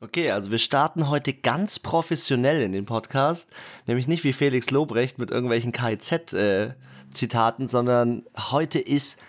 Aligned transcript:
Okay, 0.00 0.30
also 0.30 0.50
wir 0.50 0.58
starten 0.58 1.08
heute 1.08 1.32
ganz 1.32 1.78
professionell 1.78 2.62
in 2.62 2.72
den 2.72 2.84
Podcast, 2.84 3.50
nämlich 3.86 4.08
nicht 4.08 4.24
wie 4.24 4.32
Felix 4.32 4.70
Lobrecht 4.70 5.18
mit 5.18 5.30
irgendwelchen 5.30 5.70
KIZ-Zitaten, 5.72 7.64
äh, 7.66 7.68
sondern 7.68 8.26
heute 8.50 8.80
ist 8.80 9.20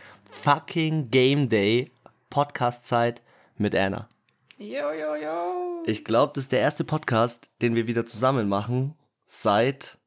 fucking 0.44 1.12
Game 1.12 1.50
Day, 1.50 1.92
Podcast-Zeit 2.30 3.22
mit 3.58 3.76
Anna. 3.76 4.10
Jo, 4.58 4.92
jo, 4.92 5.16
jo. 5.16 5.84
Ich 5.86 6.04
glaube, 6.04 6.34
das 6.34 6.46
ist 6.46 6.52
der 6.52 6.62
erste 6.62 6.84
Podcast, 6.84 7.50
den 7.62 7.76
wir 7.76 7.86
wieder 7.88 8.06
zusammen 8.06 8.50
machen, 8.50 8.96
seit 9.28 10.00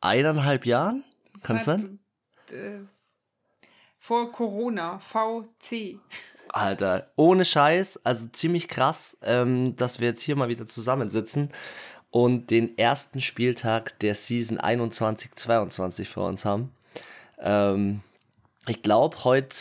eineinhalb 0.00 0.66
Jahren? 0.66 1.04
Kann 1.42 1.56
es 1.56 1.64
sein? 1.64 2.00
Äh, 2.50 2.80
vor 3.98 4.32
Corona, 4.32 4.98
VC. 4.98 6.00
Alter, 6.50 7.10
ohne 7.16 7.44
Scheiß, 7.44 8.00
also 8.04 8.26
ziemlich 8.32 8.68
krass, 8.68 9.16
ähm, 9.22 9.76
dass 9.76 10.00
wir 10.00 10.08
jetzt 10.08 10.22
hier 10.22 10.36
mal 10.36 10.48
wieder 10.48 10.66
zusammensitzen 10.66 11.50
und 12.10 12.50
den 12.50 12.78
ersten 12.78 13.20
Spieltag 13.20 13.98
der 14.00 14.14
Season 14.14 14.58
21-22 14.58 16.06
vor 16.06 16.28
uns 16.28 16.44
haben. 16.44 16.72
Ähm, 17.38 18.00
ich 18.66 18.82
glaube, 18.82 19.24
heute 19.24 19.56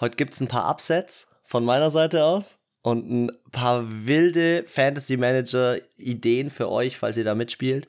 heut 0.00 0.16
gibt 0.16 0.34
es 0.34 0.40
ein 0.40 0.48
paar 0.48 0.70
Upsets 0.70 1.28
von 1.44 1.64
meiner 1.64 1.90
Seite 1.90 2.24
aus 2.24 2.58
und 2.82 3.10
ein 3.10 3.32
paar 3.50 3.84
wilde 4.06 4.64
Fantasy 4.66 5.16
Manager 5.16 5.78
Ideen 5.96 6.50
für 6.50 6.70
euch, 6.70 6.96
falls 6.96 7.16
ihr 7.16 7.24
da 7.24 7.34
mitspielt. 7.34 7.88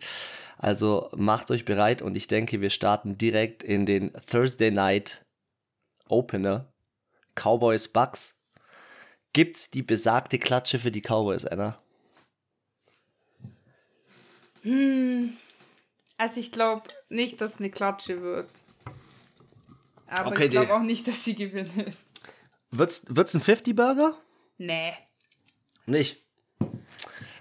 Also 0.58 1.10
macht 1.16 1.52
euch 1.52 1.66
bereit 1.66 2.02
und 2.02 2.16
ich 2.16 2.28
denke, 2.28 2.62
wir 2.62 2.70
starten 2.70 3.18
direkt 3.18 3.64
in 3.64 3.86
den 3.86 4.12
Thursday 4.30 4.72
Night 4.72 5.26
Opener 6.08 6.73
Cowboys 7.36 7.88
Bucks. 7.88 8.40
Gibt's 9.34 9.72
die 9.72 9.82
besagte 9.82 10.38
Klatsche 10.38 10.80
für 10.80 10.92
die 10.92 11.02
Cowboys, 11.02 11.46
Anna? 11.46 11.82
Hm, 14.62 15.36
also 16.18 16.40
ich 16.40 16.52
glaube 16.52 16.84
nicht, 17.10 17.42
dass 17.42 17.58
eine 17.58 17.70
Klatsche 17.70 18.22
wird. 18.22 18.50
Aber 20.08 20.32
okay, 20.32 20.46
ich 20.46 20.52
glaube 20.52 20.74
auch 20.74 20.82
nicht, 20.82 21.08
dass 21.08 21.24
sie 21.24 21.36
gewinnen. 21.36 21.96
Wird's, 22.72 23.04
wird's 23.10 23.34
ein 23.36 23.42
50-Burger? 23.42 24.18
Nee. 24.58 24.94
Nicht? 25.86 26.24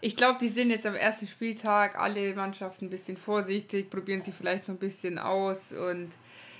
Ich 0.00 0.16
glaube, 0.16 0.38
die 0.40 0.48
sind 0.48 0.70
jetzt 0.70 0.84
am 0.84 0.96
ersten 0.96 1.28
Spieltag 1.28 1.96
alle 1.96 2.34
Mannschaften 2.34 2.86
ein 2.86 2.90
bisschen 2.90 3.16
vorsichtig, 3.16 3.88
probieren 3.88 4.22
sie 4.22 4.32
vielleicht 4.32 4.66
noch 4.66 4.74
ein 4.74 4.80
bisschen 4.80 5.18
aus 5.18 5.72
und 5.72 6.08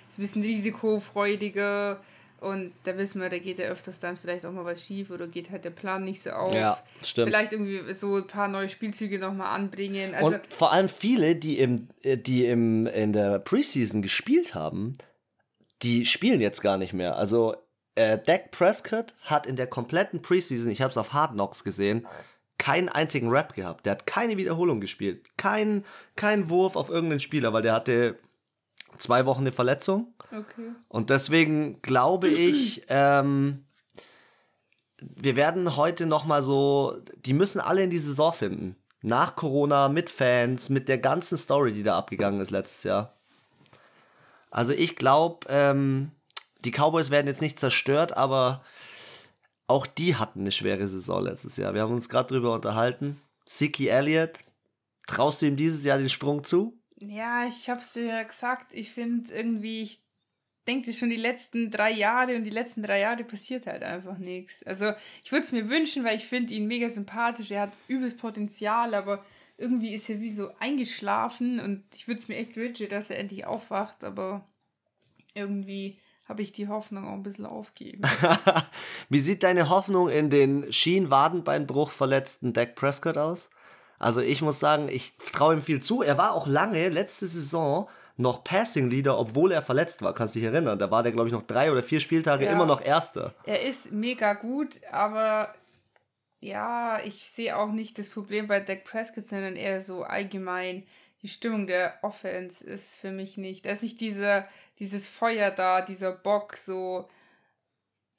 ist 0.08 0.18
ein 0.18 0.22
bisschen 0.22 0.42
risikofreudiger. 0.42 2.00
Und 2.42 2.72
da 2.82 2.98
wissen 2.98 3.20
wir, 3.20 3.28
da 3.28 3.38
geht 3.38 3.60
ja 3.60 3.66
öfters 3.66 4.00
dann 4.00 4.16
vielleicht 4.16 4.44
auch 4.44 4.50
mal 4.50 4.64
was 4.64 4.82
schief 4.82 5.10
oder 5.10 5.28
geht 5.28 5.52
halt 5.52 5.64
der 5.64 5.70
Plan 5.70 6.02
nicht 6.04 6.22
so 6.22 6.30
auf. 6.30 6.52
Ja, 6.52 6.82
stimmt. 7.00 7.28
Vielleicht 7.28 7.52
irgendwie 7.52 7.92
so 7.92 8.16
ein 8.16 8.26
paar 8.26 8.48
neue 8.48 8.68
Spielzüge 8.68 9.20
nochmal 9.20 9.54
anbringen. 9.54 10.12
Also 10.12 10.26
und 10.26 10.40
vor 10.48 10.72
allem 10.72 10.88
viele, 10.88 11.36
die, 11.36 11.60
im, 11.60 11.88
äh, 12.02 12.18
die 12.18 12.46
im, 12.46 12.88
in 12.88 13.12
der 13.12 13.38
Preseason 13.38 14.02
gespielt 14.02 14.56
haben, 14.56 14.98
die 15.82 16.04
spielen 16.04 16.40
jetzt 16.40 16.62
gar 16.62 16.78
nicht 16.78 16.92
mehr. 16.92 17.16
Also 17.16 17.54
äh, 17.94 18.18
Dak 18.18 18.50
Prescott 18.50 19.14
hat 19.22 19.46
in 19.46 19.54
der 19.54 19.68
kompletten 19.68 20.20
Preseason, 20.20 20.70
ich 20.70 20.82
habe 20.82 20.90
es 20.90 20.96
auf 20.96 21.12
Hard 21.12 21.34
Knocks 21.34 21.62
gesehen, 21.62 22.08
keinen 22.58 22.88
einzigen 22.88 23.30
Rap 23.30 23.54
gehabt. 23.54 23.86
Der 23.86 23.92
hat 23.92 24.06
keine 24.06 24.36
Wiederholung 24.36 24.80
gespielt. 24.80 25.28
Kein, 25.36 25.84
kein 26.16 26.50
Wurf 26.50 26.74
auf 26.74 26.88
irgendeinen 26.88 27.20
Spieler, 27.20 27.52
weil 27.52 27.62
der 27.62 27.74
hatte 27.74 28.18
zwei 28.98 29.26
Wochen 29.26 29.40
eine 29.40 29.52
Verletzung. 29.52 30.14
Okay. 30.30 30.72
Und 30.88 31.10
deswegen 31.10 31.82
glaube 31.82 32.28
ich, 32.28 32.84
ähm, 32.88 33.66
wir 35.00 35.36
werden 35.36 35.76
heute 35.76 36.06
nochmal 36.06 36.42
so, 36.42 36.98
die 37.16 37.34
müssen 37.34 37.60
alle 37.60 37.82
in 37.82 37.90
die 37.90 37.98
Saison 37.98 38.32
finden. 38.32 38.76
Nach 39.02 39.34
Corona, 39.34 39.88
mit 39.88 40.10
Fans, 40.10 40.68
mit 40.68 40.88
der 40.88 40.98
ganzen 40.98 41.36
Story, 41.36 41.72
die 41.72 41.82
da 41.82 41.98
abgegangen 41.98 42.40
ist 42.40 42.50
letztes 42.50 42.84
Jahr. 42.84 43.16
Also 44.50 44.72
ich 44.72 44.96
glaube, 44.96 45.46
ähm, 45.48 46.12
die 46.64 46.70
Cowboys 46.70 47.10
werden 47.10 47.26
jetzt 47.26 47.40
nicht 47.40 47.58
zerstört, 47.58 48.16
aber 48.16 48.62
auch 49.66 49.86
die 49.86 50.16
hatten 50.16 50.40
eine 50.40 50.52
schwere 50.52 50.86
Saison 50.86 51.24
letztes 51.24 51.56
Jahr. 51.56 51.74
Wir 51.74 51.80
haben 51.80 51.92
uns 51.92 52.08
gerade 52.08 52.28
drüber 52.28 52.52
unterhalten. 52.52 53.20
Siki 53.44 53.88
Elliott, 53.88 54.40
traust 55.06 55.42
du 55.42 55.46
ihm 55.46 55.56
dieses 55.56 55.84
Jahr 55.84 55.98
den 55.98 56.08
Sprung 56.08 56.44
zu? 56.44 56.78
Ja, 57.08 57.46
ich 57.46 57.68
hab's 57.68 57.94
dir 57.94 58.04
ja 58.04 58.22
gesagt. 58.22 58.74
Ich 58.74 58.92
finde 58.92 59.32
irgendwie, 59.34 59.82
ich 59.82 60.02
denke 60.66 60.86
das 60.86 60.98
schon 60.98 61.10
die 61.10 61.16
letzten 61.16 61.70
drei 61.70 61.90
Jahre 61.90 62.36
und 62.36 62.44
die 62.44 62.50
letzten 62.50 62.82
drei 62.82 63.00
Jahre 63.00 63.24
passiert 63.24 63.66
halt 63.66 63.82
einfach 63.82 64.18
nichts. 64.18 64.62
Also 64.62 64.92
ich 65.24 65.32
würde 65.32 65.44
es 65.44 65.52
mir 65.52 65.68
wünschen, 65.68 66.04
weil 66.04 66.16
ich 66.16 66.26
finde 66.26 66.54
ihn 66.54 66.66
mega 66.66 66.88
sympathisch. 66.88 67.50
Er 67.50 67.62
hat 67.62 67.76
übelst 67.88 68.18
Potenzial, 68.18 68.94
aber 68.94 69.24
irgendwie 69.56 69.94
ist 69.94 70.08
er 70.08 70.20
wie 70.20 70.32
so 70.32 70.50
eingeschlafen 70.60 71.58
und 71.60 71.84
ich 71.94 72.06
würde 72.06 72.20
es 72.20 72.28
mir 72.28 72.36
echt 72.36 72.56
wünschen, 72.56 72.88
dass 72.88 73.10
er 73.10 73.18
endlich 73.18 73.46
aufwacht, 73.46 74.04
aber 74.04 74.46
irgendwie 75.34 75.98
habe 76.24 76.42
ich 76.42 76.52
die 76.52 76.68
Hoffnung 76.68 77.06
auch 77.06 77.14
ein 77.14 77.22
bisschen 77.22 77.46
aufgeben. 77.46 78.02
wie 79.08 79.20
sieht 79.20 79.42
deine 79.42 79.68
Hoffnung 79.68 80.08
in 80.08 80.30
den 80.30 80.72
Schien-Wadenbeinbruch 80.72 81.90
verletzten 81.90 82.52
Dak 82.52 82.76
Prescott 82.76 83.18
aus? 83.18 83.50
Also 84.02 84.20
ich 84.20 84.42
muss 84.42 84.58
sagen, 84.58 84.88
ich 84.88 85.16
traue 85.32 85.54
ihm 85.54 85.62
viel 85.62 85.80
zu. 85.80 86.02
Er 86.02 86.18
war 86.18 86.32
auch 86.32 86.48
lange, 86.48 86.88
letzte 86.88 87.28
Saison, 87.28 87.88
noch 88.16 88.42
Passing 88.42 88.90
Leader, 88.90 89.16
obwohl 89.16 89.52
er 89.52 89.62
verletzt 89.62 90.02
war. 90.02 90.12
Kannst 90.12 90.34
du 90.34 90.40
dich 90.40 90.48
erinnern? 90.48 90.76
Da 90.76 90.90
war 90.90 91.04
der, 91.04 91.12
glaube 91.12 91.28
ich, 91.28 91.32
noch 91.32 91.42
drei 91.42 91.70
oder 91.70 91.84
vier 91.84 92.00
Spieltage 92.00 92.44
ja. 92.44 92.52
immer 92.52 92.66
noch 92.66 92.84
Erster. 92.84 93.32
Er 93.46 93.62
ist 93.62 93.92
mega 93.92 94.34
gut, 94.34 94.80
aber 94.90 95.54
ja, 96.40 96.98
ich 97.04 97.30
sehe 97.30 97.56
auch 97.56 97.70
nicht 97.70 97.96
das 97.96 98.08
Problem 98.08 98.48
bei 98.48 98.58
Dak 98.58 98.82
Prescott, 98.82 99.24
sondern 99.24 99.54
eher 99.54 99.80
so 99.80 100.02
allgemein 100.02 100.82
die 101.22 101.28
Stimmung 101.28 101.68
der 101.68 101.94
Offense 102.02 102.64
ist 102.64 102.96
für 102.96 103.12
mich 103.12 103.36
nicht. 103.36 103.64
Da 103.64 103.70
ist 103.70 103.84
nicht 103.84 104.00
diese, 104.00 104.44
dieses 104.80 105.06
Feuer 105.06 105.52
da, 105.52 105.80
dieser 105.80 106.10
Bock 106.10 106.56
so. 106.56 107.08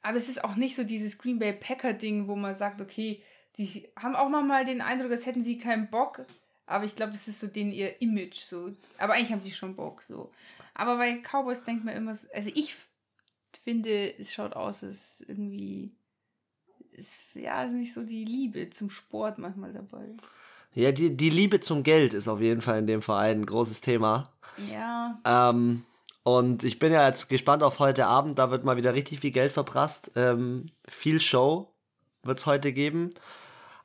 Aber 0.02 0.16
es 0.16 0.30
ist 0.30 0.46
auch 0.46 0.56
nicht 0.56 0.78
so 0.78 0.86
dieses 0.86 1.18
Green 1.18 1.40
Bay 1.40 1.52
Packer 1.52 1.92
Ding, 1.92 2.30
wo 2.30 2.38
man 2.38 2.56
sagt, 2.56 2.80
okay, 2.80 3.22
die 3.58 3.88
haben 3.98 4.16
auch 4.16 4.30
manchmal 4.30 4.66
den 4.66 4.82
Eindruck, 4.82 5.12
als 5.12 5.26
hätten 5.26 5.44
sie 5.44 5.58
keinen 5.58 5.90
Bock. 5.90 6.26
Aber 6.66 6.86
ich 6.86 6.96
glaube, 6.96 7.12
das 7.12 7.28
ist 7.28 7.40
so 7.40 7.48
denen 7.48 7.72
ihr 7.72 8.02
Image 8.02 8.40
so. 8.40 8.72
Aber 8.98 9.14
eigentlich 9.14 9.32
haben 9.32 9.42
sie 9.42 9.52
schon 9.52 9.76
Bock 9.76 10.02
so. 10.02 10.32
Aber 10.74 10.98
bei 10.98 11.22
Cowboys 11.22 11.64
denkt 11.64 11.84
man 11.86 11.96
immer, 11.96 12.12
also 12.12 12.52
ich 12.54 12.76
finde, 13.64 14.18
es 14.18 14.34
schaut 14.34 14.54
aus, 14.54 14.84
als 14.84 15.24
irgendwie 15.28 15.92
ist 16.92 17.20
ja 17.34 17.64
ist 17.64 17.74
nicht 17.74 17.94
so 17.94 18.04
die 18.04 18.26
Liebe 18.26 18.70
zum 18.70 18.90
Sport 18.90 19.38
manchmal 19.38 19.74
dabei. 19.74 20.06
Ja, 20.74 20.92
die, 20.92 21.16
die 21.16 21.30
Liebe 21.30 21.60
zum 21.60 21.84
Geld 21.84 22.14
ist 22.14 22.28
auf 22.28 22.42
jeden 22.42 22.62
Fall 22.62 22.80
in 22.80 22.88
dem 22.88 23.02
Verein 23.02 23.42
ein 23.42 23.46
großes 23.46 23.82
Thema. 23.82 24.32
Ja. 24.72 25.20
Ähm, 25.26 25.84
und 26.24 26.64
ich 26.64 26.80
bin 26.80 26.92
ja 26.92 27.08
jetzt 27.08 27.30
gespannt 27.30 27.62
auf 27.62 27.80
heute 27.80 28.08
Abend. 28.08 28.40
Da 28.40 28.50
wird 28.50 28.64
mal 28.64 28.78
wieder 28.78 28.94
richtig 28.94 29.20
viel 29.20 29.32
Geld 29.32 29.52
verprasst. 29.52 30.12
Ähm, 30.16 30.68
viel 30.88 31.20
Show 31.20 31.72
wird 32.24 32.40
es 32.40 32.46
heute 32.46 32.74
geben. 32.74 33.14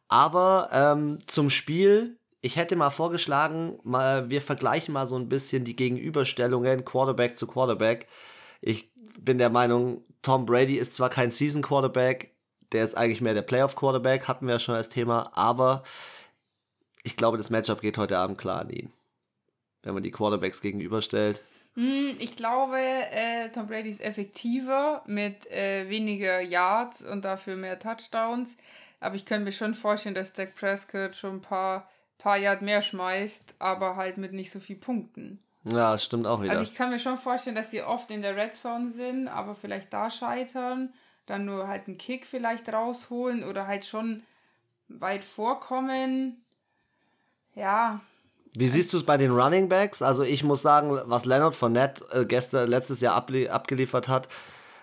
Aber 0.08 0.70
ähm, 0.72 1.19
zum 1.26 1.50
Spiel, 1.50 2.19
ich 2.41 2.56
hätte 2.56 2.76
mal 2.76 2.91
vorgeschlagen, 2.91 3.78
mal, 3.84 4.30
wir 4.30 4.41
vergleichen 4.41 4.94
mal 4.94 5.06
so 5.06 5.16
ein 5.16 5.28
bisschen 5.28 5.64
die 5.64 5.76
Gegenüberstellungen 5.76 6.84
Quarterback 6.84 7.36
zu 7.36 7.46
Quarterback. 7.46 8.06
Ich 8.60 8.91
bin 9.20 9.38
der 9.38 9.50
Meinung, 9.50 10.02
Tom 10.22 10.46
Brady 10.46 10.76
ist 10.76 10.94
zwar 10.94 11.10
kein 11.10 11.30
Season 11.30 11.62
Quarterback, 11.62 12.34
der 12.72 12.84
ist 12.84 12.96
eigentlich 12.96 13.20
mehr 13.20 13.34
der 13.34 13.42
Playoff 13.42 13.76
Quarterback, 13.76 14.28
hatten 14.28 14.46
wir 14.46 14.54
ja 14.54 14.60
schon 14.60 14.74
als 14.74 14.88
Thema, 14.88 15.30
aber 15.34 15.82
ich 17.02 17.16
glaube, 17.16 17.36
das 17.36 17.50
Matchup 17.50 17.80
geht 17.80 17.98
heute 17.98 18.19
Abend 18.19 18.38
klar 18.38 18.60
an 18.60 18.70
ihn. 18.70 18.92
Wenn 19.82 19.94
man 19.94 20.02
die 20.02 20.10
Quarterbacks 20.10 20.60
gegenüberstellt. 20.60 21.42
Hm, 21.75 22.16
ich 22.19 22.36
glaube, 22.36 22.78
äh, 22.78 23.48
Tom 23.50 23.69
Brady 23.69 23.88
ist 23.88 24.00
effektiver 24.00 25.02
mit 25.06 25.50
äh, 25.50 25.88
weniger 25.88 26.40
Yards 26.40 27.04
und 27.04 27.25
dafür 27.25 27.56
mehr 27.56 27.78
Touchdowns. 27.78 28.56
Aber 29.00 29.14
ich 29.14 29.25
könnte 29.25 29.44
mir 29.44 29.53
schon 29.53 29.75
vorstellen, 29.75 30.14
dass 30.14 30.32
Dak 30.32 30.54
Prescott 30.54 31.14
schon 31.14 31.37
ein 31.37 31.40
paar, 31.40 31.88
paar 32.19 32.37
Yard 32.37 32.62
mehr 32.62 32.82
schmeißt, 32.82 33.55
aber 33.58 33.96
halt 33.96 34.19
mit 34.19 34.32
nicht 34.32 34.50
so 34.50 34.61
viel 34.61 34.76
Punkten. 34.76 35.40
Ja, 35.64 35.93
das 35.93 36.05
stimmt 36.05 36.26
auch 36.26 36.43
wieder. 36.43 36.52
Also 36.52 36.64
ich 36.64 36.75
kann 36.75 36.90
mir 36.90 36.99
schon 36.99 37.17
vorstellen, 37.17 37.56
dass 37.56 37.70
sie 37.70 37.82
oft 37.82 38.11
in 38.11 38.23
der 38.23 38.37
Red 38.37 38.56
Zone 38.56 38.90
sind, 38.90 39.28
aber 39.28 39.55
vielleicht 39.55 39.93
da 39.93 40.11
scheitern, 40.11 40.93
dann 41.26 41.44
nur 41.44 41.69
halt 41.69 41.87
einen 41.87 41.99
Kick 41.99 42.26
vielleicht 42.26 42.73
rausholen 42.73 43.44
oder 43.44 43.67
halt 43.67 43.84
schon 43.84 44.23
weit 44.88 45.25
vorkommen. 45.25 46.43
Ja. 47.55 48.00
Wie 48.55 48.69
siehst 48.69 48.93
du 48.93 48.96
es 48.96 49.05
bei 49.05 49.17
den 49.17 49.31
Running 49.31 49.69
Backs? 49.69 50.00
Also 50.00 50.23
ich 50.25 50.43
muss 50.43 50.62
sagen, 50.62 50.99
was 51.05 51.25
Leonard 51.25 51.55
Fournette 51.55 52.05
äh, 52.12 52.25
gestern, 52.25 52.69
letztes 52.69 53.00
Jahr 53.00 53.14
abgeliefert 53.14 54.08
hat, 54.08 54.28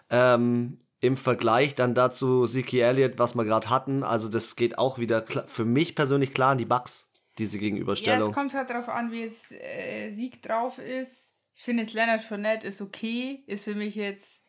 ähm, 0.09 0.77
im 1.05 1.17
Vergleich 1.17 1.75
dann 1.75 1.93
dazu 1.95 2.45
Zeke 2.47 2.81
Elliott, 2.81 3.17
was 3.17 3.35
wir 3.35 3.45
gerade 3.45 3.69
hatten, 3.69 4.03
also 4.03 4.27
das 4.29 4.55
geht 4.55 4.77
auch 4.77 4.99
wieder 4.99 5.25
für 5.45 5.65
mich 5.65 5.95
persönlich 5.95 6.33
klar 6.33 6.51
an 6.51 6.57
die 6.57 6.65
Bugs, 6.65 7.09
diese 7.37 7.57
Gegenüberstellung. 7.59 8.21
Ja, 8.21 8.27
es 8.27 8.33
kommt 8.33 8.53
halt 8.53 8.69
darauf 8.69 8.89
an, 8.89 9.11
wie 9.11 9.23
es 9.23 9.51
äh, 9.51 10.11
Sieg 10.11 10.41
drauf 10.41 10.77
ist. 10.79 11.33
Ich 11.55 11.63
finde, 11.63 11.83
es 11.83 11.93
Leonard 11.93 12.21
Fournette 12.21 12.67
ist 12.67 12.81
okay, 12.81 13.43
ist 13.47 13.63
für 13.63 13.75
mich 13.75 13.95
jetzt 13.95 14.43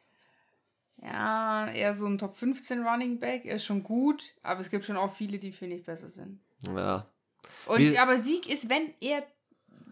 Ja, 1.02 1.68
eher 1.68 1.94
so 1.94 2.06
ein 2.06 2.18
Top 2.18 2.36
15 2.36 2.82
Running 2.82 3.20
Back. 3.20 3.44
Er 3.44 3.56
ist 3.56 3.64
schon 3.64 3.82
gut, 3.82 4.34
aber 4.42 4.60
es 4.60 4.70
gibt 4.70 4.84
schon 4.84 4.96
auch 4.96 5.12
viele, 5.14 5.38
die, 5.38 5.52
finde 5.52 5.76
ich, 5.76 5.84
besser 5.84 6.08
sind. 6.08 6.40
Ja. 6.74 7.06
Und, 7.66 7.78
Wie- 7.80 7.98
aber 7.98 8.16
Sieg 8.18 8.48
ist, 8.48 8.68
wenn 8.70 8.94
er, 9.00 9.22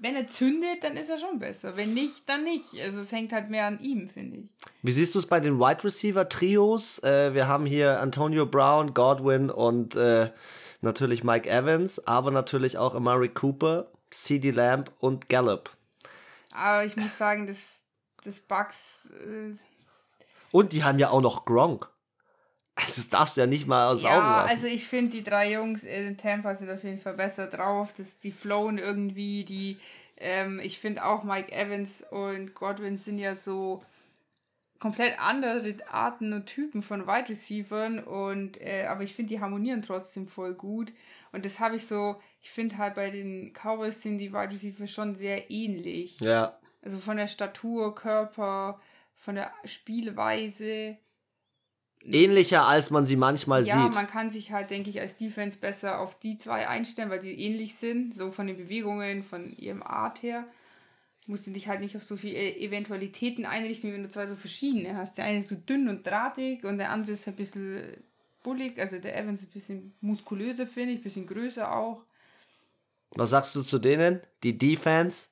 wenn 0.04 0.16
er 0.16 0.26
zündet, 0.26 0.84
dann 0.84 0.98
ist 0.98 1.08
er 1.08 1.16
schon 1.16 1.38
besser. 1.38 1.78
Wenn 1.78 1.94
nicht, 1.94 2.28
dann 2.28 2.44
nicht. 2.44 2.78
Also 2.78 3.00
es 3.00 3.10
hängt 3.10 3.32
halt 3.32 3.48
mehr 3.48 3.64
an 3.64 3.80
ihm, 3.80 4.10
finde 4.10 4.36
ich. 4.36 4.50
Wie 4.82 4.92
siehst 4.92 5.14
du 5.14 5.18
es 5.18 5.26
bei 5.26 5.40
den 5.40 5.58
Wide 5.58 5.82
Receiver 5.82 6.28
Trios? 6.28 7.02
Äh, 7.02 7.32
wir 7.32 7.48
haben 7.48 7.64
hier 7.64 8.00
Antonio 8.00 8.44
Brown, 8.44 8.92
Godwin 8.92 9.50
und 9.50 9.96
äh, 9.96 10.30
natürlich 10.82 11.24
Mike 11.24 11.48
Evans, 11.48 12.06
aber 12.06 12.30
natürlich 12.30 12.76
auch 12.76 12.94
Amari 12.94 13.30
Cooper, 13.30 13.86
CD 14.10 14.50
Lamb 14.50 14.92
und 15.00 15.30
Gallup. 15.30 15.70
Aber 16.52 16.84
ich 16.84 16.98
muss 16.98 17.16
sagen, 17.16 17.46
das, 17.46 17.84
das 18.22 18.40
Bugs, 18.40 19.10
äh, 19.26 19.56
Und 20.50 20.72
die 20.72 20.84
haben 20.84 20.98
ja 20.98 21.08
auch 21.08 21.22
noch 21.22 21.46
Gronk. 21.46 21.88
Das 22.76 23.08
darfst 23.08 23.36
du 23.36 23.40
ja 23.40 23.46
nicht 23.46 23.66
mal 23.66 23.92
aus 23.92 24.00
den 24.00 24.10
Augen 24.10 24.16
ja, 24.16 24.42
lassen. 24.42 24.50
also 24.50 24.66
ich 24.66 24.86
finde, 24.86 25.12
die 25.12 25.22
drei 25.22 25.52
Jungs 25.52 25.84
in 25.84 26.16
Tampa 26.16 26.54
sind 26.54 26.70
auf 26.70 26.82
jeden 26.82 26.98
Fall 26.98 27.14
besser 27.14 27.46
drauf. 27.46 27.94
Das, 27.96 28.18
die 28.18 28.32
flowen 28.32 28.78
irgendwie, 28.78 29.44
die, 29.44 29.78
ähm, 30.16 30.60
ich 30.60 30.78
finde 30.78 31.04
auch 31.04 31.22
Mike 31.22 31.52
Evans 31.52 32.04
und 32.10 32.54
Godwin 32.54 32.96
sind 32.96 33.18
ja 33.18 33.34
so 33.34 33.82
komplett 34.84 35.18
andere 35.18 35.74
Arten 35.88 36.32
und 36.32 36.46
Typen 36.46 36.82
von 36.82 37.06
Wide 37.06 37.30
Receivern 37.30 38.00
und 38.00 38.60
äh, 38.60 38.84
aber 38.86 39.02
ich 39.02 39.14
finde 39.14 39.34
die 39.34 39.40
harmonieren 39.40 39.80
trotzdem 39.80 40.28
voll 40.28 40.52
gut 40.52 40.92
und 41.32 41.46
das 41.46 41.58
habe 41.58 41.76
ich 41.76 41.86
so 41.86 42.20
ich 42.42 42.50
finde 42.50 42.76
halt 42.76 42.94
bei 42.94 43.08
den 43.08 43.54
Cowboys 43.54 44.02
sind 44.02 44.18
die 44.18 44.34
Wide 44.34 44.52
Receiver 44.52 44.86
schon 44.86 45.14
sehr 45.14 45.50
ähnlich 45.50 46.20
ja, 46.20 46.58
also 46.82 46.98
von 46.98 47.16
der 47.16 47.28
Statur 47.28 47.94
Körper 47.94 48.78
von 49.16 49.36
der 49.36 49.50
Spielweise 49.64 50.98
ähnlicher 52.06 52.66
als 52.66 52.90
man 52.90 53.06
sie 53.06 53.16
manchmal 53.16 53.64
ja, 53.64 53.84
sieht. 53.84 53.94
man 53.94 54.06
kann 54.08 54.30
sich 54.30 54.52
halt, 54.52 54.70
denke 54.70 54.90
ich, 54.90 55.00
als 55.00 55.16
Defense 55.16 55.56
besser 55.58 56.00
auf 56.00 56.18
die 56.18 56.36
zwei 56.36 56.68
einstellen, 56.68 57.10
weil 57.10 57.20
die 57.20 57.38
ähnlich 57.40 57.76
sind, 57.76 58.14
so 58.14 58.30
von 58.30 58.46
den 58.46 58.56
Bewegungen, 58.56 59.22
von 59.22 59.56
ihrem 59.56 59.82
Art 59.82 60.22
her. 60.22 60.44
Musst 61.26 61.46
du 61.46 61.50
dich 61.52 61.68
halt 61.68 61.80
nicht 61.80 61.96
auf 61.96 62.04
so 62.04 62.16
viele 62.16 62.34
E- 62.34 62.66
Eventualitäten 62.66 63.46
einrichten, 63.46 63.88
wie 63.90 63.94
wenn 63.94 64.02
du 64.02 64.10
zwei 64.10 64.26
so 64.26 64.36
verschiedene 64.36 64.94
hast. 64.96 65.16
Der 65.16 65.24
eine 65.24 65.38
ist 65.38 65.48
so 65.48 65.54
dünn 65.54 65.88
und 65.88 66.06
drahtig 66.06 66.64
und 66.64 66.76
der 66.76 66.90
andere 66.90 67.12
ist 67.12 67.26
ein 67.26 67.34
bisschen 67.36 67.96
bullig. 68.42 68.78
Also 68.78 68.98
der 68.98 69.16
Evans 69.16 69.40
ist 69.42 69.48
ein 69.48 69.52
bisschen 69.52 69.94
muskulöser, 70.02 70.66
finde 70.66 70.92
ich, 70.92 70.98
ein 71.00 71.02
bisschen 71.02 71.26
größer 71.26 71.74
auch. 71.74 72.02
Was 73.16 73.30
sagst 73.30 73.54
du 73.54 73.62
zu 73.62 73.78
denen? 73.78 74.20
Die 74.42 74.58
Defense? 74.58 75.28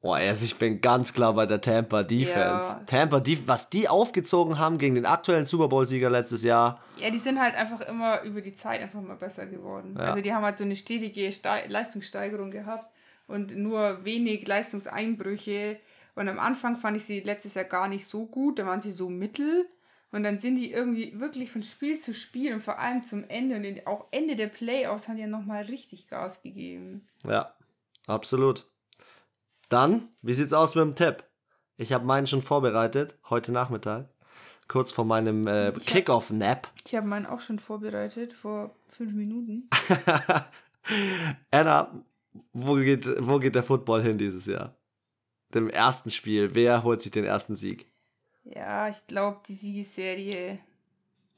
Oh, 0.00 0.12
also 0.12 0.44
ich 0.44 0.56
bin 0.56 0.80
ganz 0.80 1.12
klar 1.12 1.34
bei 1.34 1.44
der 1.44 1.60
Tampa 1.60 2.04
Defense. 2.04 2.68
Ja. 2.68 2.82
Tampa 2.86 3.18
Defense, 3.18 3.48
was 3.48 3.68
die 3.68 3.88
aufgezogen 3.88 4.58
haben 4.58 4.78
gegen 4.78 4.94
den 4.94 5.06
aktuellen 5.06 5.44
Super 5.44 5.68
Bowl-Sieger 5.68 6.08
letztes 6.08 6.44
Jahr. 6.44 6.80
Ja, 6.98 7.10
die 7.10 7.18
sind 7.18 7.40
halt 7.40 7.56
einfach 7.56 7.80
immer 7.80 8.22
über 8.22 8.40
die 8.40 8.54
Zeit 8.54 8.80
einfach 8.80 9.00
mal 9.00 9.16
besser 9.16 9.46
geworden. 9.46 9.96
Ja. 9.98 10.04
Also 10.04 10.20
die 10.20 10.32
haben 10.32 10.44
halt 10.44 10.56
so 10.56 10.64
eine 10.64 10.76
stetige 10.76 11.32
Ste 11.32 11.64
Leistungssteigerung 11.66 12.52
gehabt 12.52 12.92
und 13.26 13.56
nur 13.56 14.04
wenig 14.04 14.46
Leistungseinbrüche. 14.46 15.78
Und 16.14 16.28
am 16.28 16.38
Anfang 16.38 16.76
fand 16.76 16.96
ich 16.96 17.04
sie 17.04 17.20
letztes 17.20 17.54
Jahr 17.54 17.64
gar 17.64 17.88
nicht 17.88 18.06
so 18.06 18.26
gut, 18.26 18.60
da 18.60 18.66
waren 18.66 18.80
sie 18.80 18.92
so 18.92 19.08
mittel. 19.08 19.66
Und 20.10 20.22
dann 20.22 20.38
sind 20.38 20.56
die 20.56 20.72
irgendwie 20.72 21.18
wirklich 21.20 21.50
von 21.50 21.62
Spiel 21.62 21.98
zu 21.98 22.14
Spiel 22.14 22.54
und 22.54 22.62
vor 22.62 22.78
allem 22.78 23.02
zum 23.02 23.24
Ende 23.28 23.56
und 23.56 23.86
auch 23.86 24.06
Ende 24.10 24.36
der 24.36 24.46
Playoffs 24.46 25.08
haben 25.08 25.16
die 25.16 25.22
ja 25.22 25.28
nochmal 25.28 25.64
richtig 25.64 26.08
Gas 26.08 26.40
gegeben. 26.42 27.06
Ja, 27.28 27.52
absolut. 28.06 28.64
Dann, 29.68 30.08
wie 30.22 30.34
sieht's 30.34 30.52
aus 30.52 30.74
mit 30.74 30.82
dem 30.84 30.94
Tipp? 30.94 31.24
Ich 31.76 31.92
habe 31.92 32.04
meinen 32.04 32.26
schon 32.26 32.42
vorbereitet, 32.42 33.18
heute 33.28 33.52
Nachmittag, 33.52 34.08
kurz 34.66 34.92
vor 34.92 35.04
meinem 35.04 35.46
äh, 35.46 35.72
Kickoff-Nap. 35.72 36.68
Ich 36.86 36.94
habe 36.94 37.06
meinen 37.06 37.26
auch 37.26 37.40
schon 37.40 37.58
vorbereitet, 37.58 38.32
vor 38.32 38.74
fünf 38.96 39.12
Minuten. 39.12 39.68
Anna, 41.50 42.02
wo 42.52 42.76
geht, 42.76 43.06
wo 43.20 43.38
geht 43.38 43.54
der 43.54 43.62
Football 43.62 44.02
hin 44.02 44.18
dieses 44.18 44.46
Jahr? 44.46 44.74
Dem 45.54 45.68
ersten 45.68 46.10
Spiel, 46.10 46.54
wer 46.54 46.82
holt 46.82 47.02
sich 47.02 47.10
den 47.10 47.24
ersten 47.24 47.54
Sieg? 47.54 47.90
Ja, 48.44 48.88
ich 48.88 49.06
glaube, 49.06 49.40
die 49.46 49.54
Siegesserie 49.54 50.58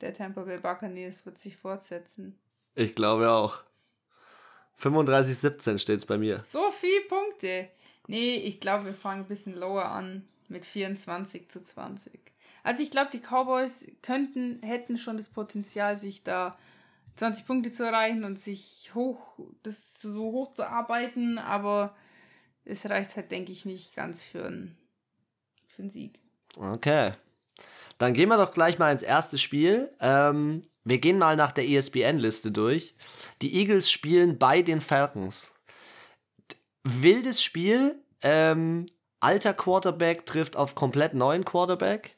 der 0.00 0.14
Tampa 0.14 0.42
Bay 0.42 0.58
Buccaneers 0.58 1.26
wird 1.26 1.38
sich 1.38 1.56
fortsetzen. 1.56 2.38
Ich 2.74 2.94
glaube 2.94 3.30
auch. 3.30 3.64
35-17 4.80 5.78
steht's 5.78 6.06
bei 6.06 6.16
mir. 6.16 6.40
So 6.40 6.70
viele 6.70 7.02
Punkte. 7.02 7.68
Nee, 8.06 8.36
ich 8.36 8.60
glaube, 8.60 8.86
wir 8.86 8.94
fangen 8.94 9.22
ein 9.22 9.28
bisschen 9.28 9.54
lower 9.54 9.86
an 9.86 10.26
mit 10.48 10.64
24 10.64 11.48
zu 11.48 11.62
20. 11.62 12.20
Also 12.62 12.82
ich 12.82 12.90
glaube, 12.90 13.10
die 13.12 13.20
Cowboys 13.20 13.86
könnten, 14.02 14.62
hätten 14.62 14.98
schon 14.98 15.16
das 15.16 15.28
Potenzial, 15.28 15.96
sich 15.96 16.22
da 16.22 16.58
20 17.16 17.46
Punkte 17.46 17.70
zu 17.70 17.84
erreichen 17.84 18.24
und 18.24 18.38
sich 18.38 18.90
hoch, 18.94 19.38
das 19.62 20.00
so 20.00 20.32
hoch 20.32 20.54
zu 20.54 20.66
arbeiten, 20.66 21.38
aber 21.38 21.94
es 22.64 22.88
reicht 22.88 23.16
halt, 23.16 23.30
denke 23.32 23.52
ich, 23.52 23.64
nicht 23.64 23.94
ganz 23.94 24.22
für 24.22 24.44
einen, 24.44 24.76
für 25.66 25.82
einen 25.82 25.90
Sieg. 25.90 26.18
Okay. 26.56 27.12
Dann 27.98 28.14
gehen 28.14 28.28
wir 28.28 28.36
doch 28.36 28.52
gleich 28.52 28.78
mal 28.78 28.92
ins 28.92 29.02
erste 29.02 29.38
Spiel. 29.38 29.90
Ähm, 30.00 30.62
wir 30.84 30.98
gehen 30.98 31.18
mal 31.18 31.36
nach 31.36 31.52
der 31.52 31.68
ESPN-Liste 31.68 32.50
durch. 32.50 32.94
Die 33.42 33.54
Eagles 33.54 33.90
spielen 33.90 34.38
bei 34.38 34.62
den 34.62 34.80
Falcons. 34.80 35.52
Wildes 36.84 37.42
Spiel. 37.42 38.02
Ähm, 38.22 38.86
alter 39.20 39.54
Quarterback 39.54 40.26
trifft 40.26 40.56
auf 40.56 40.74
komplett 40.74 41.14
neuen 41.14 41.44
Quarterback. 41.44 42.16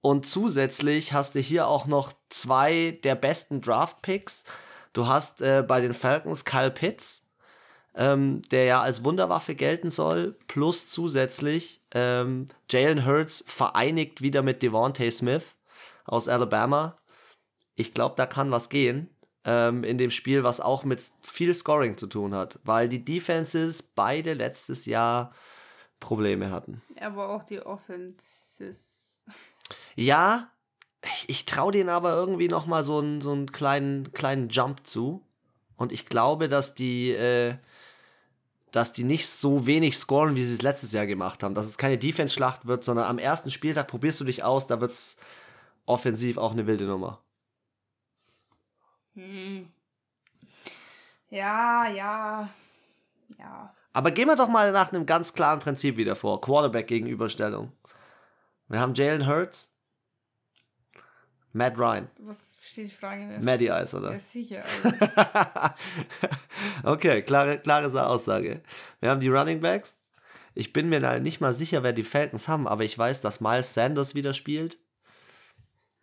Und 0.00 0.26
zusätzlich 0.26 1.12
hast 1.12 1.34
du 1.34 1.40
hier 1.40 1.66
auch 1.66 1.86
noch 1.86 2.12
zwei 2.28 2.98
der 3.02 3.14
besten 3.14 3.60
Draft-Picks. 3.60 4.44
Du 4.92 5.06
hast 5.06 5.42
äh, 5.42 5.64
bei 5.66 5.80
den 5.80 5.94
Falcons 5.94 6.44
Kyle 6.44 6.70
Pitts, 6.70 7.26
ähm, 7.94 8.42
der 8.50 8.64
ja 8.64 8.80
als 8.80 9.04
Wunderwaffe 9.04 9.54
gelten 9.54 9.90
soll, 9.90 10.36
plus 10.46 10.86
zusätzlich 10.86 11.82
ähm, 11.92 12.48
Jalen 12.70 13.04
Hurts 13.04 13.44
vereinigt 13.46 14.22
wieder 14.22 14.42
mit 14.42 14.62
Devontae 14.62 15.10
Smith 15.10 15.56
aus 16.04 16.28
Alabama. 16.28 16.98
Ich 17.74 17.92
glaube, 17.92 18.14
da 18.16 18.26
kann 18.26 18.50
was 18.50 18.68
gehen 18.68 19.10
ähm, 19.48 19.82
in 19.82 19.96
dem 19.96 20.10
Spiel, 20.10 20.44
was 20.44 20.60
auch 20.60 20.84
mit 20.84 21.10
viel 21.22 21.54
Scoring 21.54 21.96
zu 21.96 22.06
tun 22.06 22.34
hat, 22.34 22.58
weil 22.64 22.86
die 22.86 23.02
Defenses 23.02 23.82
beide 23.82 24.34
letztes 24.34 24.84
Jahr 24.84 25.32
Probleme 26.00 26.50
hatten. 26.50 26.82
Aber 27.00 27.30
auch 27.30 27.42
die 27.44 27.60
Offenses. 27.60 29.22
Ja, 29.96 30.50
ich, 31.02 31.24
ich 31.28 31.46
traue 31.46 31.72
denen 31.72 31.88
aber 31.88 32.12
irgendwie 32.12 32.48
noch 32.48 32.66
mal 32.66 32.84
so 32.84 32.98
einen, 32.98 33.22
so 33.22 33.32
einen 33.32 33.50
kleinen, 33.50 34.12
kleinen 34.12 34.50
Jump 34.50 34.86
zu. 34.86 35.24
Und 35.76 35.92
ich 35.92 36.04
glaube, 36.04 36.48
dass 36.48 36.74
die, 36.74 37.12
äh, 37.12 37.54
dass 38.70 38.92
die 38.92 39.04
nicht 39.04 39.28
so 39.28 39.64
wenig 39.64 39.96
scoren, 39.96 40.36
wie 40.36 40.44
sie 40.44 40.54
es 40.54 40.62
letztes 40.62 40.92
Jahr 40.92 41.06
gemacht 41.06 41.42
haben. 41.42 41.54
Dass 41.54 41.66
es 41.66 41.78
keine 41.78 41.96
Defense-Schlacht 41.96 42.66
wird, 42.66 42.84
sondern 42.84 43.06
am 43.06 43.18
ersten 43.18 43.50
Spieltag 43.50 43.88
probierst 43.88 44.20
du 44.20 44.24
dich 44.24 44.44
aus, 44.44 44.66
da 44.66 44.82
wird 44.82 44.90
es 44.90 45.16
offensiv 45.86 46.36
auch 46.36 46.52
eine 46.52 46.66
wilde 46.66 46.84
Nummer. 46.84 47.22
Hm. 49.18 49.68
Ja, 51.30 51.88
ja, 51.88 52.48
ja. 53.38 53.74
Aber 53.92 54.10
gehen 54.12 54.28
wir 54.28 54.36
doch 54.36 54.48
mal 54.48 54.70
nach 54.72 54.92
einem 54.92 55.06
ganz 55.06 55.34
klaren 55.34 55.58
Prinzip 55.60 55.96
wieder 55.96 56.14
vor. 56.16 56.40
Quarterback-Gegenüberstellung. 56.40 57.72
Wir 58.68 58.80
haben 58.80 58.94
Jalen 58.94 59.26
Hurts, 59.26 59.74
Matt 61.52 61.78
Ryan, 61.78 62.08
Was 62.20 62.58
steht 62.62 62.90
die 62.90 62.94
Frage? 62.94 63.24
nicht? 63.24 63.42
Matty 63.42 63.68
Ice, 63.68 63.96
oder? 63.96 64.12
Ja, 64.12 64.18
sicher. 64.18 64.62
Also, 66.82 66.92
okay, 66.92 67.22
klare, 67.22 67.58
klare 67.58 67.90
Sa- 67.90 68.06
Aussage. 68.06 68.62
Wir 69.00 69.10
haben 69.10 69.20
die 69.20 69.28
Running 69.28 69.60
Backs. 69.60 69.96
Ich 70.54 70.72
bin 70.72 70.88
mir 70.88 71.20
nicht 71.20 71.40
mal 71.40 71.54
sicher, 71.54 71.82
wer 71.82 71.92
die 71.92 72.04
Falcons 72.04 72.46
haben, 72.48 72.68
aber 72.68 72.84
ich 72.84 72.96
weiß, 72.96 73.20
dass 73.20 73.40
Miles 73.40 73.74
Sanders 73.74 74.14
wieder 74.14 74.34
spielt. 74.34 74.78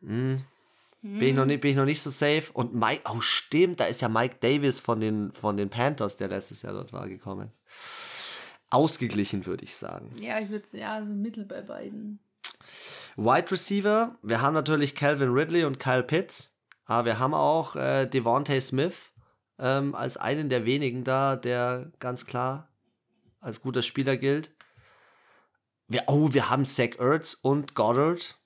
Hm. 0.01 0.43
Bin, 1.06 1.22
ich 1.22 1.34
noch 1.36 1.46
nicht, 1.46 1.62
bin 1.62 1.70
ich 1.70 1.78
noch 1.78 1.86
nicht 1.86 2.02
so 2.02 2.10
safe. 2.10 2.52
Und 2.52 2.74
Mike, 2.74 3.04
oh 3.08 3.22
stimmt, 3.22 3.80
da 3.80 3.86
ist 3.86 4.02
ja 4.02 4.10
Mike 4.10 4.38
Davis 4.40 4.80
von 4.80 5.00
den, 5.00 5.32
von 5.34 5.56
den 5.56 5.70
Panthers, 5.70 6.18
der 6.18 6.30
letztes 6.30 6.64
Jahr 6.64 6.74
dort 6.74 6.94
war, 6.94 7.08
gekommen. 7.08 7.52
Ausgeglichen, 8.72 9.46
würde 9.46 9.66
ich 9.66 9.76
sagen. 9.76 10.12
ja, 10.20 10.40
ich 10.40 10.50
würde 10.50 10.66
ja 10.72 11.00
so 11.06 11.14
mittel 11.14 11.46
bei 11.46 11.62
beiden. 11.62 12.20
Wide 13.18 13.52
Receiver, 13.52 14.16
wir 14.24 14.42
haben 14.42 14.56
natürlich 14.56 14.96
Calvin 14.96 15.30
Ridley 15.30 15.66
und 15.66 15.80
Kyle 15.80 16.02
Pitts, 16.02 16.58
aber 16.86 17.06
wir 17.06 17.20
haben 17.20 17.36
auch 17.36 17.76
äh, 17.76 18.08
Devontae 18.08 18.60
Smith 18.60 19.12
ähm, 19.60 19.94
als 19.94 20.18
einen 20.18 20.50
der 20.50 20.66
wenigen 20.66 21.04
da, 21.04 21.36
der 21.36 21.92
ganz 22.00 22.26
klar 22.26 22.68
als 23.40 23.62
guter 23.62 23.84
Spieler 23.84 24.18
gilt. 24.18 24.56
Wir, 25.88 26.06
oh, 26.08 26.34
wir 26.34 26.50
haben 26.50 26.66
Zach 26.66 26.98
Ertz 26.98 27.36
und 27.36 27.76
Goddard. 27.76 28.40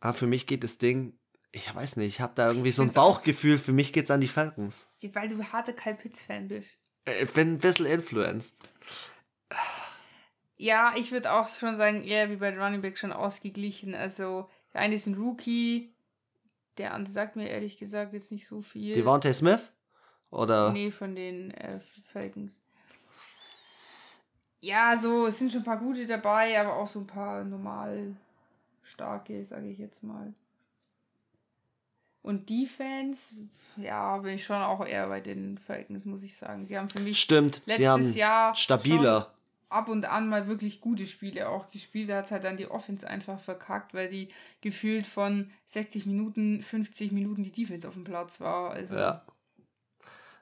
Aber 0.00 0.12
für 0.14 0.26
mich 0.26 0.46
geht 0.46 0.62
das 0.64 0.78
Ding, 0.78 1.18
ich 1.52 1.74
weiß 1.74 1.96
nicht, 1.96 2.08
ich 2.08 2.20
habe 2.20 2.34
da 2.34 2.48
irgendwie 2.48 2.72
so 2.72 2.82
ein 2.82 2.92
Bauchgefühl, 2.92 3.56
für 3.58 3.72
mich 3.72 3.92
geht's 3.92 4.10
an 4.10 4.20
die 4.20 4.28
Falcons. 4.28 4.90
Weil 5.12 5.28
du 5.28 5.42
harter 5.52 5.72
Kyle 5.72 5.94
Pitts-Fan 5.94 6.48
bist. 6.48 6.68
Äh, 7.06 7.24
Ich 7.24 7.32
bin 7.32 7.54
ein 7.54 7.58
bisschen 7.58 7.86
influenced. 7.86 8.56
Ja, 10.58 10.94
ich 10.96 11.12
würde 11.12 11.32
auch 11.32 11.48
schon 11.48 11.76
sagen, 11.76 12.04
eher 12.04 12.30
wie 12.30 12.36
bei 12.36 12.56
Running 12.58 12.80
Back 12.82 12.98
schon 12.98 13.12
ausgeglichen. 13.12 13.94
Also, 13.94 14.48
Der 14.72 14.80
eine 14.82 14.94
ist 14.94 15.06
ein 15.06 15.14
Rookie. 15.14 15.94
Der 16.78 16.92
andere 16.92 17.12
sagt 17.12 17.36
mir 17.36 17.48
ehrlich 17.48 17.78
gesagt 17.78 18.12
jetzt 18.12 18.32
nicht 18.32 18.46
so 18.46 18.60
viel. 18.60 18.92
Devontae 18.92 19.32
Smith? 19.32 19.72
Oder? 20.30 20.72
Nee, 20.72 20.90
von 20.90 21.14
den 21.14 21.52
äh, 21.52 21.80
Falcons. 22.12 22.60
Ja, 24.60 24.96
so, 24.96 25.26
es 25.26 25.38
sind 25.38 25.52
schon 25.52 25.60
ein 25.62 25.64
paar 25.64 25.78
gute 25.78 26.06
dabei, 26.06 26.58
aber 26.60 26.74
auch 26.76 26.88
so 26.88 27.00
ein 27.00 27.06
paar 27.06 27.44
normal 27.44 28.16
starke, 28.86 29.44
sage 29.44 29.68
ich 29.68 29.78
jetzt 29.78 30.02
mal. 30.02 30.32
Und 32.22 32.48
Defense, 32.50 33.34
ja, 33.76 34.18
bin 34.18 34.34
ich 34.34 34.44
schon 34.44 34.56
auch 34.56 34.84
eher 34.84 35.06
bei 35.08 35.20
den 35.20 35.58
Falcons, 35.58 36.04
muss 36.06 36.24
ich 36.24 36.34
sagen. 36.36 36.66
Die 36.66 36.76
haben 36.76 36.90
für 36.90 36.98
mich 36.98 37.20
Stimmt, 37.20 37.62
letztes 37.66 38.16
Jahr 38.16 38.52
stabiler. 38.56 39.32
ab 39.68 39.88
und 39.88 40.04
an 40.06 40.28
mal 40.28 40.48
wirklich 40.48 40.80
gute 40.80 41.06
Spiele 41.06 41.48
auch 41.48 41.70
gespielt. 41.70 42.10
Da 42.10 42.16
hat 42.18 42.30
halt 42.32 42.42
dann 42.42 42.56
die 42.56 42.68
Offense 42.68 43.06
einfach 43.06 43.38
verkackt, 43.38 43.94
weil 43.94 44.08
die 44.10 44.28
gefühlt 44.60 45.06
von 45.06 45.50
60 45.66 46.06
Minuten, 46.06 46.62
50 46.62 47.12
Minuten 47.12 47.44
die 47.44 47.52
Defense 47.52 47.86
auf 47.86 47.94
dem 47.94 48.02
Platz 48.04 48.40
war. 48.40 48.72
Also 48.72 48.96
Ja. 48.96 49.24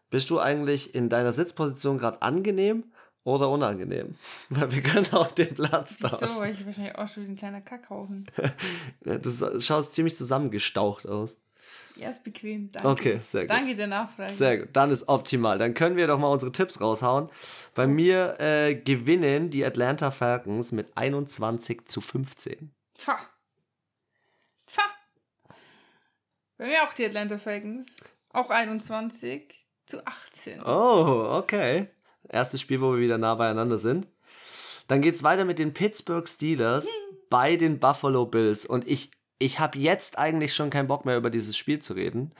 Bist 0.09 0.31
du 0.31 0.39
eigentlich 0.39 0.95
in 0.95 1.11
deiner 1.11 1.33
Sitzposition 1.33 1.99
gerade 1.99 2.23
angenehm 2.23 2.85
oder 3.25 3.51
unangenehm? 3.51 4.15
Weil 4.51 4.71
wir 4.71 4.83
können 4.83 5.13
auch 5.13 5.31
den 5.33 5.55
Platz 5.55 5.99
so, 5.99 6.09
tauschen. 6.09 6.39
weil 6.39 6.53
ich 6.53 6.65
wahrscheinlich 6.65 6.97
auch 6.97 7.09
schon 7.09 7.23
wie 7.23 7.27
so 7.27 7.33
ein 7.33 7.37
kleiner 7.37 7.61
Kackhaufen. 7.61 8.27
Du 9.05 9.61
schaust 9.61 9.95
ziemlich 9.95 10.17
zusammengestaucht 10.17 11.07
aus. 11.07 11.37
Ja, 11.97 12.11
ist 12.11 12.25
bequem. 12.25 12.71
Danke. 12.73 12.89
Okay, 12.89 13.19
sehr 13.23 13.43
gut. 13.43 13.51
Danke 13.51 13.77
der 13.77 13.87
Nachfrage. 13.87 14.33
Sehr 14.33 14.59
gut, 14.59 14.69
dann 14.73 14.91
ist 14.91 15.09
optimal. 15.09 15.59
Dann 15.59 15.75
können 15.75 15.97
wir 15.97 16.07
doch 16.07 16.19
mal 16.19 16.33
unsere 16.33 16.51
Tipps 16.51 16.81
raushauen. 16.81 17.29
Bei 17.75 17.87
mir 17.87 18.41
äh, 18.41 18.75
gewinnen 18.75 19.51
die 19.51 19.65
Atlanta 19.65 20.11
Falcons 20.11 20.73
mit 20.73 20.97
21 20.97 21.87
zu 21.87 22.01
15. 22.01 22.73
Pfa. 22.99 23.19
Pfa. 24.67 24.83
Bei 26.59 26.67
mir 26.67 26.83
auch 26.83 26.95
die 26.95 27.05
Atlanta 27.07 27.39
Falcons. 27.39 28.15
Auch 28.33 28.51
21 28.51 29.65
zu 29.87 30.05
18. 30.05 30.63
Oh, 30.65 31.39
okay. 31.39 31.89
Erstes 32.29 32.61
Spiel, 32.61 32.81
wo 32.81 32.93
wir 32.93 33.01
wieder 33.01 33.19
nah 33.19 33.35
beieinander 33.35 33.79
sind. 33.79 34.09
Dann 34.89 35.01
geht's 35.01 35.23
weiter 35.23 35.45
mit 35.45 35.59
den 35.59 35.73
Pittsburgh 35.73 36.29
Steelers 36.29 36.87
bei 37.31 37.57
den 37.57 37.79
Buffalo 37.79 38.27
Bills. 38.27 38.67
Und 38.67 38.87
ich, 38.89 39.11
ich 39.39 39.59
habe 39.59 39.79
jetzt 39.79 40.19
eigentlich 40.19 40.55
schon 40.55 40.71
keinen 40.71 40.87
Bock 40.87 41.05
mehr 41.05 41.17
über 41.17 41.31
dieses 41.31 41.57
Spiel 41.57 41.81
zu 41.81 41.95
reden, 41.95 42.33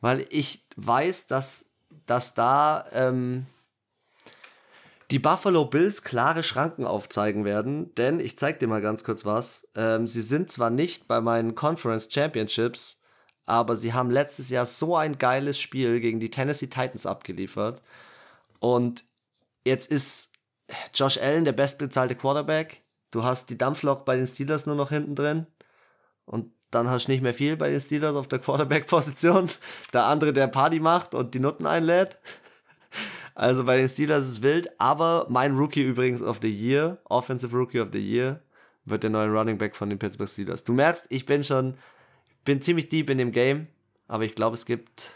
weil 0.00 0.26
ich 0.30 0.64
weiß, 0.76 1.26
dass, 1.26 1.70
dass 2.06 2.34
da 2.34 2.86
ähm, 2.92 3.46
die 5.10 5.18
Buffalo 5.18 5.64
Bills 5.64 6.02
klare 6.04 6.42
Schranken 6.42 6.84
aufzeigen 6.84 7.44
werden. 7.44 7.94
Denn 7.94 8.20
ich 8.20 8.38
zeig 8.38 8.60
dir 8.60 8.68
mal 8.68 8.82
ganz 8.82 9.04
kurz 9.04 9.24
was. 9.24 9.68
Ähm, 9.74 10.06
sie 10.06 10.22
sind 10.22 10.52
zwar 10.52 10.70
nicht 10.70 11.08
bei 11.08 11.20
meinen 11.20 11.54
Conference 11.54 12.08
Championships, 12.10 13.02
aber 13.46 13.76
sie 13.76 13.94
haben 13.94 14.10
letztes 14.10 14.50
Jahr 14.50 14.66
so 14.66 14.96
ein 14.96 15.18
geiles 15.18 15.58
Spiel 15.58 16.00
gegen 16.00 16.20
die 16.20 16.30
Tennessee 16.30 16.66
Titans 16.66 17.06
abgeliefert. 17.06 17.82
Und 18.60 19.04
jetzt 19.68 19.90
ist 19.90 20.32
Josh 20.94 21.18
Allen 21.18 21.44
der 21.44 21.52
bestbezahlte 21.52 22.14
Quarterback. 22.14 22.82
Du 23.10 23.24
hast 23.24 23.48
die 23.50 23.58
Dampflok 23.58 24.04
bei 24.04 24.16
den 24.16 24.26
Steelers 24.26 24.66
nur 24.66 24.76
noch 24.76 24.90
hinten 24.90 25.14
drin. 25.14 25.46
Und 26.24 26.52
dann 26.70 26.88
hast 26.88 27.06
du 27.06 27.12
nicht 27.12 27.22
mehr 27.22 27.32
viel 27.32 27.56
bei 27.56 27.70
den 27.70 27.80
Steelers 27.80 28.14
auf 28.14 28.28
der 28.28 28.38
Quarterback-Position. 28.38 29.48
Der 29.92 30.04
andere, 30.04 30.34
der 30.34 30.48
Party 30.48 30.80
macht 30.80 31.14
und 31.14 31.32
die 31.32 31.40
Nutten 31.40 31.66
einlädt. 31.66 32.18
Also 33.34 33.64
bei 33.64 33.78
den 33.78 33.88
Steelers 33.88 34.24
ist 34.24 34.32
es 34.32 34.42
wild. 34.42 34.68
Aber 34.78 35.26
mein 35.30 35.56
Rookie 35.56 35.82
übrigens 35.82 36.20
of 36.20 36.40
the 36.42 36.50
Year, 36.50 36.98
Offensive 37.04 37.56
Rookie 37.56 37.80
of 37.80 37.88
the 37.92 37.98
Year, 37.98 38.42
wird 38.84 39.02
der 39.02 39.10
neue 39.10 39.30
Running 39.30 39.56
Back 39.56 39.76
von 39.76 39.88
den 39.88 39.98
Pittsburgh 39.98 40.28
Steelers. 40.28 40.64
Du 40.64 40.74
merkst, 40.74 41.06
ich 41.08 41.24
bin 41.24 41.42
schon, 41.42 41.74
bin 42.44 42.60
ziemlich 42.60 42.90
deep 42.90 43.08
in 43.08 43.18
dem 43.18 43.32
Game. 43.32 43.68
Aber 44.06 44.24
ich 44.24 44.34
glaube, 44.34 44.54
es 44.54 44.66
gibt 44.66 45.12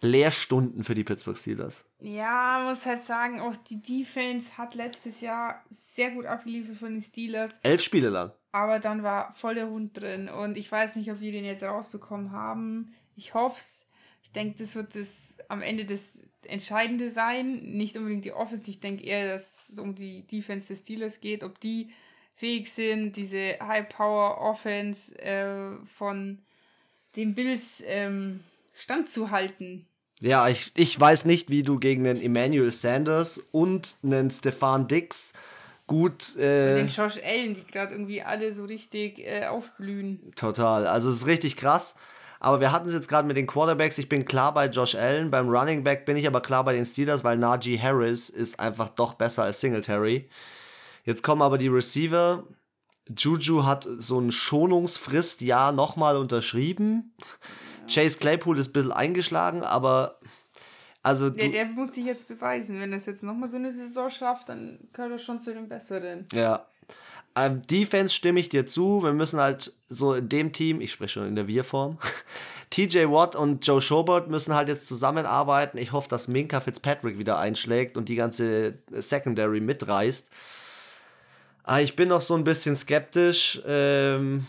Lehrstunden 0.00 0.84
für 0.84 0.94
die 0.94 1.04
Pittsburgh 1.04 1.36
Steelers. 1.36 1.84
Ja, 2.00 2.58
man 2.58 2.68
muss 2.68 2.86
halt 2.86 3.00
sagen, 3.00 3.40
auch 3.40 3.56
die 3.56 3.80
Defense 3.80 4.56
hat 4.56 4.74
letztes 4.74 5.20
Jahr 5.20 5.64
sehr 5.70 6.10
gut 6.10 6.26
abgeliefert 6.26 6.76
von 6.76 6.92
den 6.92 7.02
Steelers. 7.02 7.52
Elf 7.62 7.82
Spiele 7.82 8.10
lang. 8.10 8.32
Aber 8.52 8.78
dann 8.78 9.02
war 9.02 9.34
voll 9.34 9.54
der 9.54 9.68
Hund 9.68 10.00
drin. 10.00 10.28
Und 10.28 10.56
ich 10.56 10.70
weiß 10.70 10.96
nicht, 10.96 11.10
ob 11.10 11.20
wir 11.20 11.32
den 11.32 11.44
jetzt 11.44 11.62
rausbekommen 11.62 12.32
haben. 12.32 12.94
Ich 13.16 13.34
hoffe 13.34 13.58
es. 13.58 13.86
Ich 14.22 14.32
denke, 14.32 14.58
das 14.58 14.74
wird 14.74 14.94
das 14.94 15.38
am 15.48 15.62
Ende 15.62 15.84
das 15.84 16.22
Entscheidende 16.44 17.10
sein. 17.10 17.62
Nicht 17.76 17.96
unbedingt 17.96 18.24
die 18.24 18.32
Offense. 18.32 18.70
Ich 18.70 18.80
denke 18.80 19.04
eher, 19.04 19.32
dass 19.32 19.68
es 19.70 19.78
um 19.78 19.94
die 19.94 20.26
Defense 20.26 20.68
des 20.68 20.80
Steelers 20.80 21.20
geht. 21.20 21.44
Ob 21.44 21.60
die 21.60 21.90
fähig 22.34 22.70
sind, 22.70 23.16
diese 23.16 23.58
High-Power-Offense 23.60 25.18
äh, 25.18 25.84
von 25.86 26.38
den 27.16 27.34
Bills 27.34 27.82
ähm, 27.86 28.40
standzuhalten. 28.76 29.86
Ja, 30.20 30.48
ich, 30.48 30.72
ich 30.76 30.98
weiß 30.98 31.24
nicht, 31.24 31.50
wie 31.50 31.62
du 31.62 31.78
gegen 31.78 32.06
einen 32.06 32.20
Emmanuel 32.20 32.70
Sanders 32.70 33.38
und 33.52 33.96
einen 34.02 34.30
Stefan 34.30 34.88
Dix 34.88 35.34
gut. 35.86 36.36
Äh, 36.36 36.76
Den 36.76 36.88
Josh 36.88 37.18
Allen, 37.22 37.54
die 37.54 37.66
gerade 37.66 37.92
irgendwie 37.92 38.22
alle 38.22 38.52
so 38.52 38.64
richtig 38.64 39.18
äh, 39.18 39.46
aufblühen. 39.46 40.32
Total. 40.36 40.86
Also 40.86 41.10
es 41.10 41.16
ist 41.16 41.26
richtig 41.26 41.56
krass. 41.56 41.96
Aber 42.38 42.60
wir 42.60 42.70
hatten 42.70 42.88
es 42.88 42.94
jetzt 42.94 43.08
gerade 43.08 43.26
mit 43.26 43.36
den 43.36 43.46
Quarterbacks. 43.46 43.98
Ich 43.98 44.08
bin 44.08 44.24
klar 44.24 44.52
bei 44.52 44.66
Josh 44.66 44.94
Allen. 44.94 45.30
Beim 45.30 45.48
Running 45.48 45.84
Back 45.84 46.04
bin 46.04 46.16
ich 46.16 46.26
aber 46.26 46.40
klar 46.40 46.64
bei 46.64 46.74
den 46.74 46.84
Steelers, 46.84 47.24
weil 47.24 47.38
Najee 47.38 47.78
Harris 47.78 48.30
ist 48.30 48.60
einfach 48.60 48.90
doch 48.90 49.14
besser 49.14 49.44
als 49.44 49.60
Singletary. 49.60 50.28
Jetzt 51.04 51.22
kommen 51.22 51.42
aber 51.42 51.56
die 51.56 51.68
Receiver. 51.68 52.44
Juju 53.08 53.64
hat 53.64 53.88
so 53.98 54.18
ein 54.18 54.32
Schonungsfristjahr 54.32 55.72
nochmal 55.72 56.16
unterschrieben. 56.16 57.14
Chase 57.88 58.18
Claypool 58.18 58.58
ist 58.58 58.68
ein 58.68 58.72
bisschen 58.72 58.92
eingeschlagen, 58.92 59.62
aber 59.62 60.18
also 61.02 61.30
Der, 61.30 61.46
du, 61.46 61.52
der 61.52 61.66
muss 61.66 61.94
sich 61.94 62.04
jetzt 62.04 62.26
beweisen. 62.26 62.80
Wenn 62.80 62.90
das 62.90 63.06
jetzt 63.06 63.22
nochmal 63.22 63.48
so 63.48 63.56
eine 63.56 63.70
Saison 63.70 64.10
schafft, 64.10 64.48
dann 64.48 64.78
gehört 64.92 65.12
er 65.12 65.18
schon 65.18 65.38
zu 65.38 65.54
den 65.54 65.68
Besseren. 65.68 66.26
Ja. 66.32 66.66
Ähm, 67.36 67.62
Defense 67.62 68.12
stimme 68.12 68.40
ich 68.40 68.48
dir 68.48 68.66
zu. 68.66 69.04
Wir 69.04 69.12
müssen 69.12 69.38
halt 69.38 69.72
so 69.88 70.14
in 70.14 70.28
dem 70.28 70.52
Team, 70.52 70.80
ich 70.80 70.90
spreche 70.90 71.20
schon 71.20 71.28
in 71.28 71.36
der 71.36 71.46
Wir-Form, 71.46 71.98
TJ 72.70 73.04
Watt 73.06 73.36
und 73.36 73.64
Joe 73.64 73.80
Schobert 73.80 74.28
müssen 74.28 74.54
halt 74.54 74.66
jetzt 74.66 74.88
zusammenarbeiten. 74.88 75.78
Ich 75.78 75.92
hoffe, 75.92 76.08
dass 76.08 76.26
Minka 76.26 76.60
Fitzpatrick 76.60 77.18
wieder 77.18 77.38
einschlägt 77.38 77.96
und 77.96 78.08
die 78.08 78.16
ganze 78.16 78.78
Secondary 78.90 79.60
mitreißt. 79.60 80.28
Aber 81.62 81.82
ich 81.82 81.94
bin 81.94 82.08
noch 82.08 82.22
so 82.22 82.34
ein 82.34 82.42
bisschen 82.42 82.74
skeptisch. 82.74 83.60
Ähm 83.64 84.44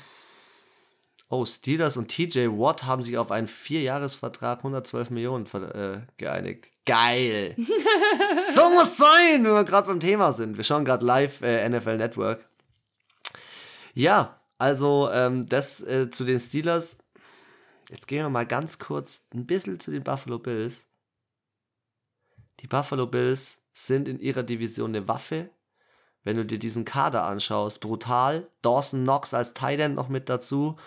oh, 1.30 1.46
Steelers 1.46 1.98
und 1.98 2.08
TJ 2.08 2.48
Watt 2.48 2.84
haben 2.84 3.02
sich 3.02 3.18
auf 3.18 3.32
einen 3.32 3.48
Vierjahresvertrag 3.48 4.60
112 4.60 5.10
Millionen 5.10 5.46
äh, 5.46 6.02
geeinigt. 6.18 6.68
Geil! 6.86 7.56
so 8.54 8.70
muss 8.70 8.98
sein, 8.98 9.44
wenn 9.44 9.54
wir 9.54 9.66
gerade 9.66 9.88
beim 9.88 10.00
Thema 10.00 10.32
sind. 10.32 10.58
Wir 10.58 10.64
schauen 10.64 10.86
gerade 10.86 11.06
live 11.06 11.42
äh, 11.42 11.68
NFL 11.68 11.98
Network. 11.98 12.48
Ja, 13.94 14.40
also 14.58 15.10
ähm, 15.12 15.50
das 15.50 15.82
äh, 15.82 16.10
zu 16.10 16.24
den 16.24 16.40
Steelers. 16.40 16.98
Jetzt 17.90 18.08
gehen 18.08 18.24
wir 18.24 18.30
mal 18.30 18.46
ganz 18.46 18.80
kurz 18.80 19.28
ein 19.34 19.46
bisschen 19.46 19.80
zu 19.80 19.92
den 19.92 20.04
Buffalo 20.04 20.40
Bills. 20.40 20.86
Die 22.60 22.68
Buffalo 22.68 23.08
Bills 23.08 23.60
sind 23.74 24.08
in 24.08 24.20
ihrer 24.20 24.44
Division 24.44 24.96
eine 24.96 25.08
Waffe. 25.08 25.50
Wenn 26.24 26.38
du 26.38 26.46
dir 26.46 26.60
diesen 26.60 26.84
Kader 26.84 27.24
anschaust, 27.24 27.80
brutal. 27.80 28.50
Dawson 28.62 29.04
Knox 29.04 29.34
als 29.34 29.54
Tight 29.54 29.80
End 29.80 29.96
noch 29.96 30.10
mit 30.10 30.28
dazu. 30.30 30.78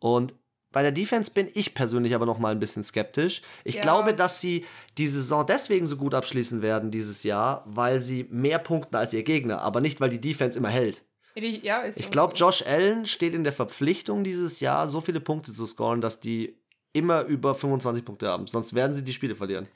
Und 0.00 0.34
bei 0.70 0.82
der 0.82 0.92
Defense 0.92 1.30
bin 1.30 1.48
ich 1.54 1.74
persönlich 1.74 2.14
aber 2.14 2.26
noch 2.26 2.38
mal 2.38 2.52
ein 2.52 2.60
bisschen 2.60 2.84
skeptisch. 2.84 3.40
Ich 3.64 3.76
Ja. 3.76 3.80
glaube, 3.82 4.12
dass 4.14 4.40
sie 4.40 4.66
die 4.98 5.08
Saison 5.08 5.46
deswegen 5.46 5.86
so 5.86 5.96
gut 5.96 6.12
abschließen 6.14 6.60
werden 6.60 6.90
dieses 6.90 7.22
Jahr, 7.22 7.64
weil 7.66 8.00
sie 8.00 8.26
mehr 8.30 8.58
punkten 8.58 8.96
als 8.96 9.14
ihr 9.14 9.22
Gegner, 9.22 9.62
aber 9.62 9.80
nicht, 9.80 10.00
weil 10.00 10.10
die 10.10 10.20
Defense 10.20 10.58
immer 10.58 10.68
hält. 10.68 11.04
Ja, 11.34 11.84
Ich 11.86 12.10
glaube, 12.10 12.36
so. 12.36 12.44
Josh 12.44 12.62
Allen 12.66 13.06
steht 13.06 13.32
in 13.32 13.44
der 13.44 13.52
Verpflichtung 13.52 14.24
dieses 14.24 14.60
Jahr, 14.60 14.88
so 14.88 15.00
viele 15.00 15.20
Punkte 15.20 15.52
zu 15.52 15.66
scoren, 15.66 16.00
dass 16.00 16.20
die 16.20 16.58
immer 16.92 17.22
über 17.24 17.54
25 17.54 18.04
Punkte 18.04 18.28
haben. 18.28 18.46
Sonst 18.48 18.74
werden 18.74 18.92
sie 18.92 19.04
die 19.04 19.12
Spiele 19.12 19.36
verlieren. 19.36 19.68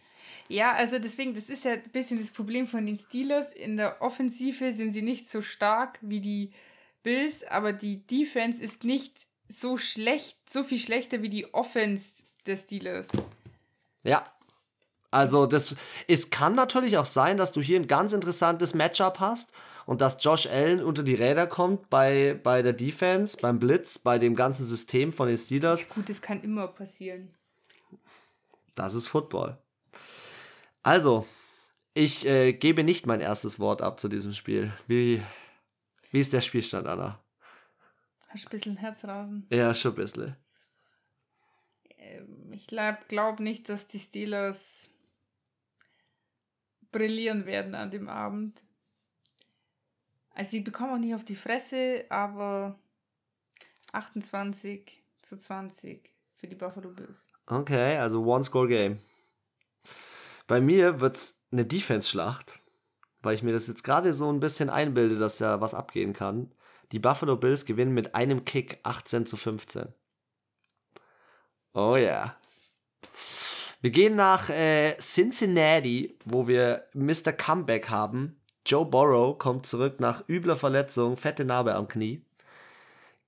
Ja, 0.48 0.72
also 0.72 0.98
deswegen, 0.98 1.34
das 1.34 1.48
ist 1.48 1.64
ja 1.64 1.72
ein 1.72 1.82
bisschen 1.92 2.18
das 2.18 2.30
Problem 2.30 2.66
von 2.66 2.84
den 2.84 2.98
Steelers. 2.98 3.52
In 3.52 3.76
der 3.76 4.02
Offensive 4.02 4.72
sind 4.72 4.92
sie 4.92 5.02
nicht 5.02 5.28
so 5.28 5.40
stark 5.40 5.98
wie 6.02 6.20
die 6.20 6.52
Bills, 7.04 7.44
aber 7.44 7.72
die 7.72 8.04
Defense 8.06 8.62
ist 8.62 8.82
nicht 8.84 9.14
so 9.52 9.76
schlecht, 9.76 10.50
so 10.50 10.62
viel 10.62 10.78
schlechter 10.78 11.22
wie 11.22 11.28
die 11.28 11.52
Offense 11.52 12.24
des 12.46 12.62
Steelers. 12.62 13.08
Ja. 14.02 14.24
Also, 15.10 15.44
das, 15.44 15.76
es 16.08 16.30
kann 16.30 16.54
natürlich 16.54 16.96
auch 16.96 17.04
sein, 17.06 17.36
dass 17.36 17.52
du 17.52 17.60
hier 17.60 17.78
ein 17.78 17.86
ganz 17.86 18.14
interessantes 18.14 18.72
Matchup 18.72 19.20
hast 19.20 19.52
und 19.84 20.00
dass 20.00 20.24
Josh 20.24 20.46
Allen 20.46 20.82
unter 20.82 21.02
die 21.02 21.14
Räder 21.14 21.46
kommt 21.46 21.90
bei, 21.90 22.40
bei 22.42 22.62
der 22.62 22.72
Defense, 22.72 23.36
beim 23.36 23.58
Blitz, 23.58 23.98
bei 23.98 24.18
dem 24.18 24.34
ganzen 24.34 24.64
System 24.64 25.12
von 25.12 25.28
den 25.28 25.36
Steelers. 25.36 25.86
Gut, 25.90 26.08
das 26.08 26.22
kann 26.22 26.42
immer 26.42 26.66
passieren. 26.66 27.34
Das 28.74 28.94
ist 28.94 29.08
Football. 29.08 29.58
Also, 30.82 31.26
ich 31.92 32.26
äh, 32.26 32.54
gebe 32.54 32.82
nicht 32.82 33.06
mein 33.06 33.20
erstes 33.20 33.60
Wort 33.60 33.82
ab 33.82 34.00
zu 34.00 34.08
diesem 34.08 34.32
Spiel. 34.32 34.70
Wie, 34.86 35.22
wie 36.10 36.20
ist 36.20 36.32
der 36.32 36.40
Spielstand, 36.40 36.86
Anna? 36.86 37.21
Hast 38.32 38.46
ein 38.46 38.50
bisschen 38.50 38.76
Herzrasen? 38.78 39.46
Ja, 39.50 39.74
schon 39.74 39.92
ein 39.92 39.96
bisschen. 39.96 40.36
Ähm, 41.98 42.50
ich 42.52 42.66
glaube 42.66 42.98
glaub 43.08 43.40
nicht, 43.40 43.68
dass 43.68 43.88
die 43.88 43.98
Steelers 43.98 44.88
brillieren 46.90 47.44
werden 47.44 47.74
an 47.74 47.90
dem 47.90 48.08
Abend. 48.08 48.62
Also 50.34 50.52
sie 50.52 50.60
bekommen 50.60 50.94
auch 50.94 50.98
nicht 50.98 51.14
auf 51.14 51.26
die 51.26 51.36
Fresse, 51.36 52.06
aber 52.08 52.78
28 53.92 55.02
zu 55.20 55.36
20 55.36 56.10
für 56.36 56.46
die 56.46 56.54
Buffalo 56.54 56.90
Bills. 56.90 57.28
Okay, 57.46 57.98
also 57.98 58.24
One-Score-Game. 58.24 58.98
Bei 60.46 60.62
mir 60.62 61.00
wird 61.00 61.16
es 61.16 61.42
eine 61.52 61.66
Defense-Schlacht, 61.66 62.60
weil 63.20 63.34
ich 63.34 63.42
mir 63.42 63.52
das 63.52 63.68
jetzt 63.68 63.84
gerade 63.84 64.14
so 64.14 64.32
ein 64.32 64.40
bisschen 64.40 64.70
einbilde, 64.70 65.18
dass 65.18 65.38
ja 65.38 65.60
was 65.60 65.74
abgehen 65.74 66.14
kann. 66.14 66.54
Die 66.92 66.98
Buffalo 66.98 67.36
Bills 67.36 67.64
gewinnen 67.64 67.94
mit 67.94 68.14
einem 68.14 68.44
Kick 68.44 68.78
18 68.82 69.26
zu 69.26 69.36
15. 69.36 69.88
Oh 71.74 71.96
ja. 71.96 72.02
Yeah. 72.02 72.36
Wir 73.80 73.90
gehen 73.90 74.14
nach 74.14 74.48
äh, 74.48 74.96
Cincinnati, 74.98 76.16
wo 76.24 76.46
wir 76.46 76.84
Mr. 76.94 77.32
Comeback 77.32 77.90
haben. 77.90 78.40
Joe 78.64 78.86
Burrow 78.86 79.36
kommt 79.36 79.66
zurück 79.66 79.98
nach 79.98 80.22
übler 80.28 80.54
Verletzung, 80.54 81.16
fette 81.16 81.44
Narbe 81.44 81.74
am 81.74 81.88
Knie, 81.88 82.24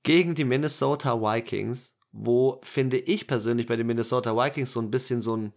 gegen 0.04 0.36
die 0.36 0.44
Minnesota 0.44 1.20
Vikings, 1.20 1.96
wo 2.12 2.60
finde 2.62 2.98
ich 2.98 3.26
persönlich 3.26 3.66
bei 3.66 3.74
den 3.74 3.88
Minnesota 3.88 4.36
Vikings 4.36 4.70
so 4.70 4.80
ein 4.80 4.92
bisschen 4.92 5.22
so 5.22 5.36
ein 5.36 5.52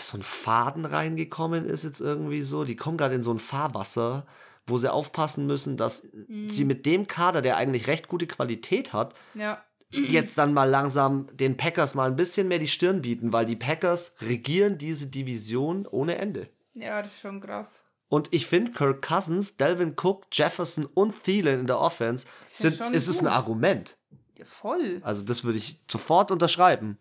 so 0.00 0.16
ein 0.16 0.22
Faden 0.22 0.84
reingekommen 0.84 1.66
ist 1.66 1.82
jetzt 1.82 2.00
irgendwie 2.00 2.42
so. 2.42 2.64
Die 2.64 2.76
kommen 2.76 2.96
gerade 2.96 3.14
in 3.14 3.22
so 3.22 3.32
ein 3.32 3.38
Fahrwasser, 3.38 4.26
wo 4.68 4.78
sie 4.78 4.92
aufpassen 4.92 5.46
müssen, 5.46 5.76
dass 5.76 6.04
mhm. 6.28 6.48
sie 6.48 6.64
mit 6.64 6.86
dem 6.86 7.06
Kader, 7.06 7.42
der 7.42 7.56
eigentlich 7.56 7.86
recht 7.86 8.08
gute 8.08 8.26
Qualität 8.26 8.92
hat, 8.92 9.14
ja. 9.34 9.62
jetzt 9.90 10.38
dann 10.38 10.54
mal 10.54 10.68
langsam 10.68 11.26
den 11.32 11.56
Packers 11.56 11.94
mal 11.94 12.10
ein 12.10 12.16
bisschen 12.16 12.48
mehr 12.48 12.58
die 12.58 12.68
Stirn 12.68 13.02
bieten, 13.02 13.32
weil 13.32 13.46
die 13.46 13.56
Packers 13.56 14.14
regieren 14.20 14.78
diese 14.78 15.06
Division 15.06 15.86
ohne 15.86 16.18
Ende. 16.18 16.48
Ja, 16.74 17.02
das 17.02 17.12
ist 17.12 17.20
schon 17.20 17.40
krass. 17.40 17.84
Und 18.08 18.32
ich 18.32 18.46
finde, 18.46 18.72
Kirk 18.72 19.02
Cousins, 19.06 19.56
Delvin 19.56 19.94
Cook, 20.00 20.26
Jefferson 20.32 20.86
und 20.86 21.22
Thielen 21.24 21.60
in 21.60 21.66
der 21.66 21.78
Offense 21.78 22.26
sind, 22.50 22.78
ja 22.78 22.88
ist 22.88 23.08
es 23.08 23.20
ein 23.20 23.26
Argument. 23.26 23.96
Ja, 24.38 24.44
voll. 24.46 25.00
Also, 25.02 25.22
das 25.22 25.44
würde 25.44 25.58
ich 25.58 25.80
sofort 25.90 26.30
unterschreiben. 26.30 26.98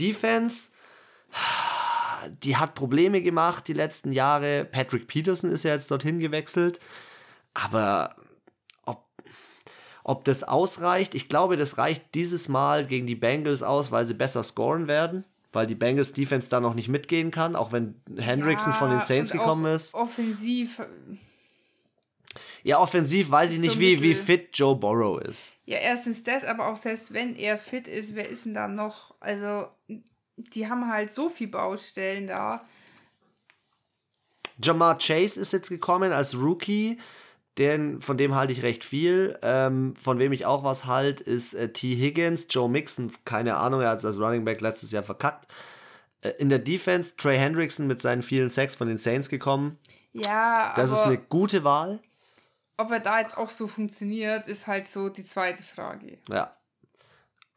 Defense, 0.00 0.70
die 2.28 2.56
hat 2.56 2.74
Probleme 2.74 3.22
gemacht 3.22 3.68
die 3.68 3.72
letzten 3.72 4.12
Jahre. 4.12 4.64
Patrick 4.64 5.06
Peterson 5.08 5.50
ist 5.50 5.64
ja 5.64 5.72
jetzt 5.72 5.90
dorthin 5.90 6.18
gewechselt. 6.18 6.80
Aber 7.54 8.16
ob, 8.84 9.06
ob 10.04 10.24
das 10.24 10.44
ausreicht, 10.44 11.14
ich 11.14 11.28
glaube, 11.28 11.56
das 11.56 11.78
reicht 11.78 12.14
dieses 12.14 12.48
Mal 12.48 12.86
gegen 12.86 13.06
die 13.06 13.14
Bengals 13.14 13.62
aus, 13.62 13.90
weil 13.90 14.04
sie 14.04 14.14
besser 14.14 14.42
scoren 14.42 14.88
werden 14.88 15.24
weil 15.52 15.66
die 15.66 15.74
Bengals 15.74 16.12
Defense 16.12 16.48
da 16.48 16.60
noch 16.60 16.74
nicht 16.74 16.88
mitgehen 16.88 17.30
kann, 17.30 17.56
auch 17.56 17.72
wenn 17.72 18.00
Hendrickson 18.16 18.72
ja, 18.72 18.78
von 18.78 18.90
den 18.90 19.00
Saints 19.00 19.32
gekommen 19.32 19.66
ist. 19.66 19.94
Offensiv. 19.94 20.80
Ja, 22.62 22.78
offensiv 22.78 23.30
weiß 23.30 23.52
ich 23.52 23.58
nicht, 23.58 23.78
wie, 23.78 24.00
wie 24.02 24.14
fit 24.14 24.50
Joe 24.54 24.76
Burrow 24.76 25.20
ist. 25.20 25.56
Ja, 25.64 25.78
erstens 25.78 26.22
das, 26.22 26.44
aber 26.44 26.68
auch 26.68 26.76
selbst 26.76 27.12
wenn 27.12 27.36
er 27.36 27.58
fit 27.58 27.88
ist, 27.88 28.14
wer 28.14 28.28
ist 28.28 28.46
denn 28.46 28.54
da 28.54 28.68
noch? 28.68 29.14
Also, 29.20 29.66
die 30.50 30.68
haben 30.68 30.90
halt 30.90 31.12
so 31.12 31.28
viel 31.28 31.48
Baustellen 31.48 32.26
da. 32.26 32.62
Jamar 34.62 34.98
Chase 34.98 35.40
ist 35.40 35.52
jetzt 35.52 35.68
gekommen 35.68 36.12
als 36.12 36.36
Rookie. 36.36 36.98
Den, 37.58 38.00
von 38.00 38.16
dem 38.16 38.34
halte 38.34 38.52
ich 38.52 38.62
recht 38.62 38.84
viel. 38.84 39.38
Ähm, 39.42 39.94
von 40.00 40.18
wem 40.18 40.32
ich 40.32 40.46
auch 40.46 40.64
was 40.64 40.86
halte, 40.86 41.22
ist 41.24 41.52
äh, 41.52 41.70
T. 41.70 41.94
Higgins, 41.94 42.46
Joe 42.48 42.68
Mixon, 42.68 43.12
keine 43.24 43.56
Ahnung, 43.56 43.82
er 43.82 43.90
hat 43.90 43.98
es 43.98 44.04
als 44.04 44.18
Running 44.18 44.44
Back 44.44 44.60
letztes 44.60 44.90
Jahr 44.90 45.02
verkackt. 45.02 45.52
Äh, 46.22 46.30
in 46.38 46.48
der 46.48 46.58
Defense 46.58 47.16
Trey 47.16 47.36
Hendrickson 47.36 47.86
mit 47.86 48.00
seinen 48.00 48.22
vielen 48.22 48.48
Sacks 48.48 48.74
von 48.74 48.88
den 48.88 48.98
Saints 48.98 49.28
gekommen. 49.28 49.78
Ja, 50.12 50.72
Das 50.76 50.92
ist 50.92 51.02
eine 51.02 51.18
gute 51.18 51.64
Wahl. 51.64 52.00
Ob 52.78 52.90
er 52.90 53.00
da 53.00 53.20
jetzt 53.20 53.36
auch 53.36 53.50
so 53.50 53.66
funktioniert, 53.66 54.48
ist 54.48 54.66
halt 54.66 54.88
so 54.88 55.08
die 55.08 55.24
zweite 55.24 55.62
Frage. 55.62 56.18
Ja. 56.28 56.54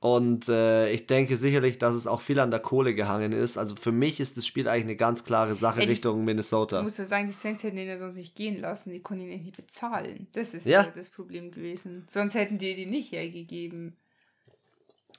Und 0.05 0.49
äh, 0.49 0.91
ich 0.91 1.07
denke 1.07 1.35
sicherlich, 1.35 1.79
dass 1.79 1.95
es 1.95 2.05
auch 2.05 2.21
viel 2.21 2.39
an 2.39 2.51
der 2.51 2.59
Kohle 2.59 2.93
gehangen 2.93 3.31
ist. 3.31 3.57
Also 3.57 3.75
für 3.75 3.91
mich 3.91 4.19
ist 4.19 4.37
das 4.37 4.45
Spiel 4.45 4.67
eigentlich 4.67 4.83
eine 4.83 4.97
ganz 4.97 5.23
klare 5.23 5.55
Sache 5.55 5.81
Ey, 5.81 5.87
Richtung 5.87 6.23
Minnesota. 6.23 6.77
Ich 6.77 6.83
muss 6.83 6.97
ja 6.97 7.05
sagen, 7.05 7.25
die 7.25 7.33
Saints 7.33 7.63
hätten 7.63 7.79
ihn 7.79 7.87
ja 7.87 7.97
sonst 7.97 8.15
nicht 8.15 8.35
gehen 8.35 8.61
lassen. 8.61 8.91
Die 8.91 8.99
konnten 8.99 9.27
ihn 9.27 9.41
nicht 9.41 9.57
bezahlen. 9.57 10.27
Das 10.33 10.53
ist 10.53 10.67
ja. 10.67 10.83
das 10.83 11.09
Problem 11.09 11.49
gewesen. 11.49 12.05
Sonst 12.07 12.35
hätten 12.35 12.59
die 12.59 12.75
die 12.75 12.85
nicht 12.85 13.13
hergegeben. 13.13 13.95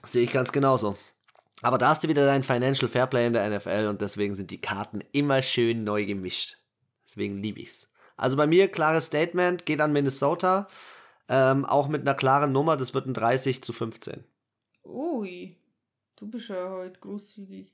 Sehe 0.04 0.22
ich 0.22 0.32
ganz 0.32 0.52
genauso. 0.52 0.96
Aber 1.62 1.78
da 1.78 1.88
hast 1.88 2.04
du 2.04 2.08
wieder 2.08 2.24
dein 2.24 2.44
Financial 2.44 2.88
Fairplay 2.88 3.26
in 3.26 3.32
der 3.32 3.58
NFL 3.58 3.88
und 3.88 4.00
deswegen 4.00 4.36
sind 4.36 4.52
die 4.52 4.60
Karten 4.60 5.00
immer 5.10 5.42
schön 5.42 5.82
neu 5.82 6.06
gemischt. 6.06 6.58
Deswegen 7.04 7.42
liebe 7.42 7.58
ich's. 7.58 7.90
Also 8.16 8.36
bei 8.36 8.46
mir 8.46 8.68
klares 8.68 9.06
Statement, 9.06 9.66
geht 9.66 9.80
an 9.80 9.92
Minnesota. 9.92 10.68
Ähm, 11.28 11.64
auch 11.64 11.88
mit 11.88 12.02
einer 12.02 12.14
klaren 12.14 12.52
Nummer, 12.52 12.76
das 12.76 12.94
wird 12.94 13.06
ein 13.06 13.14
30 13.14 13.64
zu 13.64 13.72
15. 13.72 14.22
Ui, 14.88 15.56
du 16.16 16.26
bist 16.28 16.48
ja 16.48 16.70
heute 16.70 17.00
großzügig. 17.00 17.72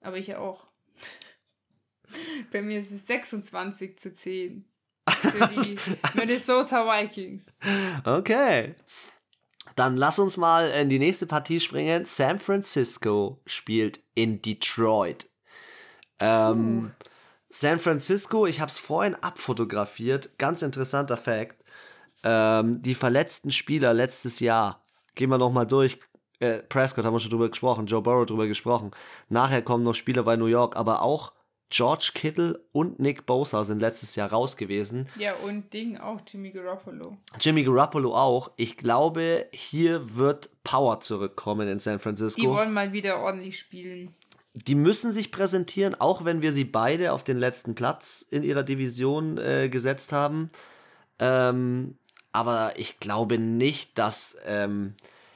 Aber 0.00 0.16
ich 0.16 0.34
auch. 0.36 0.66
Bei 2.52 2.62
mir 2.62 2.80
ist 2.80 2.92
es 2.92 3.06
26 3.06 3.98
zu 3.98 4.12
10. 4.12 4.64
Für 5.08 5.48
die 5.48 5.78
Minnesota 6.14 6.84
Vikings. 6.84 7.52
Okay. 8.04 8.74
Dann 9.74 9.96
lass 9.96 10.18
uns 10.18 10.36
mal 10.36 10.70
in 10.70 10.88
die 10.88 10.98
nächste 10.98 11.26
Partie 11.26 11.60
springen. 11.60 12.04
San 12.06 12.38
Francisco 12.38 13.42
spielt 13.46 14.00
in 14.14 14.40
Detroit. 14.40 15.28
Ähm, 16.18 16.86
uh. 16.86 17.04
San 17.50 17.78
Francisco, 17.78 18.46
ich 18.46 18.60
habe 18.60 18.70
es 18.70 18.78
vorhin 18.78 19.14
abfotografiert. 19.16 20.38
Ganz 20.38 20.62
interessanter 20.62 21.16
Fakt. 21.16 21.62
Ähm, 22.22 22.82
die 22.82 22.94
verletzten 22.94 23.52
Spieler 23.52 23.92
letztes 23.92 24.40
Jahr 24.40 24.85
gehen 25.16 25.30
wir 25.30 25.38
nochmal 25.38 25.66
durch. 25.66 25.98
Äh, 26.38 26.62
Prescott 26.62 27.04
haben 27.04 27.14
wir 27.14 27.20
schon 27.20 27.30
drüber 27.30 27.48
gesprochen, 27.48 27.86
Joe 27.86 28.02
Burrow 28.02 28.26
drüber 28.26 28.46
gesprochen. 28.46 28.92
Nachher 29.28 29.62
kommen 29.62 29.82
noch 29.82 29.94
Spieler 29.94 30.22
bei 30.22 30.36
New 30.36 30.46
York, 30.46 30.76
aber 30.76 31.02
auch 31.02 31.32
George 31.68 32.12
Kittle 32.14 32.64
und 32.70 33.00
Nick 33.00 33.26
Bosa 33.26 33.64
sind 33.64 33.80
letztes 33.80 34.14
Jahr 34.14 34.30
raus 34.30 34.56
gewesen. 34.56 35.08
Ja, 35.18 35.34
und 35.34 35.72
Ding 35.72 35.96
auch, 35.96 36.20
Jimmy 36.26 36.52
Garoppolo. 36.52 37.16
Jimmy 37.40 37.64
Garoppolo 37.64 38.14
auch. 38.14 38.52
Ich 38.56 38.76
glaube, 38.76 39.48
hier 39.52 40.16
wird 40.16 40.50
Power 40.62 41.00
zurückkommen 41.00 41.66
in 41.68 41.80
San 41.80 41.98
Francisco. 41.98 42.40
Die 42.40 42.48
wollen 42.48 42.72
mal 42.72 42.92
wieder 42.92 43.18
ordentlich 43.18 43.58
spielen. 43.58 44.14
Die 44.54 44.76
müssen 44.76 45.10
sich 45.10 45.32
präsentieren, 45.32 45.96
auch 46.00 46.24
wenn 46.24 46.40
wir 46.40 46.52
sie 46.52 46.64
beide 46.64 47.12
auf 47.12 47.24
den 47.24 47.36
letzten 47.36 47.74
Platz 47.74 48.24
in 48.30 48.42
ihrer 48.42 48.62
Division 48.62 49.36
äh, 49.38 49.68
gesetzt 49.68 50.12
haben. 50.12 50.50
Ähm, 51.18 51.98
aber 52.36 52.74
ich 52.76 53.00
glaube 53.00 53.38
nicht, 53.38 53.96
dass, 53.96 54.36
ähm, 54.44 54.92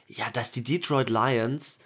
ja, 0.07 0.29
dass 0.33 0.51
die 0.51 0.63
Detroit 0.63 1.09
Lions 1.09 1.79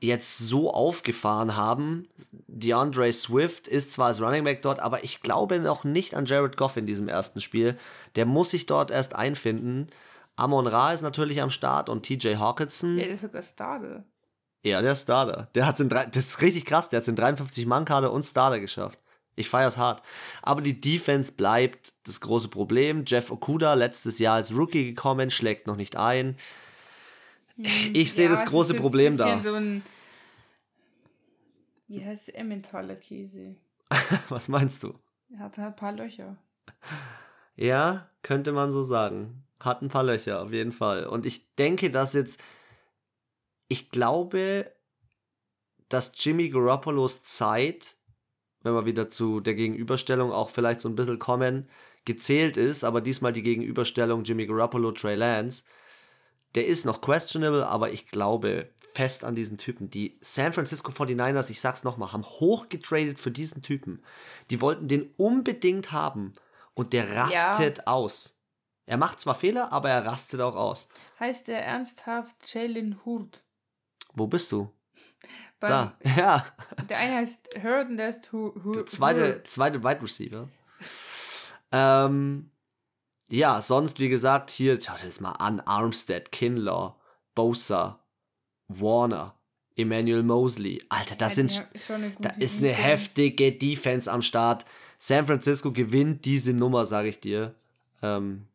jetzt 0.00 0.36
so 0.36 0.70
aufgefahren 0.70 1.56
haben. 1.56 2.06
DeAndre 2.46 3.10
Swift 3.10 3.66
ist 3.68 3.92
zwar 3.92 4.08
als 4.08 4.20
Running 4.20 4.44
Back 4.44 4.60
dort, 4.60 4.80
aber 4.80 5.02
ich 5.02 5.22
glaube 5.22 5.60
noch 5.60 5.84
nicht 5.84 6.14
an 6.14 6.26
Jared 6.26 6.58
Goff 6.58 6.76
in 6.76 6.84
diesem 6.84 7.08
ersten 7.08 7.40
Spiel. 7.40 7.78
Der 8.16 8.26
muss 8.26 8.50
sich 8.50 8.66
dort 8.66 8.90
erst 8.90 9.16
einfinden. 9.16 9.86
Amon 10.36 10.66
Ra 10.66 10.92
ist 10.92 11.00
natürlich 11.00 11.40
am 11.40 11.48
Start 11.48 11.88
und 11.88 12.02
TJ 12.02 12.36
Hawkinson. 12.36 12.96
Der 12.98 13.08
ist 13.08 13.22
sogar 13.22 13.42
Starter. 13.42 14.04
Ja, 14.62 14.82
der 14.82 14.94
Starter. 14.94 15.48
Der 15.54 15.66
hat's 15.66 15.80
in 15.80 15.88
drei, 15.88 16.04
das 16.04 16.26
ist 16.26 16.42
richtig 16.42 16.66
krass, 16.66 16.90
der 16.90 16.98
hat 16.98 17.04
es 17.04 17.08
in 17.08 17.16
53 17.16 17.64
Mann-Kader 17.64 18.12
und 18.12 18.24
Starter 18.24 18.60
geschafft. 18.60 18.98
Ich 19.36 19.48
feiere 19.48 19.68
es 19.68 19.76
hart. 19.76 20.02
Aber 20.42 20.62
die 20.62 20.80
Defense 20.80 21.32
bleibt 21.32 21.92
das 22.04 22.20
große 22.20 22.48
Problem. 22.48 23.04
Jeff 23.06 23.30
Okuda, 23.30 23.74
letztes 23.74 24.18
Jahr 24.18 24.36
als 24.36 24.52
Rookie 24.54 24.84
gekommen, 24.84 25.30
schlägt 25.30 25.66
noch 25.66 25.76
nicht 25.76 25.96
ein. 25.96 26.36
Hm, 27.56 27.66
ich 27.94 28.12
sehe 28.12 28.26
ja, 28.26 28.30
das 28.30 28.44
große 28.46 28.74
Problem 28.74 29.16
da. 29.16 29.40
So 29.40 29.54
ein, 29.54 29.82
wie 31.88 32.04
heißt 32.04 32.34
Emmentaler 32.34 32.96
Käse? 32.96 33.56
Was 34.28 34.48
meinst 34.48 34.82
du? 34.82 34.94
Er 35.32 35.40
hat 35.40 35.58
halt 35.58 35.68
ein 35.68 35.76
paar 35.76 35.92
Löcher. 35.92 36.36
Ja, 37.56 38.08
könnte 38.22 38.52
man 38.52 38.72
so 38.72 38.82
sagen. 38.82 39.44
Hat 39.60 39.82
ein 39.82 39.88
paar 39.88 40.04
Löcher, 40.04 40.42
auf 40.42 40.52
jeden 40.52 40.72
Fall. 40.72 41.06
Und 41.06 41.26
ich 41.26 41.54
denke, 41.54 41.90
dass 41.90 42.12
jetzt. 42.12 42.40
Ich 43.68 43.90
glaube, 43.90 44.70
dass 45.88 46.12
Jimmy 46.16 46.50
Garoppolos 46.50 47.24
Zeit 47.24 47.93
wenn 48.64 48.74
wir 48.74 48.86
wieder 48.86 49.10
zu 49.10 49.38
der 49.38 49.54
Gegenüberstellung 49.54 50.32
auch 50.32 50.50
vielleicht 50.50 50.80
so 50.80 50.88
ein 50.88 50.96
bisschen 50.96 51.20
kommen, 51.20 51.68
gezählt 52.04 52.56
ist, 52.56 52.82
aber 52.82 53.00
diesmal 53.00 53.32
die 53.32 53.42
Gegenüberstellung 53.42 54.24
Jimmy 54.24 54.46
Garoppolo, 54.46 54.90
Trey 54.92 55.14
Lance, 55.14 55.64
der 56.56 56.66
ist 56.66 56.84
noch 56.84 57.00
questionable, 57.00 57.66
aber 57.66 57.92
ich 57.92 58.06
glaube 58.06 58.70
fest 58.94 59.24
an 59.24 59.34
diesen 59.34 59.58
Typen. 59.58 59.90
Die 59.90 60.18
San 60.20 60.52
Francisco 60.52 60.92
49ers, 60.92 61.50
ich 61.50 61.60
sag's 61.60 61.84
nochmal, 61.84 62.12
haben 62.12 62.24
hochgetradet 62.24 63.18
für 63.18 63.30
diesen 63.30 63.62
Typen. 63.62 64.02
Die 64.50 64.60
wollten 64.60 64.88
den 64.88 65.10
unbedingt 65.16 65.92
haben 65.92 66.32
und 66.74 66.92
der 66.92 67.14
rastet 67.14 67.78
ja. 67.78 67.86
aus. 67.86 68.40
Er 68.86 68.96
macht 68.96 69.20
zwar 69.20 69.34
Fehler, 69.34 69.72
aber 69.72 69.90
er 69.90 70.04
rastet 70.04 70.40
auch 70.40 70.54
aus. 70.54 70.88
Heißt 71.18 71.48
er 71.48 71.62
ernsthaft 71.62 72.36
Jalen 72.52 73.04
Hurd? 73.04 73.40
Wo 74.12 74.26
bist 74.26 74.52
du? 74.52 74.70
Da, 75.68 75.94
ja. 76.16 76.44
Der 76.88 76.98
eine 76.98 77.16
heißt 77.16 77.62
Hurd 77.62 77.88
und 77.88 77.96
der 77.96 78.08
ist 78.08 78.32
Hurd. 78.32 78.76
Der 78.76 78.86
zweite, 78.86 79.42
zweite 79.44 79.82
Wide 79.82 80.02
Receiver. 80.02 80.48
Ähm, 81.72 82.50
ja, 83.28 83.60
sonst, 83.60 83.98
wie 83.98 84.08
gesagt, 84.08 84.50
hier, 84.50 84.78
schau 84.80 84.94
dir 84.94 85.06
das 85.06 85.20
mal 85.20 85.32
an: 85.32 85.60
Armstead, 85.60 86.30
Kinlaw, 86.30 86.94
Bosa, 87.34 88.00
Warner, 88.68 89.34
Emmanuel 89.76 90.22
Mosley. 90.22 90.82
Alter, 90.88 91.16
das 91.16 91.34
sind. 91.34 91.66
Da 92.20 92.30
ist 92.30 92.58
eine 92.58 92.72
heftige 92.72 93.52
Defense 93.52 94.10
am 94.10 94.22
Start. 94.22 94.64
San 94.98 95.26
Francisco 95.26 95.72
gewinnt 95.72 96.24
diese 96.24 96.52
Nummer, 96.52 96.86
sage 96.86 97.08
ich 97.08 97.20
dir. 97.20 97.54
Ähm, 98.02 98.46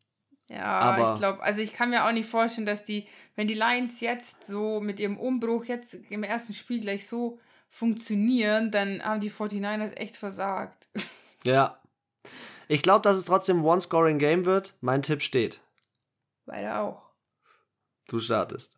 ja, 0.49 0.65
aber 0.65 1.13
ich 1.13 1.19
glaube, 1.19 1.43
also 1.43 1.61
ich 1.61 1.73
kann 1.73 1.91
mir 1.91 2.05
auch 2.05 2.11
nicht 2.11 2.27
vorstellen, 2.27 2.65
dass 2.65 2.83
die, 2.83 3.07
wenn 3.35 3.47
die 3.47 3.53
Lions 3.53 4.01
jetzt 4.01 4.47
so 4.47 4.81
mit 4.81 4.99
ihrem 4.99 5.17
Umbruch 5.17 5.65
jetzt 5.65 5.93
im 6.09 6.23
ersten 6.23 6.53
Spiel 6.53 6.81
gleich 6.81 7.07
so 7.07 7.37
funktionieren, 7.69 8.71
dann 8.71 9.03
haben 9.03 9.21
die 9.21 9.31
49ers 9.31 9.93
echt 9.93 10.15
versagt. 10.15 10.87
Ja. 11.45 11.81
Ich 12.67 12.81
glaube, 12.81 13.01
dass 13.01 13.15
es 13.15 13.23
trotzdem 13.23 13.59
ein 13.59 13.63
One-Scoring-Game 13.63 14.43
wird. 14.43 14.75
Mein 14.81 15.01
Tipp 15.01 15.21
steht. 15.21 15.61
Beide 16.45 16.75
auch. 16.79 17.01
Du 18.09 18.19
startest. 18.19 18.77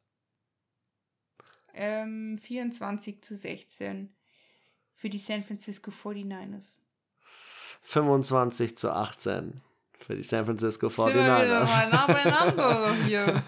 Ähm, 1.74 2.38
24 2.38 3.24
zu 3.24 3.36
16 3.36 4.16
für 4.94 5.10
die 5.10 5.18
San 5.18 5.44
Francisco 5.44 5.90
49ers. 5.90 6.78
25 7.82 8.78
zu 8.78 8.92
18 8.92 9.62
für 10.06 10.16
die 10.16 10.24
San 10.24 10.46
Francisco 10.46 10.88
49ers. 10.88 11.06
Sind 11.06 11.16
wir 11.16 11.24
wieder 11.24 11.66
mal 11.66 11.90
nah 11.90 12.08
beieinander 12.08 12.94
hier. 13.06 13.44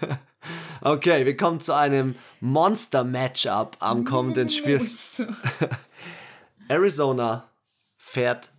Okay, 0.80 1.24
wir 1.24 1.36
kommen 1.36 1.60
zu 1.60 1.74
einem 1.74 2.14
Monster-Matchup 2.40 3.76
am 3.80 4.04
kommenden 4.04 4.48
Spiel. 4.48 4.90
Arizona 6.68 7.48
fährt 7.96 8.50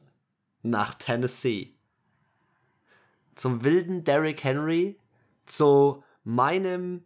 nach 0.64 0.96
Tennessee. 0.96 1.74
Zum 3.36 3.64
wilden 3.64 4.04
Derrick 4.04 4.44
Henry, 4.44 4.98
zu 5.46 6.04
meinem, 6.24 7.04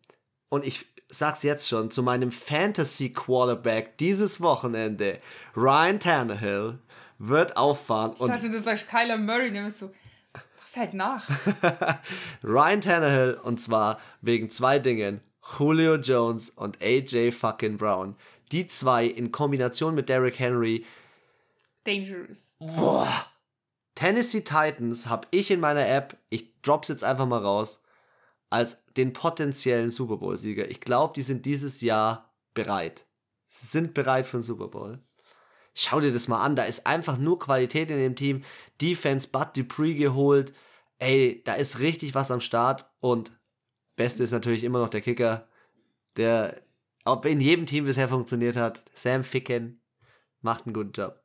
und 0.49 0.65
ich 0.65 0.85
sag's 1.09 1.43
jetzt 1.43 1.67
schon, 1.67 1.91
zu 1.91 2.03
meinem 2.03 2.31
Fantasy-Quarterback 2.31 3.97
dieses 3.97 4.39
Wochenende, 4.41 5.19
Ryan 5.55 5.99
Tannehill, 5.99 6.79
wird 7.17 7.57
auffahren. 7.57 8.13
Ich 8.13 8.19
dachte, 8.19 8.49
du 8.49 8.59
sagst 8.59 8.87
Kyler 8.87 9.17
Murray, 9.17 9.49
ist 9.67 9.79
so, 9.79 9.91
mach's 10.69 10.77
halt 10.77 10.93
nach. 10.93 11.27
Ryan 12.43 12.81
Tannehill, 12.81 13.39
und 13.43 13.59
zwar 13.59 13.99
wegen 14.21 14.49
zwei 14.49 14.79
Dingen. 14.79 15.21
Julio 15.57 15.95
Jones 15.95 16.49
und 16.51 16.81
AJ 16.81 17.31
fucking 17.31 17.77
Brown. 17.77 18.15
Die 18.51 18.67
zwei 18.67 19.05
in 19.05 19.31
Kombination 19.31 19.95
mit 19.95 20.09
Derrick 20.09 20.39
Henry. 20.39 20.85
Dangerous. 21.83 22.55
Boah. 22.59 23.07
Tennessee 23.95 24.41
Titans 24.41 25.07
habe 25.07 25.27
ich 25.31 25.51
in 25.51 25.59
meiner 25.59 25.87
App, 25.87 26.17
ich 26.29 26.61
drop's 26.61 26.87
jetzt 26.87 27.03
einfach 27.03 27.25
mal 27.25 27.43
raus, 27.43 27.81
als 28.49 28.83
den 28.95 29.13
potenziellen 29.13 29.89
Super 29.89 30.17
Bowl-Sieger. 30.17 30.69
Ich 30.69 30.79
glaube, 30.79 31.13
die 31.15 31.21
sind 31.21 31.45
dieses 31.45 31.81
Jahr 31.81 32.33
bereit. 32.53 33.05
Sie 33.47 33.67
sind 33.67 33.93
bereit 33.93 34.25
für 34.25 34.37
den 34.37 34.43
Super 34.43 34.67
Bowl. 34.67 34.99
Schau 35.81 36.01
dir 36.01 36.11
das 36.11 36.27
mal 36.27 36.43
an, 36.43 36.57
da 36.57 36.63
ist 36.63 36.85
einfach 36.85 37.17
nur 37.17 37.39
Qualität 37.39 37.89
in 37.89 37.97
dem 37.99 38.17
Team. 38.17 38.43
Defense, 38.81 39.29
Bud 39.29 39.55
Dupree 39.55 39.93
geholt. 39.93 40.53
Ey, 40.97 41.41
da 41.45 41.53
ist 41.53 41.79
richtig 41.79 42.13
was 42.15 42.31
am 42.31 42.41
Start. 42.41 42.85
Und 42.99 43.31
Beste 43.95 44.21
ist 44.21 44.31
natürlich 44.31 44.65
immer 44.65 44.79
noch 44.79 44.89
der 44.89 44.99
Kicker, 44.99 45.47
der 46.17 46.61
in 47.23 47.39
jedem 47.39 47.65
Team 47.65 47.85
bisher 47.85 48.09
funktioniert 48.09 48.57
hat. 48.57 48.83
Sam 48.93 49.23
Ficken 49.23 49.81
macht 50.41 50.65
einen 50.65 50.73
guten 50.73 50.91
Job. 50.91 51.23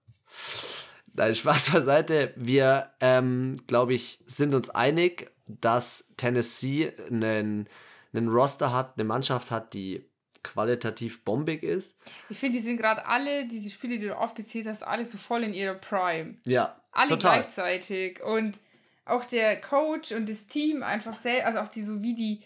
Nein, 1.14 1.35
Spaß 1.35 1.73
beiseite. 1.73 2.33
Wir, 2.37 2.93
ähm, 3.01 3.57
glaube 3.67 3.95
ich, 3.95 4.21
sind 4.25 4.55
uns 4.55 4.71
einig, 4.71 5.33
dass 5.47 6.12
Tennessee 6.17 6.93
einen, 7.11 7.69
einen 8.12 8.29
Roster 8.29 8.73
hat, 8.73 8.95
eine 8.95 9.05
Mannschaft 9.05 9.51
hat, 9.51 9.75
die 9.75 10.09
qualitativ 10.44 11.24
bombig 11.24 11.62
ist. 11.62 11.98
Ich 12.28 12.38
finde, 12.38 12.59
die 12.59 12.62
sind 12.62 12.76
gerade 12.76 13.07
alle, 13.07 13.46
diese 13.46 13.70
Spiele, 13.70 13.98
die 13.98 14.07
du 14.07 14.16
aufgezählt 14.16 14.66
hast, 14.66 14.83
alle 14.85 15.04
so 15.04 15.18
voll 15.18 15.42
in 15.42 15.54
ihrer 15.54 15.74
Prime. 15.74 16.37
Ja. 16.46 16.80
Alle 16.92 17.09
total. 17.09 17.40
gleichzeitig. 17.40 18.22
Und 18.22 18.59
auch 19.04 19.24
der 19.24 19.61
Coach 19.61 20.12
und 20.12 20.28
das 20.28 20.46
Team 20.46 20.83
einfach 20.83 21.16
sehr, 21.16 21.46
also 21.46 21.59
auch 21.59 21.68
die, 21.68 21.83
so 21.83 22.02
wie 22.02 22.14
die, 22.14 22.42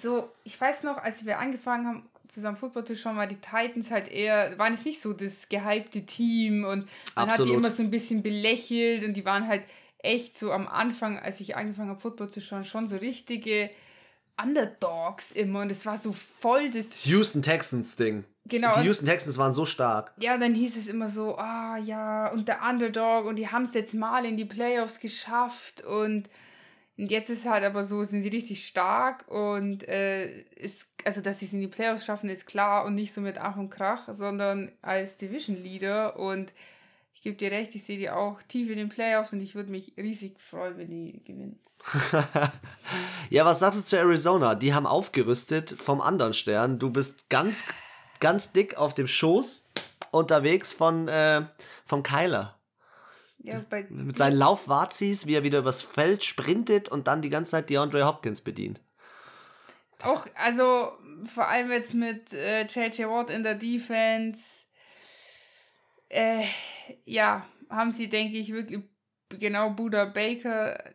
so, 0.00 0.30
ich 0.44 0.60
weiß 0.60 0.84
noch, 0.84 0.98
als 0.98 1.26
wir 1.26 1.38
angefangen 1.38 1.86
haben, 1.86 2.08
zusammen 2.28 2.56
Football 2.56 2.84
zu 2.84 2.96
schauen, 2.96 3.16
war 3.16 3.26
die 3.26 3.36
Titans 3.36 3.90
halt 3.90 4.08
eher, 4.08 4.58
waren 4.58 4.74
es 4.74 4.84
nicht 4.84 5.00
so 5.00 5.12
das 5.12 5.48
gehypte 5.48 6.04
Team 6.04 6.64
und 6.64 6.88
man 7.14 7.28
Absolut. 7.28 7.30
hat 7.30 7.46
die 7.46 7.58
immer 7.58 7.70
so 7.70 7.82
ein 7.82 7.90
bisschen 7.90 8.22
belächelt 8.22 9.04
und 9.04 9.14
die 9.14 9.24
waren 9.24 9.46
halt 9.46 9.62
echt 9.98 10.36
so 10.36 10.52
am 10.52 10.66
Anfang, 10.66 11.18
als 11.18 11.40
ich 11.40 11.56
angefangen 11.56 11.90
habe, 11.90 12.00
Football 12.00 12.30
zu 12.30 12.40
schauen, 12.40 12.64
schon 12.64 12.88
so 12.88 12.96
richtige 12.96 13.70
Underdogs 14.42 15.32
immer 15.32 15.60
und 15.60 15.70
es 15.70 15.86
war 15.86 15.96
so 15.96 16.12
voll 16.12 16.70
das. 16.70 17.04
Houston 17.04 17.42
Texans 17.42 17.96
Ding. 17.96 18.24
Genau. 18.46 18.78
Die 18.78 18.86
Houston 18.86 19.06
Texans 19.06 19.38
waren 19.38 19.54
so 19.54 19.64
stark. 19.64 20.12
Ja, 20.18 20.36
dann 20.36 20.54
hieß 20.54 20.76
es 20.76 20.88
immer 20.88 21.08
so, 21.08 21.36
ah 21.38 21.78
ja, 21.78 22.28
und 22.28 22.48
der 22.48 22.62
Underdog 22.68 23.24
und 23.26 23.36
die 23.36 23.48
haben 23.48 23.62
es 23.62 23.74
jetzt 23.74 23.94
mal 23.94 24.26
in 24.26 24.36
die 24.36 24.44
Playoffs 24.44 25.00
geschafft 25.00 25.82
und, 25.82 26.28
und 26.98 27.10
jetzt 27.10 27.30
ist 27.30 27.48
halt 27.48 27.64
aber 27.64 27.84
so, 27.84 28.04
sind 28.04 28.22
sie 28.22 28.28
richtig 28.28 28.66
stark 28.66 29.26
und 29.30 29.88
äh, 29.88 30.42
ist, 30.56 30.90
also 31.04 31.22
dass 31.22 31.38
sie 31.38 31.46
es 31.46 31.54
in 31.54 31.60
die 31.60 31.68
Playoffs 31.68 32.04
schaffen, 32.04 32.28
ist 32.28 32.46
klar 32.46 32.84
und 32.84 32.96
nicht 32.96 33.14
so 33.14 33.22
mit 33.22 33.38
Ach 33.38 33.56
und 33.56 33.70
Krach, 33.70 34.08
sondern 34.08 34.72
als 34.82 35.16
Division 35.16 35.56
Leader 35.56 36.18
und 36.18 36.52
ich 37.14 37.22
gebe 37.22 37.36
dir 37.36 37.50
recht, 37.50 37.74
ich 37.74 37.84
sehe 37.84 37.96
die 37.96 38.10
auch 38.10 38.42
tief 38.42 38.68
in 38.68 38.76
den 38.76 38.90
Playoffs 38.90 39.32
und 39.32 39.40
ich 39.40 39.54
würde 39.54 39.70
mich 39.70 39.94
riesig 39.96 40.38
freuen, 40.38 40.76
wenn 40.76 40.90
die 40.90 41.24
gewinnen. 41.24 41.58
ja, 43.30 43.44
was 43.44 43.58
sagst 43.58 43.78
du 43.78 43.84
zu 43.84 43.98
Arizona? 43.98 44.54
Die 44.54 44.74
haben 44.74 44.86
aufgerüstet 44.86 45.70
vom 45.70 46.00
anderen 46.00 46.32
Stern. 46.32 46.78
Du 46.78 46.90
bist 46.90 47.28
ganz, 47.28 47.64
ganz 48.20 48.52
dick 48.52 48.76
auf 48.76 48.94
dem 48.94 49.06
Schoß 49.06 49.68
unterwegs 50.10 50.72
von, 50.72 51.08
äh, 51.08 51.46
vom 51.84 52.02
Kyler. 52.02 52.58
Ja, 53.38 53.62
Mit 53.90 54.16
seinen 54.16 54.38
Laufwazis, 54.38 55.26
wie 55.26 55.34
er 55.34 55.42
wieder 55.42 55.58
übers 55.58 55.82
Feld 55.82 56.24
sprintet 56.24 56.88
und 56.88 57.08
dann 57.08 57.20
die 57.20 57.28
ganze 57.28 57.50
Zeit 57.50 57.68
DeAndre 57.68 58.06
Hopkins 58.06 58.40
bedient. 58.40 58.80
Auch, 60.02 60.26
also 60.34 60.92
vor 61.26 61.48
allem 61.48 61.70
jetzt 61.70 61.92
mit 61.92 62.32
äh, 62.32 62.62
JJ 62.62 63.04
Watt 63.04 63.28
in 63.28 63.42
der 63.42 63.54
Defense. 63.54 64.64
Äh, 66.08 66.44
ja, 67.04 67.46
haben 67.68 67.90
sie, 67.90 68.08
denke 68.08 68.38
ich, 68.38 68.50
wirklich 68.50 68.82
genau 69.28 69.70
Buda 69.70 70.06
Baker 70.06 70.93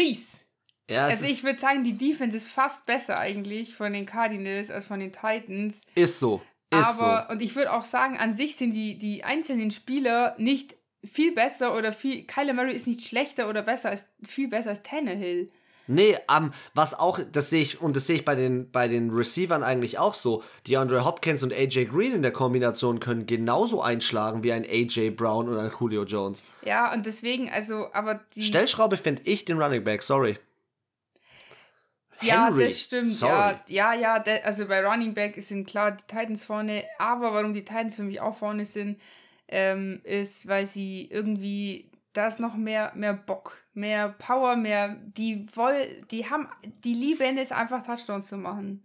fies. 0.00 0.46
Ja, 0.90 1.06
also 1.06 1.24
ich 1.24 1.44
würde 1.44 1.58
sagen, 1.58 1.84
die 1.84 1.96
Defense 1.96 2.36
ist 2.36 2.50
fast 2.50 2.86
besser 2.86 3.18
eigentlich 3.18 3.74
von 3.74 3.92
den 3.92 4.06
Cardinals 4.06 4.70
als 4.70 4.86
von 4.86 4.98
den 4.98 5.12
Titans. 5.12 5.82
Ist 5.94 6.18
so. 6.18 6.42
Ist 6.72 7.00
Aber, 7.00 7.26
so. 7.28 7.32
und 7.32 7.42
ich 7.42 7.54
würde 7.54 7.72
auch 7.72 7.84
sagen, 7.84 8.16
an 8.16 8.34
sich 8.34 8.56
sind 8.56 8.72
die, 8.72 8.98
die 8.98 9.22
einzelnen 9.22 9.70
Spieler 9.70 10.34
nicht 10.38 10.76
viel 11.04 11.32
besser 11.32 11.76
oder 11.76 11.92
viel. 11.92 12.24
Kyler 12.26 12.54
Murray 12.54 12.74
ist 12.74 12.86
nicht 12.86 13.02
schlechter 13.02 13.48
oder 13.48 13.62
besser 13.62 13.90
als 13.90 14.08
viel 14.24 14.48
besser 14.48 14.70
als 14.70 14.82
Tannehill. 14.82 15.50
Nee, 15.90 16.16
um, 16.28 16.52
was 16.72 16.94
auch, 16.94 17.18
das 17.32 17.50
sehe 17.50 17.62
ich, 17.62 17.80
und 17.80 17.96
das 17.96 18.06
sehe 18.06 18.16
ich 18.16 18.24
bei 18.24 18.36
den, 18.36 18.70
bei 18.70 18.86
den 18.86 19.10
Receivern 19.10 19.64
eigentlich 19.64 19.98
auch 19.98 20.14
so. 20.14 20.44
Die 20.66 20.76
Andre 20.76 21.04
Hopkins 21.04 21.42
und 21.42 21.52
AJ 21.52 21.86
Green 21.86 22.14
in 22.14 22.22
der 22.22 22.30
Kombination 22.30 23.00
können 23.00 23.26
genauso 23.26 23.82
einschlagen 23.82 24.44
wie 24.44 24.52
ein 24.52 24.64
AJ 24.64 25.10
Brown 25.10 25.48
oder 25.48 25.62
ein 25.62 25.72
Julio 25.78 26.04
Jones. 26.04 26.44
Ja, 26.64 26.92
und 26.92 27.06
deswegen, 27.06 27.50
also, 27.50 27.88
aber 27.92 28.20
die. 28.36 28.44
Stellschraube 28.44 28.96
finde 28.96 29.22
ich 29.24 29.44
den 29.44 29.60
Running 29.60 29.82
Back, 29.82 30.02
sorry. 30.02 30.38
Ja, 32.20 32.46
Henry, 32.46 32.66
das 32.66 32.80
stimmt. 32.80 33.08
Sorry. 33.08 33.56
Ja, 33.68 33.94
ja, 33.94 34.18
ja, 34.24 34.24
also 34.44 34.66
bei 34.66 34.86
Running 34.86 35.14
Back 35.14 35.40
sind 35.40 35.66
klar 35.66 35.90
die 35.90 36.04
Titans 36.06 36.44
vorne, 36.44 36.84
aber 36.98 37.32
warum 37.32 37.52
die 37.52 37.64
Titans 37.64 37.96
für 37.96 38.02
mich 38.04 38.20
auch 38.20 38.36
vorne 38.36 38.64
sind, 38.64 39.00
ähm, 39.48 40.00
ist, 40.04 40.46
weil 40.46 40.66
sie 40.66 41.08
irgendwie, 41.10 41.89
da 42.12 42.26
ist 42.26 42.40
noch 42.40 42.56
mehr, 42.56 42.92
mehr 42.94 43.14
Bock 43.14 43.60
mehr 43.74 44.10
Power, 44.10 44.56
mehr, 44.56 44.96
die 45.02 45.46
wollen, 45.56 46.06
die 46.10 46.28
haben, 46.28 46.48
die 46.84 46.94
lieben 46.94 47.38
es 47.38 47.52
einfach 47.52 47.82
Touchdowns 47.82 48.28
zu 48.28 48.36
machen. 48.36 48.84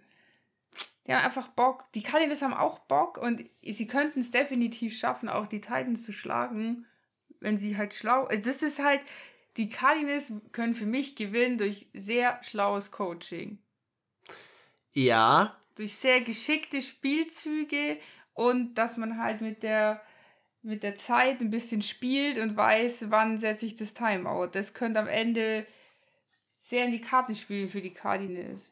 Die 1.06 1.14
haben 1.14 1.24
einfach 1.24 1.50
Bock. 1.50 1.86
Die 1.94 2.02
Cardinals 2.02 2.42
haben 2.42 2.54
auch 2.54 2.80
Bock 2.80 3.18
und 3.18 3.46
sie 3.62 3.88
könnten 3.88 4.22
es 4.22 4.32
definitiv 4.32 4.98
schaffen, 4.98 5.30
auch 5.30 5.48
die 5.48 5.62
Titans 5.62 6.04
zu 6.04 6.14
schlagen, 6.14 6.86
wenn 7.40 7.58
sie 7.58 7.78
halt 7.78 7.94
schlau. 7.94 8.26
Also 8.26 8.50
das 8.50 8.62
ist 8.62 8.84
halt, 8.84 9.02
die 9.58 9.70
Cardinals 9.70 10.34
können 10.52 10.74
für 10.74 10.88
mich 10.88 11.16
gewinnen 11.16 11.58
durch 11.58 11.88
sehr 11.94 12.40
schlaues 12.44 12.92
Coaching. 12.92 13.60
Ja. 14.94 15.56
Durch 15.76 15.96
sehr 15.96 16.22
geschickte 16.22 16.82
Spielzüge 16.82 18.00
und 18.34 18.76
dass 18.76 18.98
man 18.98 19.20
halt 19.20 19.42
mit 19.42 19.62
der 19.62 20.02
mit 20.65 20.84
der 20.84 20.95
Zeit 20.95 21.41
ein 21.41 21.51
bisschen 21.51 21.82
spielt 21.82 22.38
und 22.39 22.58
weiß, 22.58 23.06
wann 23.10 23.38
setze 23.38 23.65
ich 23.65 23.75
das 23.75 23.93
Timeout. 23.93 24.49
Das 24.54 24.73
könnte 24.73 24.99
am 24.99 25.08
Ende 25.08 25.65
sehr 26.60 26.86
in 26.86 26.91
die 26.91 27.01
Karte 27.01 27.36
spielen 27.36 27.69
für 27.69 27.82
die 27.82 27.93
Cardinals. 27.93 28.71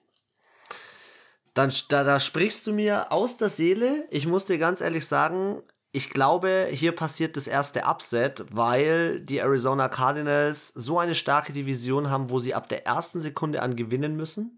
Dann 1.53 1.71
da, 1.89 2.03
da 2.03 2.19
sprichst 2.19 2.65
du 2.65 2.73
mir 2.73 3.11
aus 3.11 3.37
der 3.37 3.49
Seele. 3.49 4.07
Ich 4.09 4.25
muss 4.25 4.45
dir 4.45 4.57
ganz 4.57 4.81
ehrlich 4.81 5.05
sagen, 5.05 5.61
ich 5.91 6.09
glaube, 6.09 6.67
hier 6.71 6.93
passiert 6.93 7.37
das 7.37 7.45
erste 7.45 7.83
Upset, 7.83 8.43
weil 8.49 9.19
die 9.19 9.37
Arizona 9.37 9.87
Cardinals 9.89 10.69
so 10.69 10.97
eine 10.97 11.13
starke 11.13 11.53
Division 11.53 12.09
haben, 12.09 12.31
wo 12.31 12.39
sie 12.39 12.55
ab 12.55 12.67
der 12.67 12.87
ersten 12.87 13.19
Sekunde 13.19 13.61
an 13.61 13.75
gewinnen 13.75 14.15
müssen, 14.15 14.57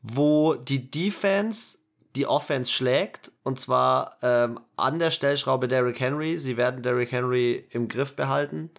wo 0.00 0.54
die 0.54 0.90
Defense 0.90 1.76
die 2.16 2.26
Offense 2.26 2.72
schlägt 2.72 3.32
und 3.42 3.58
zwar 3.58 4.16
ähm, 4.22 4.60
an 4.76 4.98
der 4.98 5.10
Stellschraube 5.10 5.68
Derrick 5.68 6.00
Henry. 6.00 6.38
Sie 6.38 6.56
werden 6.56 6.82
Derrick 6.82 7.12
Henry 7.12 7.64
im 7.70 7.88
Griff 7.88 8.14
behalten 8.14 8.70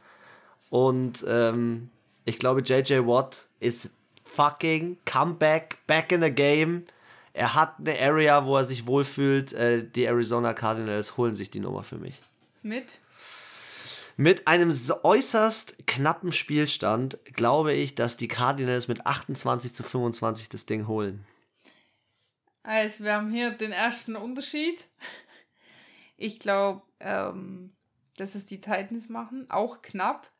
und 0.69 1.23
ähm, 1.27 1.89
ich 2.25 2.39
glaube, 2.39 2.61
JJ 2.61 3.05
Watt 3.05 3.47
ist 3.59 3.89
fucking 4.25 4.97
comeback, 5.05 5.77
back 5.87 6.11
in 6.11 6.21
the 6.21 6.31
game. 6.31 6.83
Er 7.33 7.53
hat 7.55 7.75
eine 7.79 7.99
Area, 7.99 8.45
wo 8.45 8.57
er 8.57 8.65
sich 8.65 8.87
wohlfühlt. 8.87 9.53
Äh, 9.53 9.83
die 9.83 10.05
Arizona 10.05 10.53
Cardinals 10.53 11.17
holen 11.17 11.35
sich 11.35 11.49
die 11.49 11.59
Nummer 11.59 11.83
für 11.83 11.97
mich. 11.97 12.19
Mit? 12.61 12.99
Mit 14.15 14.47
einem 14.47 14.71
äußerst 15.03 15.87
knappen 15.87 16.31
Spielstand 16.31 17.17
glaube 17.33 17.73
ich, 17.73 17.95
dass 17.95 18.15
die 18.15 18.27
Cardinals 18.27 18.87
mit 18.87 19.05
28 19.05 19.73
zu 19.73 19.83
25 19.83 20.49
das 20.49 20.65
Ding 20.65 20.87
holen. 20.87 21.25
Also, 22.63 23.03
wir 23.03 23.13
haben 23.13 23.31
hier 23.31 23.51
den 23.51 23.71
ersten 23.71 24.15
Unterschied. 24.15 24.83
Ich 26.15 26.39
glaube, 26.39 26.83
ähm, 26.99 27.73
dass 28.17 28.35
es 28.35 28.45
die 28.45 28.61
Titans 28.61 29.09
machen. 29.09 29.49
Auch 29.49 29.81
knapp. 29.81 30.31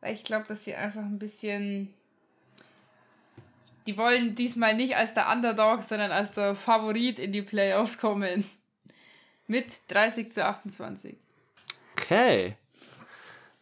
Weil 0.00 0.14
ich 0.14 0.24
glaube, 0.24 0.46
dass 0.46 0.64
sie 0.64 0.74
einfach 0.74 1.02
ein 1.02 1.18
bisschen 1.18 1.94
die 3.86 3.96
wollen 3.96 4.34
diesmal 4.34 4.74
nicht 4.74 4.96
als 4.96 5.14
der 5.14 5.30
Underdog, 5.30 5.84
sondern 5.84 6.10
als 6.10 6.32
der 6.32 6.54
Favorit 6.54 7.18
in 7.18 7.32
die 7.32 7.42
Playoffs 7.42 7.98
kommen. 7.98 8.44
Mit 9.46 9.72
30 9.88 10.32
zu 10.32 10.44
28. 10.44 11.16
Okay. 11.92 12.56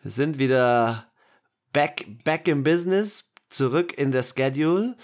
Wir 0.03 0.11
sind 0.11 0.39
wieder 0.39 1.07
back, 1.73 2.07
back 2.25 2.49
im 2.49 2.65
Business, 2.65 3.31
zurück 3.51 3.97
in 3.99 4.13
der 4.13 4.23
Schedule. 4.23 4.97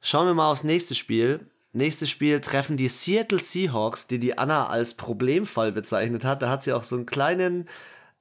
Schauen 0.00 0.26
wir 0.26 0.34
mal 0.34 0.50
aufs 0.50 0.64
nächste 0.64 0.94
Spiel. 0.94 1.49
Nächstes 1.72 2.10
Spiel 2.10 2.40
treffen 2.40 2.76
die 2.76 2.88
Seattle 2.88 3.40
Seahawks, 3.40 4.06
die 4.06 4.18
die 4.18 4.38
Anna 4.38 4.66
als 4.66 4.94
Problemfall 4.94 5.72
bezeichnet 5.72 6.24
hat. 6.24 6.42
Da 6.42 6.50
hat 6.50 6.62
sie 6.62 6.72
auch 6.72 6.82
so 6.82 6.96
einen 6.96 7.06
kleinen 7.06 7.68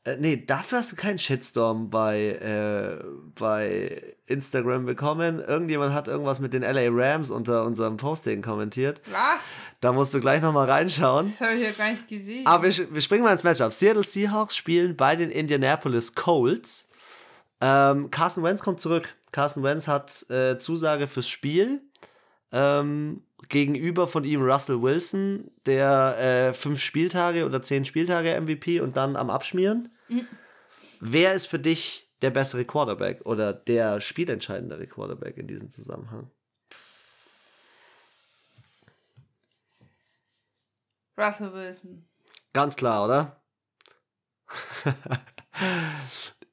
äh, 0.05 0.15
nee, 0.17 0.37
dafür 0.45 0.79
hast 0.79 0.91
du 0.91 0.95
keinen 0.95 1.19
Shitstorm 1.19 1.89
bei, 1.89 2.29
äh, 2.29 3.03
bei 3.35 4.15
Instagram 4.27 4.85
bekommen. 4.85 5.39
Irgendjemand 5.39 5.93
hat 5.93 6.07
irgendwas 6.07 6.39
mit 6.39 6.53
den 6.53 6.61
LA 6.61 6.87
Rams 6.89 7.31
unter 7.31 7.65
unserem 7.65 7.97
Posting 7.97 8.41
kommentiert. 8.41 9.01
Was? 9.11 9.41
Da 9.81 9.91
musst 9.91 10.13
du 10.13 10.21
gleich 10.21 10.41
nochmal 10.41 10.69
reinschauen. 10.69 11.33
Das 11.37 11.49
habe 11.49 11.57
ich 11.57 11.63
ja 11.63 11.71
gar 11.71 11.91
nicht 11.91 12.07
gesehen. 12.07 12.45
Aber 12.47 12.63
wir, 12.63 12.93
wir 12.93 13.01
springen 13.01 13.23
mal 13.23 13.33
ins 13.33 13.43
Matchup. 13.43 13.73
Seattle 13.73 14.03
Seahawks 14.03 14.55
spielen 14.55 14.95
bei 14.95 15.17
den 15.17 15.31
Indianapolis 15.31 16.15
Colts. 16.15 16.87
Ähm, 17.59 18.09
Carson 18.09 18.43
Wentz 18.43 18.61
kommt 18.61 18.79
zurück. 18.79 19.15
Carson 19.33 19.63
Wentz 19.63 19.87
hat 19.87 20.29
äh, 20.29 20.57
Zusage 20.57 21.07
fürs 21.07 21.27
Spiel. 21.27 21.81
Ähm, 22.53 23.21
gegenüber 23.47 24.07
von 24.07 24.23
ihm 24.23 24.41
Russell 24.41 24.81
Wilson, 24.81 25.51
der 25.65 26.17
äh, 26.19 26.53
fünf 26.53 26.81
Spieltage 26.81 27.45
oder 27.45 27.61
zehn 27.61 27.85
Spieltage 27.85 28.39
MVP 28.39 28.81
und 28.81 28.97
dann 28.97 29.15
am 29.15 29.29
Abschmieren. 29.29 29.89
Mhm. 30.09 30.27
Wer 30.99 31.33
ist 31.33 31.45
für 31.45 31.59
dich 31.59 32.11
der 32.21 32.31
bessere 32.31 32.65
Quarterback 32.65 33.25
oder 33.25 33.53
der 33.53 34.01
spielentscheidendere 34.01 34.85
Quarterback 34.87 35.37
in 35.37 35.47
diesem 35.47 35.71
Zusammenhang? 35.71 36.29
Russell 41.17 41.53
Wilson. 41.53 42.05
Ganz 42.53 42.75
klar, 42.75 43.05
oder? 43.05 43.41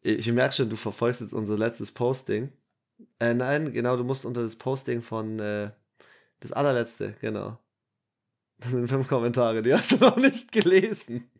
ich 0.03 0.31
merke 0.33 0.55
schon, 0.55 0.71
du 0.71 0.77
verfolgst 0.77 1.21
jetzt 1.21 1.33
unser 1.33 1.57
letztes 1.57 1.93
Posting. 1.93 2.53
Äh, 3.19 3.35
nein, 3.35 3.73
genau, 3.73 3.97
du 3.97 4.05
musst 4.05 4.25
unter 4.25 4.43
das 4.43 4.57
Posting 4.57 5.03
von 5.03 5.39
äh, 5.39 5.71
das 6.41 6.53
allerletzte, 6.53 7.15
genau. 7.21 7.59
Das 8.59 8.71
sind 8.71 8.89
fünf 8.89 9.09
Kommentare, 9.09 9.63
die 9.63 9.75
hast 9.75 9.93
du 9.93 9.97
noch 10.01 10.17
nicht 10.17 10.53
gelesen. 10.53 11.31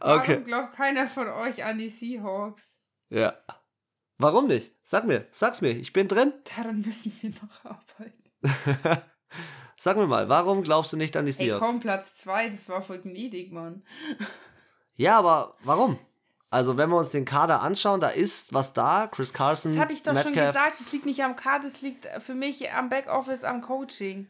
okay. 0.00 0.28
Warum 0.28 0.44
glaubt 0.44 0.74
keiner 0.74 1.08
von 1.08 1.28
euch 1.28 1.64
an 1.64 1.78
die 1.78 1.88
Seahawks? 1.88 2.78
Ja. 3.10 3.36
Warum 4.18 4.46
nicht? 4.46 4.72
Sag 4.82 5.06
mir, 5.06 5.26
sag's 5.30 5.60
mir, 5.60 5.70
ich 5.70 5.92
bin 5.92 6.08
drin. 6.08 6.32
Daran 6.56 6.80
müssen 6.80 7.12
wir 7.20 7.30
noch 7.30 7.64
arbeiten. 7.64 9.02
Sag 9.78 9.98
mir 9.98 10.06
mal, 10.06 10.30
warum 10.30 10.62
glaubst 10.62 10.94
du 10.94 10.96
nicht 10.96 11.16
an 11.18 11.26
die 11.26 11.32
Seahawks? 11.32 11.66
Ey, 11.66 11.72
komm, 11.72 11.80
Platz 11.80 12.16
2, 12.18 12.48
das 12.48 12.66
war 12.68 12.80
voll 12.82 13.00
gnädig, 13.02 13.52
Mann. 13.52 13.84
ja, 14.94 15.18
aber 15.18 15.56
warum? 15.64 15.98
Also, 16.50 16.76
wenn 16.76 16.90
wir 16.90 16.96
uns 16.96 17.10
den 17.10 17.24
Kader 17.24 17.60
anschauen, 17.62 18.00
da 18.00 18.08
ist 18.08 18.54
was 18.54 18.72
da. 18.72 19.08
Chris 19.08 19.32
Carson. 19.32 19.72
Das 19.72 19.80
habe 19.80 19.92
ich 19.92 20.02
doch 20.02 20.12
Metcalf. 20.12 20.36
schon 20.36 20.46
gesagt. 20.46 20.80
Es 20.80 20.92
liegt 20.92 21.06
nicht 21.06 21.22
am 21.22 21.36
Kader, 21.36 21.66
es 21.66 21.82
liegt 21.82 22.06
für 22.20 22.34
mich 22.34 22.72
am 22.72 22.88
Backoffice, 22.88 23.44
am 23.44 23.62
Coaching. 23.62 24.28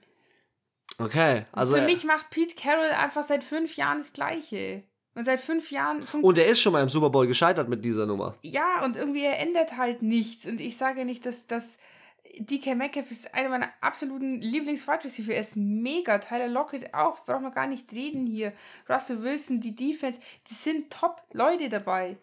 Okay, 0.99 1.45
also. 1.53 1.75
Für 1.75 1.83
mich 1.83 2.05
macht 2.05 2.31
Pete 2.31 2.55
Carroll 2.55 2.91
einfach 2.91 3.23
seit 3.23 3.45
fünf 3.45 3.77
Jahren 3.77 3.99
das 3.99 4.13
Gleiche. 4.13 4.83
Und 5.15 5.25
seit 5.25 5.41
fünf 5.41 5.71
Jahren. 5.71 6.07
Und 6.21 6.37
er 6.37 6.47
ist 6.47 6.61
schon 6.61 6.75
mal 6.75 6.83
im 6.83 6.91
Super 6.91 7.09
Bowl 7.09 7.27
gescheitert 7.27 7.71
mit 7.71 7.85
dieser 7.85 8.05
Nummer. 8.05 8.35
Ja, 8.43 8.85
und 8.85 8.97
irgendwie 8.97 9.25
er 9.25 9.39
ändert 9.39 9.79
halt 9.79 10.03
nichts. 10.03 10.45
Und 10.47 10.61
ich 10.61 10.77
sage 10.77 11.05
nicht, 11.05 11.25
dass 11.25 11.47
das. 11.47 11.79
DK 12.39 12.75
Metcalf 12.75 13.11
ist 13.11 13.35
einer 13.35 13.49
meiner 13.49 13.71
absoluten 13.81 14.41
Lieblings-Wide 14.41 15.05
Receiver. 15.05 15.33
Er 15.33 15.41
ist 15.41 15.57
mega. 15.57 16.19
Tyler 16.19 16.49
Lockett 16.49 16.93
auch. 16.95 17.25
Braucht 17.25 17.43
man 17.43 17.53
gar 17.53 17.67
nicht 17.67 17.93
reden 17.93 18.27
hier. 18.27 18.53
Russell 18.89 19.23
Wilson, 19.23 19.61
die 19.61 19.75
Defense. 19.75 20.21
Die 20.49 20.55
sind 20.55 20.91
top 20.91 21.23
Leute 21.33 21.69
dabei. 21.69 22.17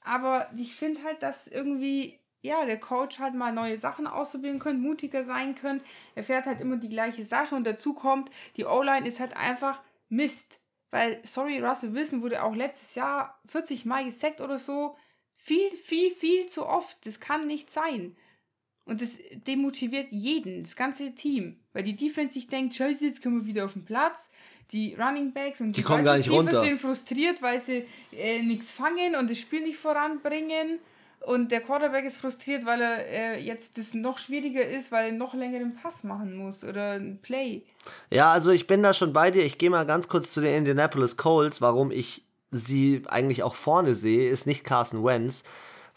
Aber 0.00 0.50
ich 0.56 0.74
finde 0.74 1.02
halt, 1.02 1.22
dass 1.22 1.48
irgendwie, 1.48 2.18
ja, 2.42 2.64
der 2.64 2.78
Coach 2.78 3.18
halt 3.18 3.34
mal 3.34 3.52
neue 3.52 3.76
Sachen 3.76 4.06
ausprobieren 4.06 4.58
könnte, 4.58 4.82
mutiger 4.82 5.24
sein 5.24 5.54
könnte. 5.54 5.84
Er 6.14 6.22
fährt 6.22 6.46
halt 6.46 6.60
immer 6.60 6.76
die 6.76 6.88
gleiche 6.88 7.24
Sache 7.24 7.54
und 7.54 7.64
dazu 7.64 7.94
kommt, 7.94 8.30
die 8.56 8.66
O-Line 8.66 9.06
ist 9.06 9.20
halt 9.20 9.36
einfach 9.36 9.82
Mist. 10.08 10.60
Weil, 10.90 11.20
sorry, 11.24 11.58
Russell 11.58 11.94
Wilson 11.94 12.22
wurde 12.22 12.42
auch 12.42 12.54
letztes 12.54 12.94
Jahr 12.94 13.40
40 13.48 13.84
Mal 13.84 14.04
gesackt 14.04 14.40
oder 14.40 14.58
so. 14.58 14.96
Viel, 15.34 15.70
viel, 15.72 16.12
viel 16.12 16.46
zu 16.46 16.66
oft. 16.66 17.04
Das 17.04 17.20
kann 17.20 17.46
nicht 17.46 17.70
sein. 17.70 18.16
Und 18.86 19.02
das 19.02 19.18
demotiviert 19.46 20.12
jeden, 20.12 20.62
das 20.62 20.76
ganze 20.76 21.14
Team. 21.14 21.56
Weil 21.72 21.82
die 21.82 21.96
Defense 21.96 22.34
sich 22.34 22.46
denkt, 22.48 22.74
Chelsea, 22.74 23.08
jetzt 23.08 23.20
können 23.20 23.40
wir 23.40 23.46
wieder 23.46 23.64
auf 23.64 23.72
den 23.72 23.84
Platz. 23.84 24.30
Die 24.72 24.94
Running 24.94 25.32
Backs 25.32 25.60
und 25.60 25.68
die, 25.68 25.80
die 25.80 25.82
kommen 25.82 26.04
gar 26.04 26.16
nicht 26.16 26.30
runter. 26.30 26.62
sind 26.62 26.80
frustriert, 26.80 27.42
weil 27.42 27.60
sie 27.60 27.84
äh, 28.12 28.42
nichts 28.42 28.70
fangen 28.70 29.14
und 29.14 29.30
das 29.30 29.38
Spiel 29.38 29.62
nicht 29.62 29.76
voranbringen. 29.76 30.78
Und 31.20 31.50
der 31.50 31.60
Quarterback 31.60 32.04
ist 32.04 32.18
frustriert, 32.18 32.66
weil 32.66 32.80
er 32.80 33.06
äh, 33.08 33.40
jetzt 33.40 33.78
das 33.78 33.94
noch 33.94 34.18
schwieriger 34.18 34.64
ist, 34.64 34.92
weil 34.92 35.06
er 35.06 35.12
noch 35.12 35.34
länger 35.34 35.58
den 35.58 35.74
Pass 35.74 36.04
machen 36.04 36.36
muss 36.36 36.62
oder 36.62 36.92
ein 36.92 37.18
Play. 37.20 37.62
Ja, 38.10 38.30
also 38.30 38.52
ich 38.52 38.68
bin 38.68 38.82
da 38.82 38.94
schon 38.94 39.12
bei 39.12 39.32
dir. 39.32 39.44
Ich 39.44 39.58
gehe 39.58 39.70
mal 39.70 39.86
ganz 39.86 40.08
kurz 40.08 40.30
zu 40.30 40.40
den 40.40 40.54
Indianapolis 40.54 41.16
Colts. 41.16 41.60
Warum 41.60 41.90
ich 41.90 42.24
sie 42.52 43.02
eigentlich 43.08 43.42
auch 43.42 43.56
vorne 43.56 43.96
sehe, 43.96 44.30
ist 44.30 44.46
nicht 44.46 44.62
Carson 44.62 45.04
Wentz, 45.04 45.42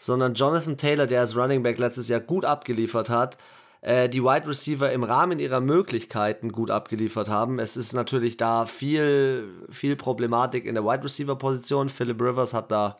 sondern 0.00 0.34
Jonathan 0.34 0.78
Taylor, 0.78 1.06
der 1.06 1.20
als 1.20 1.36
Running 1.36 1.62
Back 1.62 1.78
letztes 1.78 2.08
Jahr 2.08 2.20
gut 2.20 2.44
abgeliefert 2.44 3.10
hat, 3.10 3.36
äh, 3.82 4.08
die 4.08 4.24
Wide 4.24 4.48
Receiver 4.48 4.90
im 4.90 5.04
Rahmen 5.04 5.38
ihrer 5.38 5.60
Möglichkeiten 5.60 6.50
gut 6.52 6.70
abgeliefert 6.70 7.28
haben. 7.28 7.58
Es 7.58 7.76
ist 7.76 7.92
natürlich 7.92 8.38
da 8.38 8.66
viel, 8.66 9.66
viel 9.70 9.96
Problematik 9.96 10.64
in 10.64 10.74
der 10.74 10.84
Wide 10.84 11.04
Receiver 11.04 11.36
Position. 11.36 11.90
Philip 11.90 12.20
Rivers 12.20 12.54
hat 12.54 12.72
da 12.72 12.98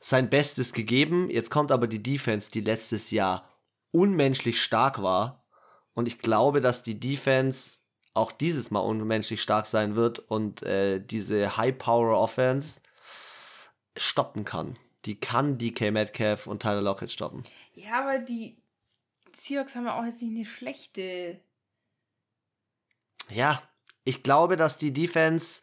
sein 0.00 0.30
Bestes 0.30 0.72
gegeben. 0.72 1.28
Jetzt 1.30 1.50
kommt 1.50 1.70
aber 1.70 1.86
die 1.86 2.02
Defense, 2.02 2.50
die 2.50 2.62
letztes 2.62 3.10
Jahr 3.10 3.48
unmenschlich 3.90 4.60
stark 4.62 5.02
war. 5.02 5.44
Und 5.92 6.08
ich 6.08 6.18
glaube, 6.18 6.62
dass 6.62 6.82
die 6.82 6.98
Defense 6.98 7.80
auch 8.14 8.32
dieses 8.32 8.70
Mal 8.70 8.80
unmenschlich 8.80 9.42
stark 9.42 9.66
sein 9.66 9.96
wird 9.96 10.18
und 10.18 10.62
äh, 10.62 10.98
diese 10.98 11.58
High 11.58 11.76
Power 11.76 12.18
Offense 12.18 12.80
stoppen 13.96 14.44
kann 14.46 14.74
die 15.04 15.18
kann 15.18 15.58
DK 15.58 15.90
Metcalf 15.90 16.46
und 16.46 16.62
Tyler 16.62 16.82
Lockett 16.82 17.10
stoppen. 17.10 17.42
Ja, 17.74 18.00
aber 18.00 18.18
die 18.18 18.56
Seahawks 19.34 19.74
haben 19.74 19.86
ja 19.86 19.98
auch 19.98 20.04
jetzt 20.04 20.22
nicht 20.22 20.34
eine 20.34 20.44
schlechte. 20.44 21.40
Ja, 23.30 23.62
ich 24.04 24.22
glaube, 24.22 24.56
dass 24.56 24.78
die 24.78 24.92
Defense 24.92 25.62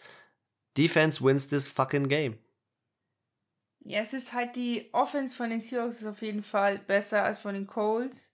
Defense 0.77 1.23
wins 1.23 1.47
this 1.47 1.67
fucking 1.67 2.07
game. 2.07 2.37
Ja, 3.81 3.99
es 3.99 4.13
ist 4.13 4.33
halt 4.33 4.55
die 4.55 4.89
Offense 4.93 5.35
von 5.35 5.49
den 5.49 5.59
Seahawks 5.59 6.01
ist 6.01 6.07
auf 6.07 6.21
jeden 6.21 6.43
Fall 6.43 6.79
besser 6.79 7.23
als 7.23 7.37
von 7.37 7.53
den 7.53 7.67
Colts. 7.67 8.31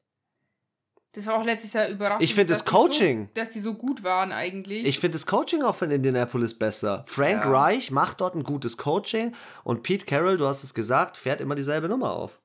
Das 1.16 1.28
war 1.28 1.36
auch 1.40 1.46
letztes 1.46 1.72
Jahr 1.72 1.88
überraschend. 1.88 2.24
Ich 2.24 2.36
finde 2.36 2.52
das 2.52 2.66
Coaching. 2.66 3.28
So, 3.28 3.42
dass 3.42 3.52
die 3.52 3.62
so 3.62 3.74
gut 3.74 4.04
waren 4.04 4.34
eigentlich. 4.34 4.86
Ich 4.86 5.00
finde 5.00 5.16
das 5.16 5.26
Coaching 5.26 5.62
auch 5.62 5.76
von 5.76 5.90
Indianapolis 5.90 6.54
besser. 6.54 7.06
Frank 7.08 7.46
ja. 7.46 7.50
Reich 7.50 7.90
macht 7.90 8.20
dort 8.20 8.36
ein 8.36 8.44
gutes 8.44 8.76
Coaching 8.76 9.34
und 9.64 9.82
Pete 9.82 10.06
Carroll, 10.06 10.36
du 10.36 10.46
hast 10.46 10.64
es 10.64 10.74
gesagt, 10.74 11.16
fährt 11.16 11.40
immer 11.40 11.56
dieselbe 11.56 11.88
Nummer 11.88 12.12
auf. 12.12 12.42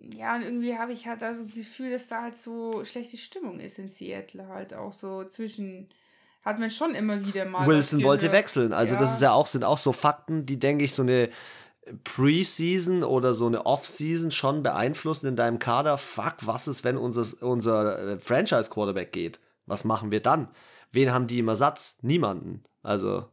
ja, 0.00 0.34
und 0.34 0.42
irgendwie 0.42 0.78
habe 0.78 0.94
ich 0.94 1.06
halt 1.06 1.20
da 1.20 1.34
so 1.34 1.44
das 1.44 1.54
Gefühl, 1.54 1.90
dass 1.90 2.08
da 2.08 2.22
halt 2.22 2.38
so 2.38 2.84
schlechte 2.86 3.18
Stimmung 3.18 3.60
ist 3.60 3.78
in 3.78 3.90
Seattle 3.90 4.48
halt 4.48 4.72
auch 4.72 4.94
so 4.94 5.24
zwischen 5.24 5.90
hat 6.42 6.58
man 6.58 6.70
schon 6.70 6.94
immer 6.94 7.24
wieder 7.24 7.44
mal. 7.44 7.66
Wilson 7.66 8.02
wollte 8.02 8.32
wechseln. 8.32 8.72
Also, 8.72 8.94
ja. 8.94 9.00
das 9.00 9.14
ist 9.14 9.22
ja 9.22 9.32
auch, 9.32 9.46
sind 9.46 9.62
auch 9.62 9.78
so 9.78 9.92
Fakten, 9.92 10.44
die, 10.44 10.58
denke 10.58 10.84
ich, 10.84 10.92
so 10.92 11.02
eine 11.02 11.28
Preseason 12.04 13.02
oder 13.02 13.34
so 13.34 13.46
eine 13.46 13.66
Offseason 13.66 14.30
schon 14.30 14.62
beeinflussen 14.62 15.26
in 15.26 15.36
deinem 15.36 15.58
Kader. 15.58 15.98
Fuck, 15.98 16.36
was 16.42 16.68
ist, 16.68 16.84
wenn 16.84 16.96
unser, 16.96 17.26
unser 17.42 17.98
äh, 17.98 18.18
Franchise-Quarterback 18.18 19.12
geht? 19.12 19.40
Was 19.66 19.84
machen 19.84 20.10
wir 20.10 20.20
dann? 20.20 20.48
Wen 20.92 21.12
haben 21.12 21.26
die 21.26 21.40
im 21.40 21.48
Ersatz? 21.48 21.98
Niemanden. 22.02 22.62
Also, 22.82 23.28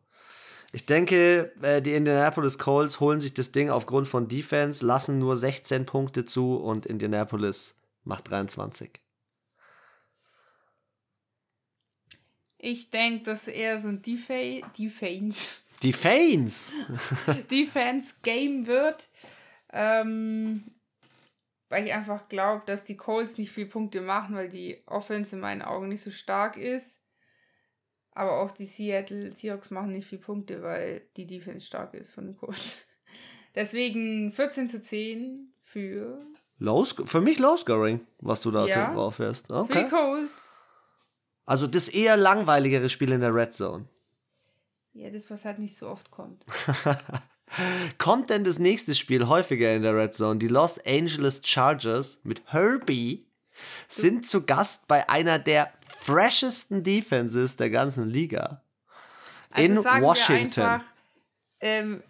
ich 0.71 0.85
denke, 0.85 1.51
äh, 1.61 1.81
die 1.81 1.93
Indianapolis 1.93 2.57
Colts 2.57 2.99
holen 2.99 3.21
sich 3.21 3.33
das 3.33 3.51
Ding 3.51 3.69
aufgrund 3.69 4.07
von 4.07 4.27
Defense, 4.27 4.85
lassen 4.85 5.19
nur 5.19 5.35
16 5.35 5.85
Punkte 5.85 6.25
zu 6.25 6.55
und 6.55 6.85
Indianapolis 6.85 7.79
macht 8.03 8.29
23. 8.29 8.91
Ich 12.57 12.89
denke, 12.89 13.23
dass 13.23 13.47
eher 13.47 13.77
so 13.77 13.87
ein 13.87 14.01
Defa 15.83 16.09
Defense. 16.13 16.73
Defense! 16.75 17.43
Defense-Game 17.49 18.67
wird. 18.67 19.09
Ähm, 19.71 20.63
weil 21.69 21.85
ich 21.85 21.93
einfach 21.93 22.27
glaube, 22.27 22.63
dass 22.65 22.83
die 22.83 22.97
Colts 22.97 23.37
nicht 23.37 23.51
viele 23.51 23.67
Punkte 23.67 24.01
machen, 24.01 24.35
weil 24.35 24.49
die 24.49 24.81
Offense 24.87 25.35
in 25.35 25.41
meinen 25.41 25.61
Augen 25.61 25.87
nicht 25.87 26.01
so 26.01 26.11
stark 26.11 26.57
ist. 26.57 26.99
Aber 28.11 28.41
auch 28.41 28.51
die 28.51 28.65
Seattle 28.65 29.31
Seahawks 29.31 29.69
machen 29.69 29.91
nicht 29.91 30.07
viele 30.07 30.21
Punkte, 30.21 30.63
weil 30.63 31.07
die 31.15 31.27
Defense 31.27 31.65
stark 31.65 31.93
ist 31.93 32.11
von 32.11 32.25
den 32.25 32.37
Colts. 32.37 32.85
Deswegen 33.55 34.31
14 34.31 34.67
zu 34.67 34.81
10 34.81 35.53
für. 35.63 36.25
Low, 36.57 36.83
für 36.83 37.21
mich 37.21 37.39
Low 37.39 37.55
Scoring, 37.55 38.05
was 38.19 38.41
du 38.41 38.51
da 38.51 38.65
ja, 38.65 38.93
drauf 38.93 39.19
wärst. 39.19 39.51
Okay. 39.51 39.73
Für 39.73 39.83
die 39.83 39.89
Colts. 39.89 40.73
Also 41.45 41.67
das 41.67 41.87
eher 41.87 42.17
langweiligere 42.17 42.89
Spiel 42.89 43.11
in 43.11 43.21
der 43.21 43.33
Red 43.33 43.53
Zone. 43.53 43.87
Ja, 44.99 45.09
das, 45.09 45.29
was 45.29 45.45
halt 45.45 45.59
nicht 45.59 45.77
so 45.77 45.87
oft 45.87 46.11
kommt. 46.11 46.43
kommt 47.97 48.29
denn 48.29 48.43
das 48.43 48.59
nächste 48.59 48.93
Spiel 48.93 49.27
häufiger 49.27 49.73
in 49.73 49.81
der 49.81 49.95
Red 49.95 50.13
Zone? 50.13 50.39
Die 50.39 50.49
Los 50.49 50.77
Angeles 50.85 51.41
Chargers 51.41 52.19
mit 52.23 52.41
Herbie 52.47 53.25
sind 53.87 54.27
zu 54.27 54.45
Gast 54.45 54.89
bei 54.89 55.07
einer 55.07 55.39
der 55.39 55.71
freshesten 56.01 56.83
Defenses 56.83 57.55
der 57.55 57.69
ganzen 57.69 58.09
Liga. 58.09 58.61
Also 59.51 59.73
in 59.73 59.77
Washington. 59.77 60.61
Einfach, 60.63 60.85
ähm, 61.61 62.03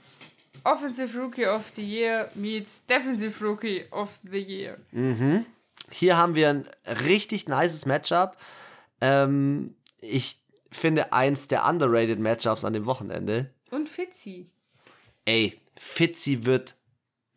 Offensive 0.63 1.15
Rookie 1.15 1.45
of 1.45 1.71
the 1.75 1.83
Year 1.83 2.31
meets 2.33 2.83
Defensive 2.87 3.39
Rookie 3.45 3.85
of 3.91 4.19
the 4.23 4.39
Year. 4.39 4.77
Mhm. 4.91 5.45
Hier 5.91 6.17
haben 6.17 6.33
wir 6.33 6.49
ein 6.49 6.67
richtig 7.05 7.47
nices 7.47 7.85
Matchup. 7.85 8.35
Ähm, 8.99 9.75
ich 10.01 10.39
finde 10.71 11.13
eins 11.13 11.47
der 11.47 11.65
underrated 11.67 12.19
Matchups 12.19 12.63
an 12.63 12.73
dem 12.73 12.85
Wochenende. 12.85 13.53
Und 13.71 13.89
Fitzy. 13.89 14.47
Ey, 15.25 15.59
Fitzy 15.77 16.45
wird, 16.45 16.75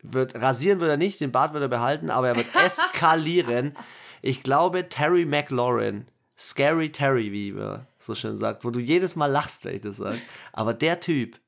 wird 0.01 0.35
rasieren 0.35 0.79
wird 0.79 0.91
er 0.91 0.97
nicht, 0.97 1.19
den 1.21 1.31
Bart 1.31 1.53
wird 1.53 1.63
er 1.63 1.69
behalten, 1.69 2.09
aber 2.09 2.29
er 2.29 2.35
wird 2.35 2.55
eskalieren. 2.55 3.75
ich 4.21 4.43
glaube, 4.43 4.89
Terry 4.89 5.25
McLaurin, 5.25 6.07
Scary 6.37 6.91
Terry, 6.91 7.31
wie 7.31 7.51
man 7.51 7.87
so 7.99 8.15
schön 8.15 8.37
sagt, 8.37 8.65
wo 8.65 8.69
du 8.69 8.79
jedes 8.79 9.15
Mal 9.15 9.27
lachst, 9.27 9.65
wenn 9.65 9.75
ich 9.75 9.81
das 9.81 9.97
sage. 9.97 10.19
Aber 10.51 10.73
der 10.73 10.99
Typ 10.99 11.39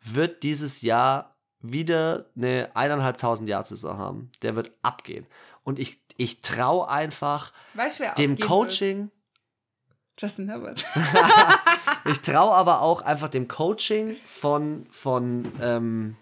wird 0.00 0.42
dieses 0.42 0.80
Jahr 0.82 1.36
wieder 1.60 2.26
eine 2.36 2.70
eineinhalbtausend 2.74 3.48
Jahr 3.48 3.64
Saison 3.64 3.98
haben. 3.98 4.30
Der 4.42 4.54
wird 4.54 4.70
abgehen. 4.82 5.26
Und 5.64 5.78
ich, 5.78 6.00
ich 6.16 6.40
traue 6.40 6.88
einfach 6.88 7.52
weißt, 7.74 8.00
dem 8.16 8.38
Coaching. 8.38 8.98
Wird? 8.98 9.10
Justin 10.18 10.48
Herbert. 10.48 10.84
ich 12.04 12.20
traue 12.20 12.52
aber 12.52 12.82
auch 12.82 13.02
einfach 13.02 13.28
dem 13.28 13.46
Coaching 13.46 14.16
von, 14.26 14.86
von 14.90 15.50
ähm, 15.62 16.16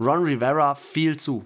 Ron 0.00 0.24
Rivera 0.24 0.74
viel 0.74 1.18
zu. 1.18 1.44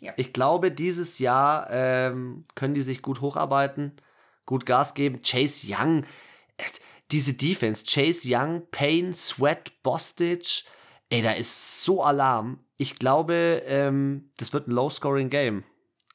Ja. 0.00 0.12
Ich 0.16 0.32
glaube, 0.32 0.72
dieses 0.72 1.18
Jahr 1.18 1.68
ähm, 1.70 2.44
können 2.54 2.74
die 2.74 2.82
sich 2.82 3.00
gut 3.00 3.20
hocharbeiten, 3.20 3.92
gut 4.44 4.66
Gas 4.66 4.94
geben. 4.94 5.22
Chase 5.22 5.66
Young, 5.68 6.04
diese 7.10 7.34
Defense, 7.34 7.84
Chase 7.86 8.22
Young, 8.24 8.62
Payne, 8.70 9.14
Sweat, 9.14 9.72
Bostich, 9.82 10.66
ey, 11.10 11.22
da 11.22 11.32
ist 11.32 11.84
so 11.84 12.02
Alarm. 12.02 12.58
Ich 12.76 12.98
glaube, 12.98 13.62
ähm, 13.66 14.30
das 14.36 14.52
wird 14.52 14.68
ein 14.68 14.72
Low-Scoring-Game. 14.72 15.64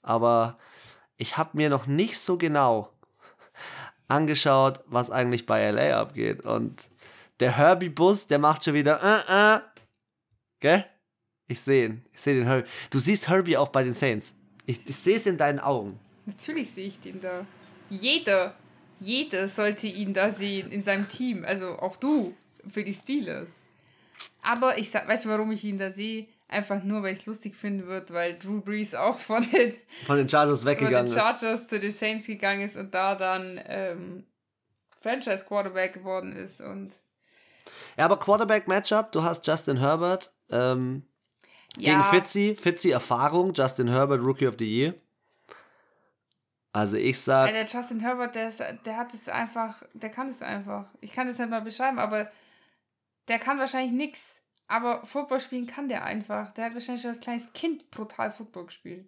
Aber 0.04 0.58
ich 1.18 1.38
habe 1.38 1.52
mir 1.54 1.70
noch 1.70 1.88
nicht 1.88 2.20
so 2.20 2.38
genau 2.38 2.92
angeschaut, 4.12 4.82
was 4.88 5.10
eigentlich 5.10 5.46
bei 5.46 5.70
LA 5.72 6.00
abgeht. 6.00 6.46
Und 6.46 6.90
der 7.40 7.58
Herbie-Bus, 7.58 8.28
der 8.28 8.40
macht 8.40 8.64
schon 8.64 8.74
wieder, 8.74 9.02
äh, 9.02 9.58
äh. 9.58 9.62
Gell? 10.60 10.86
Ich 11.48 11.60
sehe 11.62 11.86
ihn. 11.88 12.06
Ich 12.14 12.22
sehe 12.22 12.36
den 12.36 12.46
Herbie. 12.46 12.68
Du 12.90 13.00
siehst 13.00 13.28
Herbie 13.28 13.58
auch 13.58 13.70
bei 13.70 13.84
den 13.84 13.94
Saints. 13.94 14.36
Ich, 14.66 14.80
ich 14.88 14.96
sehe 14.96 15.18
es 15.18 15.26
in 15.26 15.38
deinen 15.38 15.60
Augen. 15.60 16.00
Natürlich 16.26 16.72
sehe 16.72 16.88
ich 16.88 17.00
den 17.00 17.20
da. 17.20 17.46
Jeder, 17.90 18.56
jeder 19.00 19.48
sollte 19.48 19.88
ihn 19.88 20.14
da 20.14 20.32
sehen 20.32 20.72
in 20.72 20.82
seinem 20.82 21.10
Team. 21.10 21.44
Also 21.44 21.80
auch 21.80 21.98
du 21.98 22.36
für 22.70 22.84
die 22.84 22.94
Steelers. 22.94 23.58
Aber 24.44 24.78
ich 24.78 24.90
sag, 24.90 25.08
weißt 25.08 25.26
du, 25.26 25.30
warum 25.30 25.52
ich 25.52 25.64
ihn 25.64 25.78
da 25.78 25.92
sehe? 25.92 26.28
Einfach 26.52 26.84
nur, 26.84 27.02
weil 27.02 27.14
ich 27.14 27.20
es 27.20 27.26
lustig 27.28 27.56
finden 27.56 27.88
wird, 27.88 28.12
weil 28.12 28.38
Drew 28.38 28.60
Brees 28.60 28.94
auch 28.94 29.18
von 29.18 29.50
den, 29.52 29.74
von 30.06 30.18
den 30.18 30.28
Chargers 30.28 30.66
weggegangen 30.66 31.06
ist. 31.06 31.14
Von 31.14 31.22
den 31.22 31.38
Chargers 31.40 31.62
ist. 31.62 31.70
zu 31.70 31.80
den 31.80 31.92
Saints 31.92 32.28
gegangen 32.28 32.62
ist 32.62 32.76
und 32.76 32.94
da 32.94 33.16
dann 33.16 33.60
ähm, 33.66 34.26
Franchise 35.02 35.46
Quarterback 35.46 35.94
geworden 35.94 36.36
ist. 36.36 36.60
Und 36.60 36.92
ja, 37.98 38.04
aber 38.04 38.20
Quarterback-Matchup, 38.20 39.14
du 39.14 39.24
hast 39.24 39.48
Justin 39.48 39.78
Herbert 39.78 40.34
ähm, 40.50 41.04
ja. 41.78 41.94
gegen 41.94 42.04
Fitzy. 42.04 42.56
Fitzy 42.56 42.92
Erfahrung, 42.92 43.54
Justin 43.54 43.88
Herbert 43.88 44.22
Rookie 44.22 44.48
of 44.48 44.56
the 44.60 44.66
Year. 44.66 44.94
Also 46.74 46.98
ich 46.98 47.20
sag. 47.20 47.52
der 47.52 47.66
Justin 47.66 48.02
Herbert, 48.02 48.36
der, 48.36 48.50
ist, 48.50 48.62
der 48.86 48.98
hat 48.98 49.14
es 49.14 49.30
einfach, 49.30 49.84
der 49.94 50.10
kann 50.10 50.28
es 50.28 50.42
einfach. 50.42 50.86
Ich 51.00 51.14
kann 51.14 51.30
es 51.30 51.40
nicht 51.40 51.50
mal 51.50 51.62
beschreiben, 51.62 51.98
aber 51.98 52.30
der 53.30 53.40
kann 53.40 53.58
wahrscheinlich 53.58 53.94
nichts. 53.94 54.41
Aber 54.72 55.06
Football 55.06 55.42
spielen 55.42 55.68
kann 55.68 55.90
der 55.90 56.06
einfach. 56.06 56.54
Der 56.54 56.68
hat 56.68 56.74
wahrscheinlich 56.74 57.02
schon 57.02 57.12
als 57.12 57.20
kleines 57.20 57.52
Kind 57.52 57.92
brutal 57.92 58.32
Football 58.32 58.68
gespielt. 58.68 59.06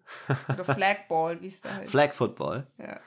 Oder 0.54 0.66
Flagball, 0.76 1.40
wie 1.40 1.48
es 1.48 1.62
da 1.62 1.74
heißt. 1.74 1.90
Flag 1.90 2.14
Football. 2.14 2.68
Ja. 2.78 3.00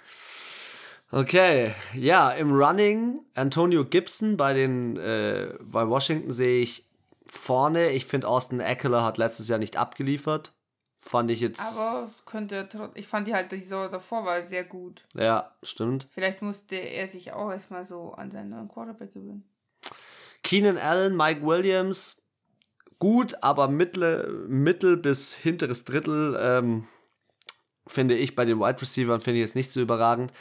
Okay, 1.12 1.74
ja, 1.92 2.30
im 2.30 2.54
Running 2.54 3.20
Antonio 3.34 3.84
Gibson 3.84 4.38
bei 4.38 4.54
den 4.54 4.96
äh, 4.96 5.52
bei 5.60 5.86
Washington 5.86 6.30
sehe 6.30 6.62
ich 6.62 6.88
vorne. 7.26 7.90
Ich 7.90 8.06
finde 8.06 8.26
Austin 8.26 8.60
Eckler 8.60 9.04
hat 9.04 9.18
letztes 9.18 9.48
Jahr 9.48 9.58
nicht 9.58 9.76
abgeliefert. 9.76 10.52
Fand 11.00 11.30
ich 11.30 11.40
jetzt. 11.40 11.60
Aber 11.60 12.10
könnte 12.24 12.66
ich 12.94 13.06
fand 13.06 13.28
die 13.28 13.34
halt 13.34 13.52
die 13.52 13.58
Saison 13.58 13.90
davor 13.90 14.24
war 14.24 14.40
sehr 14.40 14.64
gut. 14.64 15.04
Ja, 15.14 15.52
stimmt. 15.62 16.08
Vielleicht 16.10 16.40
musste 16.40 16.76
er 16.76 17.06
sich 17.06 17.32
auch 17.32 17.50
erstmal 17.50 17.84
so 17.84 18.14
an 18.14 18.30
seinen 18.30 18.48
neuen 18.48 18.68
Quarterback 18.68 19.12
gewöhnen. 19.12 19.44
Keenan 20.42 20.78
Allen, 20.78 21.14
Mike 21.16 21.42
Williams, 21.42 22.22
gut, 22.98 23.42
aber 23.42 23.68
mittel, 23.68 24.46
mittel 24.48 24.96
bis 24.96 25.34
hinteres 25.34 25.84
Drittel 25.84 26.36
ähm, 26.40 26.88
finde 27.86 28.16
ich 28.16 28.34
bei 28.34 28.44
den 28.44 28.58
Wide 28.58 28.80
Receivers 28.80 29.22
finde 29.22 29.38
ich 29.38 29.44
jetzt 29.44 29.56
nicht 29.56 29.72
so 29.72 29.80
überragend. 29.80 30.32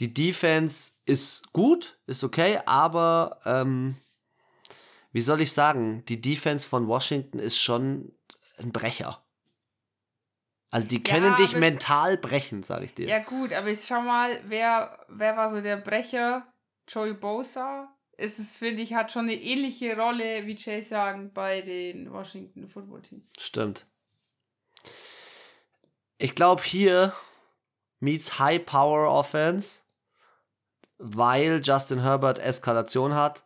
Die 0.00 0.14
Defense 0.14 0.92
ist 1.06 1.52
gut, 1.52 1.98
ist 2.06 2.22
okay, 2.22 2.60
aber 2.66 3.40
ähm, 3.44 3.96
wie 5.12 5.20
soll 5.20 5.40
ich 5.40 5.52
sagen, 5.52 6.04
die 6.06 6.20
Defense 6.20 6.68
von 6.68 6.86
Washington 6.86 7.38
ist 7.38 7.58
schon 7.58 8.12
ein 8.58 8.72
Brecher. 8.72 9.22
Also 10.70 10.86
die 10.86 11.02
können 11.02 11.32
ja, 11.32 11.36
dich 11.36 11.56
mental 11.56 12.18
brechen, 12.18 12.62
sage 12.62 12.84
ich 12.84 12.94
dir. 12.94 13.08
Ja 13.08 13.20
gut, 13.20 13.52
aber 13.52 13.68
ich 13.68 13.84
schau 13.86 14.02
mal, 14.02 14.38
wer, 14.46 14.98
wer 15.08 15.36
war 15.36 15.48
so 15.48 15.60
der 15.60 15.78
Brecher? 15.78 16.46
Joey 16.86 17.14
Bosa? 17.14 17.88
Ist 18.18 18.38
es, 18.38 18.56
finde 18.56 18.82
ich, 18.82 18.94
hat 18.94 19.12
schon 19.12 19.24
eine 19.24 19.34
ähnliche 19.34 19.96
Rolle, 19.96 20.44
wie 20.46 20.56
Jay 20.56 20.82
sagen, 20.82 21.32
bei 21.32 21.62
den 21.62 22.12
Washington 22.12 22.68
Football 22.68 23.02
Team. 23.02 23.22
Stimmt. 23.38 23.86
Ich 26.18 26.34
glaube, 26.34 26.62
hier 26.62 27.14
meets 28.00 28.40
High 28.40 28.66
Power 28.66 29.08
Offense, 29.08 29.82
weil 30.98 31.60
Justin 31.62 32.02
Herbert 32.02 32.40
Eskalation 32.40 33.14
hat. 33.14 33.44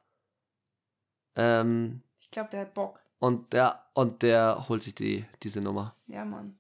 Ähm, 1.37 2.03
ich 2.21 2.31
glaube, 2.31 2.49
der 2.51 2.61
hat 2.63 2.73
Bock. 2.73 2.99
Und 3.19 3.53
der, 3.53 3.87
und 3.93 4.23
der 4.23 4.69
holt 4.71 4.83
sich 4.83 4.95
die, 4.95 5.27
diese 5.43 5.61
Nummer. 5.61 5.95
Ja, 6.07 6.25
Mann. 6.25 6.59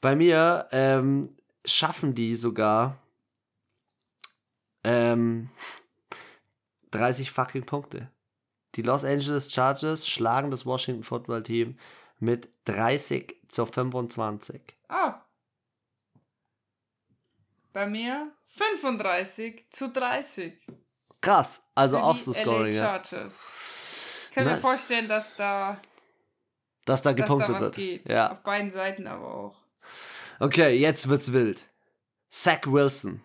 Bei 0.00 0.16
mir 0.16 0.66
ähm, 0.72 1.36
schaffen 1.66 2.14
die 2.14 2.34
sogar 2.36 2.96
ähm, 4.82 5.50
30 6.92 7.30
fucking 7.30 7.64
Punkte. 7.66 8.10
Die 8.76 8.82
Los 8.82 9.04
Angeles 9.04 9.52
Chargers 9.52 10.06
schlagen 10.08 10.50
das 10.50 10.64
Washington 10.66 11.02
Football 11.02 11.42
Team 11.42 11.78
mit 12.18 12.48
30 12.66 13.36
zu 13.48 13.66
25. 13.66 14.60
Ah. 14.88 15.20
Bei 17.72 17.86
mir 17.86 18.32
35 18.48 19.70
zu 19.70 19.92
30. 19.92 20.66
Krass, 21.20 21.66
also 21.74 21.96
Für 21.98 22.02
auch 22.04 22.16
so 22.16 22.32
LA 22.32 22.38
Scoring. 22.38 22.74
Ja. 22.74 22.82
Chargers. 23.04 23.34
Ich 24.28 24.34
kann 24.34 24.44
mir 24.44 24.50
Nice. 24.52 24.60
vorstellen, 24.60 25.08
dass 25.08 25.34
da, 25.34 25.80
Dass 26.84 27.02
da 27.02 27.02
dass 27.02 27.02
da 27.02 27.12
gepunktet 27.12 27.54
was 27.54 27.60
wird. 27.60 27.74
geht. 27.76 28.08
Ja. 28.08 28.32
Auf 28.32 28.42
beiden 28.42 28.70
Seiten 28.70 29.06
aber 29.06 29.34
auch. 29.34 29.56
Okay, 30.38 30.76
jetzt 30.78 31.08
wird's 31.08 31.32
wild. 31.32 31.68
Zach 32.30 32.60
Wilson. 32.66 33.22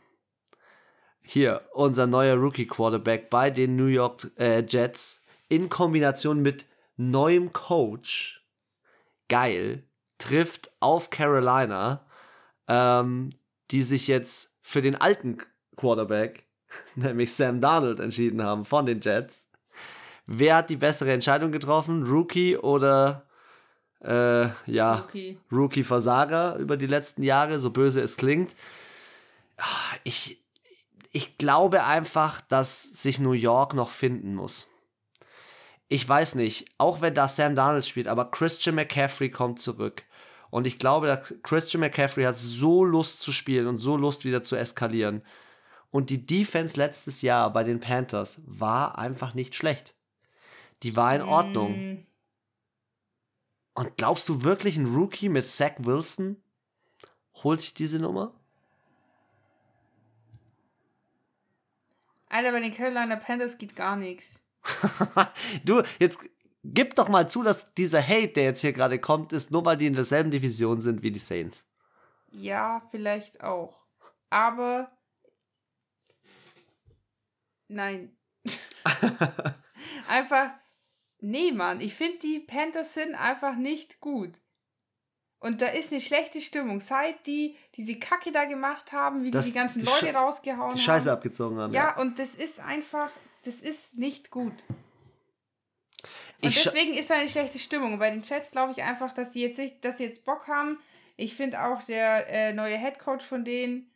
Hier, 1.28 1.61
unser 1.73 2.05
neuer 2.05 2.36
Rookie-Quarterback 2.36 3.32
bei 3.32 3.49
den 3.49 3.76
New 3.76 3.88
York 3.88 4.32
äh, 4.38 4.63
Jets 4.63 5.23
in 5.49 5.69
Kombination 5.69 6.41
mit 6.41 6.65
neuem 6.97 7.51
Coach. 7.51 8.45
Geil. 9.28 9.84
Trifft 10.19 10.71
auf 10.80 11.09
Carolina, 11.09 12.05
ähm, 12.67 13.32
die 13.71 13.82
sich 13.82 14.07
jetzt 14.07 14.55
für 14.61 14.84
den 14.84 14.95
alten 14.95 15.39
Quarterback, 15.76 16.45
nämlich 16.95 17.34
Sam 17.34 17.59
Darnold, 17.59 17.99
entschieden 17.99 18.43
haben 18.43 18.63
von 18.63 18.86
den 18.86 19.01
Jets. 19.01 19.49
Wer 20.28 20.57
hat 20.57 20.69
die 20.69 20.78
bessere 20.78 21.11
Entscheidung 21.11 21.51
getroffen? 21.51 22.03
Rookie 22.03 22.55
oder 22.55 23.26
äh, 23.99 24.49
ja. 24.67 25.07
Rookie-Versager 25.51 26.57
über 26.57 26.78
die 26.78 26.88
letzten 26.88 27.23
Jahre, 27.23 27.59
so 27.59 27.71
böse 27.71 28.01
es 28.01 28.15
klingt. 28.15 28.55
Ah, 29.57 29.95
Ich, 30.03 30.44
ich 31.16 31.38
glaube 31.38 31.86
einfach, 31.86 32.41
dass 32.41 32.84
sich 32.84 33.20
New 33.20 33.32
York 33.32 33.74
noch 33.74 33.89
finden 33.89 34.36
muss. 34.36 34.70
Ich 35.88 36.07
weiß 36.07 36.36
nicht, 36.36 36.70
auch 36.78 36.99
wenn 36.99 37.13
da 37.13 37.30
Sam 37.30 37.55
Darnold 37.55 37.86
spielt, 37.86 38.07
aber 38.07 38.30
Christian 38.32 38.76
McCaffrey 38.76 39.32
kommt 39.32 39.61
zurück. 39.61 40.03
Und 40.49 40.68
ich 40.68 40.78
glaube, 40.78 41.07
dass 41.07 41.34
Christian 41.41 41.80
McCaffrey 41.80 42.26
hat 42.26 42.38
so 42.38 42.84
Lust 42.84 43.22
zu 43.22 43.32
spielen 43.32 43.68
und 43.68 43.78
so 43.78 43.95
Lust 43.95 44.26
wieder 44.26 44.43
zu 44.43 44.57
eskalieren. 44.57 45.24
Und 45.89 46.09
die 46.09 46.26
Defense 46.26 46.76
letztes 46.76 47.22
Jahr 47.22 47.53
bei 47.53 47.63
den 47.63 47.80
Panthers 47.80 48.41
war 48.45 48.97
einfach 48.97 49.34
nicht 49.34 49.55
schlecht. 49.55 49.95
Die 50.84 50.97
war 50.97 51.16
in 51.16 51.22
Ordnung. 51.22 51.93
Mm, 51.93 52.07
Und 53.76 53.95
glaubst 53.95 54.28
du 54.28 54.43
wirklich, 54.43 54.76
ein 54.76 54.93
Rookie 54.93 55.30
mit 55.30 55.47
Zach 55.47 55.76
Wilson 55.78 56.43
holt 57.36 57.61
sich 57.61 57.74
diese 57.74 57.99
Nummer? 57.99 58.34
Alter, 62.36 62.51
bei 62.51 62.59
den 62.59 62.73
Carolina 62.73 63.15
Panthers 63.15 63.57
geht 63.57 63.77
gar 63.77 63.95
nichts. 63.95 64.41
du, 65.63 65.83
jetzt 65.99 66.19
gib 66.65 66.93
doch 66.95 67.07
mal 67.07 67.29
zu, 67.29 67.43
dass 67.43 67.73
dieser 67.75 68.05
Hate, 68.05 68.33
der 68.33 68.43
jetzt 68.43 68.59
hier 68.59 68.73
gerade 68.73 68.99
kommt, 68.99 69.31
ist 69.31 69.51
nur 69.51 69.63
weil 69.63 69.77
die 69.77 69.86
in 69.86 69.93
derselben 69.93 70.31
Division 70.31 70.81
sind 70.81 71.01
wie 71.01 71.11
die 71.11 71.19
Saints. 71.19 71.65
Ja, 72.31 72.81
vielleicht 72.91 73.41
auch. 73.41 73.86
Aber. 74.29 74.91
Nein. 77.69 78.17
einfach. 80.09 80.49
Nee, 81.19 81.53
Mann. 81.53 81.79
Ich 81.79 81.95
finde, 81.95 82.19
die 82.19 82.39
Panthers 82.39 82.95
sind 82.95 83.15
einfach 83.15 83.55
nicht 83.55 84.01
gut. 84.01 84.41
Und 85.45 85.61
da 85.61 85.67
ist 85.67 85.91
eine 85.91 86.01
schlechte 86.01 86.41
Stimmung. 86.41 86.81
Seit 86.81 87.27
die 87.27 87.55
diese 87.75 87.99
Kacke 87.99 88.31
da 88.31 88.45
gemacht 88.45 88.91
haben, 88.91 89.23
wie 89.23 89.29
Das- 89.31 89.45
die 89.45 89.51
die 89.51 89.57
ganzen 89.57 89.79
die 89.79 89.85
Leute 89.85 90.07
Sche- 90.07 90.13
rausgehauen 90.15 90.75
Die 90.75 90.81
Scheiße 90.81 91.09
haben. 91.09 91.17
abgezogen 91.17 91.59
haben. 91.59 91.71
Ja, 91.73 91.95
und 91.97 92.17
das 92.17 92.33
ist 92.35 92.59
einfach. 92.59 93.11
Das 93.43 93.59
ist 93.61 93.95
nicht 93.97 94.31
gut. 94.31 94.53
Und 96.41 96.49
Ich 96.49 96.63
deswegen 96.63 96.93
ist 96.95 97.09
da 97.11 97.15
eine 97.15 97.29
schlechte 97.29 97.59
Stimmung. 97.59 97.93
Und 97.93 97.99
Bei 97.99 98.09
den 98.09 98.23
Chats 98.23 98.49
glaube 98.49 98.71
ich 98.71 98.81
einfach, 98.81 99.13
dass 99.13 99.33
sie 99.33 99.41
jetzt, 99.43 99.59
nicht- 99.59 99.85
dass 99.85 99.97
sie 99.99 100.05
jetzt 100.05 100.25
Bock 100.25 100.47
haben. 100.47 100.79
Ich 101.15 101.35
finde 101.35 101.63
auch 101.63 101.83
der 101.83 102.27
äh, 102.27 102.51
neue 102.53 102.77
Headcoach 102.77 103.21
von 103.21 103.45
denen, 103.45 103.91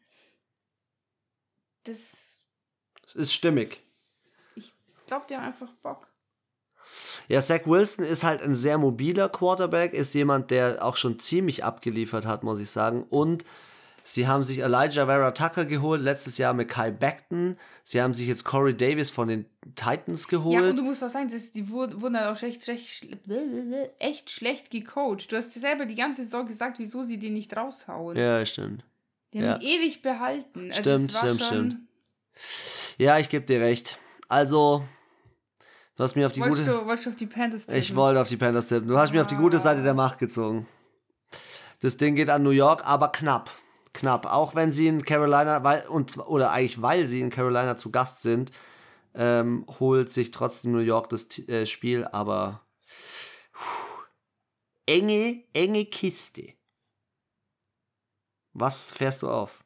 das, 1.83 2.45
ist 3.15 3.33
stimmig. 3.33 3.81
ich 4.55 4.71
glaube, 5.07 5.25
die 5.29 5.35
haben 5.35 5.45
einfach 5.45 5.71
Bock. 5.81 6.07
Ja, 7.27 7.41
Zach 7.41 7.61
Wilson 7.65 8.05
ist 8.05 8.23
halt 8.23 8.41
ein 8.41 8.55
sehr 8.55 8.77
mobiler 8.77 9.29
Quarterback, 9.29 9.93
ist 9.93 10.13
jemand, 10.13 10.51
der 10.51 10.83
auch 10.83 10.95
schon 10.95 11.19
ziemlich 11.19 11.63
abgeliefert 11.63 12.25
hat, 12.25 12.43
muss 12.43 12.59
ich 12.59 12.69
sagen. 12.69 13.03
Und 13.09 13.45
sie 14.03 14.27
haben 14.27 14.43
sich 14.43 14.59
Elijah 14.59 15.05
Vera 15.05 15.31
Tucker 15.31 15.65
geholt, 15.65 16.01
letztes 16.01 16.37
Jahr 16.37 16.53
mit 16.53 16.69
Kai 16.69 16.91
Beckton. 16.91 17.57
Sie 17.83 18.01
haben 18.01 18.13
sich 18.13 18.27
jetzt 18.27 18.43
Corey 18.43 18.75
Davis 18.75 19.09
von 19.09 19.27
den 19.27 19.45
Titans 19.75 20.27
Ja, 20.31 20.37
und 20.37 20.43
geholt. 20.43 20.79
du 20.79 20.83
musst 20.83 21.03
auch 21.03 21.09
sagen, 21.09 21.29
die 21.29 21.69
wurden, 21.69 22.17
halt 22.17 22.37
auch 22.37 22.41
echt, 22.43 22.67
echt, 22.67 23.07
echt 23.99 24.29
schlecht 24.29 24.71
gecoacht. 24.71 25.31
Du 25.31 25.37
hast 25.37 25.53
selber 25.53 25.85
die 25.85 25.95
ganze 25.95 26.23
Saison 26.23 26.45
gesagt, 26.47 26.79
wieso 26.79 27.03
sie 27.03 27.17
die 27.17 27.29
nicht 27.29 27.55
raushauen. 27.55 28.17
Ja, 28.17 28.45
stimmt. 28.45 28.83
Die 29.33 29.39
haben 29.39 29.61
ja. 29.61 29.69
ihn 29.69 29.81
ewig 29.81 30.01
behalten. 30.01 30.71
Also 30.71 30.81
Stimmt, 30.81 31.11
stimmt, 31.11 31.41
stimmt. 31.41 31.77
Ja, 32.97 33.19
ich 33.19 33.29
gebe 33.29 33.45
dir 33.45 33.61
recht. 33.61 33.97
Also, 34.27 34.83
du 35.99 36.03
hast 36.05 36.15
mir 36.15 36.25
auf 36.27 36.31
die 36.31 36.39
Wolltest 36.39 36.65
gute. 36.65 36.79
du, 36.79 36.85
wolltest 36.85 37.05
du 37.05 37.09
auf 37.09 37.15
die 37.17 37.25
Panthers 37.27 37.67
Ich 37.67 37.87
tippen? 37.87 37.95
wollte 37.97 38.21
auf 38.21 38.29
die 38.29 38.37
Panthers 38.37 38.67
tippen. 38.67 38.87
Du 38.87 38.97
hast 38.97 39.11
mich 39.11 39.19
auf 39.19 39.27
die 39.27 39.35
gute 39.35 39.59
Seite 39.59 39.83
der 39.83 39.93
Macht 39.93 40.17
gezogen. 40.17 40.65
Das 41.81 41.97
Ding 41.97 42.15
geht 42.15 42.29
an 42.29 42.41
New 42.43 42.49
York, 42.51 42.85
aber 42.85 43.09
knapp. 43.09 43.51
Knapp. 43.91 44.25
Auch 44.25 44.55
wenn 44.55 44.71
sie 44.71 44.87
in 44.87 45.03
Carolina, 45.03 45.63
weil, 45.63 45.85
und, 45.87 46.17
oder 46.17 46.51
eigentlich 46.51 46.81
weil 46.81 47.05
sie 47.05 47.19
in 47.19 47.29
Carolina 47.29 47.75
zu 47.75 47.91
Gast 47.91 48.21
sind, 48.21 48.51
ähm, 49.13 49.65
holt 49.79 50.11
sich 50.11 50.31
trotzdem 50.31 50.71
New 50.71 50.79
York 50.79 51.09
das 51.09 51.37
äh, 51.49 51.65
Spiel, 51.65 52.05
aber 52.05 52.61
puh, 53.51 54.03
enge, 54.85 55.43
enge 55.53 55.85
Kiste. 55.85 56.53
Was 58.53 58.91
fährst 58.91 59.21
du 59.21 59.29
auf? 59.29 59.63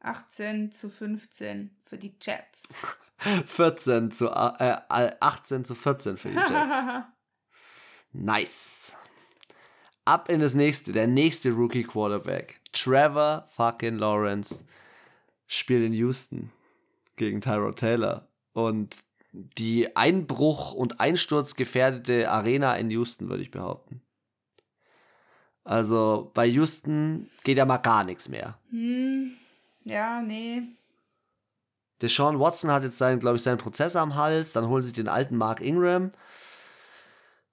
18 0.00 0.72
zu 0.72 0.90
15 0.90 1.70
für 1.84 1.96
die 1.98 2.14
Jets. 2.20 2.64
14 3.44 4.10
zu, 4.10 4.28
äh, 4.28 4.76
äh, 4.88 5.12
18 5.20 5.64
zu 5.64 5.74
14 5.74 6.16
für 6.16 6.28
die 6.30 6.36
Jets. 6.36 6.74
Nice. 8.12 8.96
Ab 10.04 10.28
in 10.28 10.40
das 10.40 10.54
nächste, 10.54 10.92
der 10.92 11.06
nächste 11.06 11.50
Rookie 11.50 11.84
Quarterback. 11.84 12.60
Trevor 12.72 13.46
fucking 13.54 13.98
Lawrence 13.98 14.64
spielt 15.46 15.84
in 15.84 15.92
Houston 15.92 16.50
gegen 17.14 17.40
Tyrod 17.40 17.78
Taylor. 17.78 18.26
Und 18.52 18.96
die 19.32 19.94
Einbruch- 19.96 20.72
und 20.72 21.00
Einsturzgefährdete 21.00 22.28
Arena 22.28 22.74
in 22.74 22.90
Houston, 22.90 23.28
würde 23.28 23.42
ich 23.44 23.52
behaupten. 23.52 24.02
Also 25.62 26.32
bei 26.34 26.46
Houston 26.46 27.30
geht 27.44 27.58
ja 27.58 27.64
mal 27.64 27.78
gar 27.78 28.02
nichts 28.02 28.28
mehr. 28.28 28.58
hm, 28.70 29.36
ja, 29.84 30.20
nee. 30.20 30.62
Deshaun 32.02 32.40
Watson 32.40 32.70
hat 32.70 32.82
jetzt 32.82 32.98
seinen, 32.98 33.18
glaube 33.18 33.36
ich, 33.36 33.42
seinen 33.42 33.58
Prozess 33.58 33.96
am 33.96 34.14
Hals. 34.14 34.52
Dann 34.52 34.68
holen 34.68 34.82
sie 34.82 34.92
den 34.92 35.08
alten 35.08 35.36
Mark 35.36 35.60
Ingram. 35.60 36.12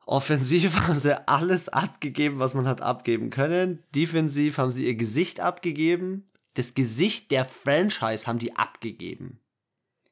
Offensiv 0.06 0.76
haben 0.88 1.00
sie 1.00 1.28
alles 1.28 1.70
abgegeben, 1.70 2.39
was 2.39 2.54
man 2.54 2.68
hat 2.68 2.82
abgeben 2.82 3.30
können. 3.30 3.84
Defensiv 3.93 4.58
haben 4.58 4.72
sie 4.72 4.86
ihr 4.86 4.95
Gesicht 4.95 5.39
abgegeben. 5.39 6.26
Das 6.54 6.74
Gesicht 6.74 7.32
der 7.32 7.45
Franchise 7.45 8.26
haben 8.26 8.39
die 8.39 8.56
abgegeben. 8.56 9.39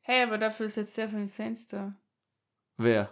Hey, 0.02 0.22
aber 0.24 0.38
dafür 0.38 0.68
ist 0.68 0.78
jetzt 0.78 0.98
der 0.98 1.10
von 1.10 1.20
den 1.20 1.28
Saints 1.28 1.68
da. 1.68 1.92
Wer? 2.78 3.10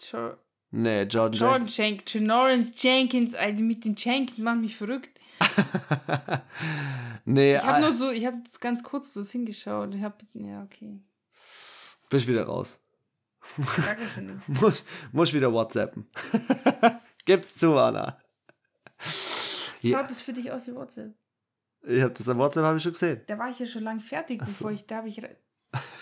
Jo 0.00 0.36
Nee, 0.76 1.02
Jordan. 1.04 1.32
Jordan 1.40 1.66
Jenkins, 1.68 2.12
Janoran 2.14 2.72
Jenkins, 2.76 3.34
Alter, 3.36 3.62
mit 3.62 3.84
den 3.84 3.94
Jenkins 3.96 4.38
machen 4.38 4.60
mich 4.60 4.74
verrückt. 4.74 5.20
nee, 7.24 7.54
Ich 7.54 7.62
habe 7.62 7.78
äh, 7.78 7.80
nur 7.82 7.92
so, 7.92 8.10
ich 8.10 8.26
habe 8.26 8.38
ganz 8.60 8.82
kurz 8.82 9.08
bloß 9.08 9.30
hingeschaut. 9.30 9.94
Ich 9.94 10.02
habe, 10.02 10.16
ja, 10.32 10.64
okay. 10.64 11.00
bist 12.10 12.26
wieder 12.26 12.42
raus. 12.44 12.80
Problem. 13.38 14.40
Muss, 14.48 14.84
muss 15.12 15.32
wieder 15.32 15.52
WhatsAppen. 15.52 16.08
Gib's 17.24 17.54
zu, 17.54 17.76
Anna. 17.76 18.18
Schaut 18.98 19.82
Ja. 19.82 20.02
das 20.02 20.22
für 20.22 20.32
dich 20.32 20.50
aus 20.50 20.66
wie 20.66 20.74
WhatsApp? 20.74 21.14
Ich 21.82 22.02
hab 22.02 22.14
das 22.14 22.28
am 22.28 22.38
WhatsApp 22.38 22.64
habe 22.64 22.78
ich 22.78 22.82
schon 22.82 22.92
gesehen. 22.92 23.20
Da 23.28 23.38
war 23.38 23.48
ich 23.50 23.60
ja 23.60 23.66
schon 23.66 23.84
lang 23.84 24.00
fertig, 24.00 24.40
so. 24.40 24.46
bevor 24.46 24.70
ich, 24.72 24.86
da 24.86 24.96
habe 24.96 25.08
ich 25.08 25.20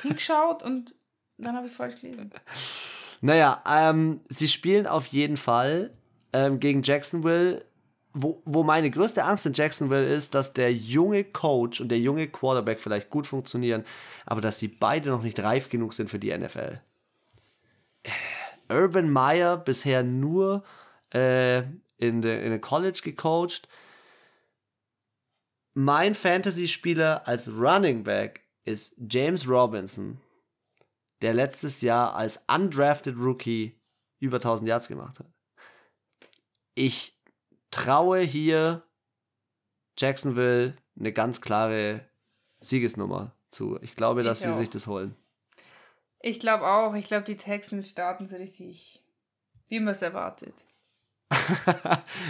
hingeschaut 0.03 0.63
und 0.63 0.95
dann 1.37 1.57
habe 1.57 1.67
ich 1.67 1.73
es 1.73 1.77
falsch 1.77 2.01
gelesen. 2.01 2.31
Naja, 3.23 3.63
ähm, 3.67 4.21
sie 4.29 4.49
spielen 4.49 4.87
auf 4.87 5.07
jeden 5.07 5.37
Fall 5.37 5.93
ähm, 6.33 6.61
gegen 6.61 6.83
Jacksonville. 6.83 7.65
Wo, 8.15 8.43
wo 8.45 8.63
meine 8.63 8.91
größte 8.91 9.25
Angst 9.25 9.47
in 9.47 9.55
Jacksonville 9.55 10.05
ist, 10.05 10.35
dass 10.35 10.53
der 10.53 10.71
junge 10.71 11.25
Coach 11.25 11.81
und 11.81 11.89
der 11.89 11.99
junge 11.99 12.29
Quarterback 12.29 12.79
vielleicht 12.79 13.09
gut 13.09 13.27
funktionieren, 13.27 13.87
aber 14.27 14.43
dass 14.43 14.59
sie 14.59 14.69
beide 14.69 15.09
noch 15.09 15.23
nicht 15.23 15.41
reif 15.41 15.71
genug 15.71 15.95
sind 15.95 16.11
für 16.11 16.19
die 16.19 16.37
NFL. 16.37 16.83
Urban 18.69 19.11
Meyer 19.11 19.57
bisher 19.57 20.03
nur 20.03 20.63
äh, 21.15 21.63
in 21.97 22.21
der 22.21 22.47
der 22.47 22.61
College 22.61 23.01
gecoacht. 23.03 23.67
Mein 25.73 26.15
Fantasy-Spieler 26.15 27.27
als 27.27 27.49
Running 27.49 28.05
Back 28.05 28.43
ist 28.67 28.95
James 29.09 29.49
Robinson 29.49 30.21
der 31.23 31.35
letztes 31.35 31.81
Jahr 31.81 32.15
als 32.15 32.45
undrafted 32.49 33.17
Rookie 33.17 33.79
über 34.21 34.37
1000 34.37 34.69
Yards 34.69 34.89
gemacht 34.89 35.19
hat. 35.19 35.27
Ich 36.75 37.19
traue 37.71 38.21
hier 38.21 38.83
Jacksonville 39.99 40.77
eine 40.99 41.13
ganz 41.13 41.41
klare 41.41 42.07
Siegesnummer 42.61 43.35
zu. 43.51 43.79
Ich 43.83 43.97
glaube, 43.97 44.23
dass 44.23 44.41
Ich 44.41 44.47
sie 44.47 44.53
auch. 44.53 44.59
sich 44.59 44.71
das 44.71 44.87
holen. 44.87 45.15
Ich 46.21 46.41
glaube 46.41 46.67
auch. 46.67 46.95
Ich 46.95 47.07
glaube, 47.07 47.25
die 47.25 47.37
Texans 47.37 47.89
starten 47.89 48.27
so 48.27 48.37
richtig, 48.37 49.03
wie 49.69 49.81
man 49.81 49.93
es 49.93 50.03
erwartet. 50.03 50.55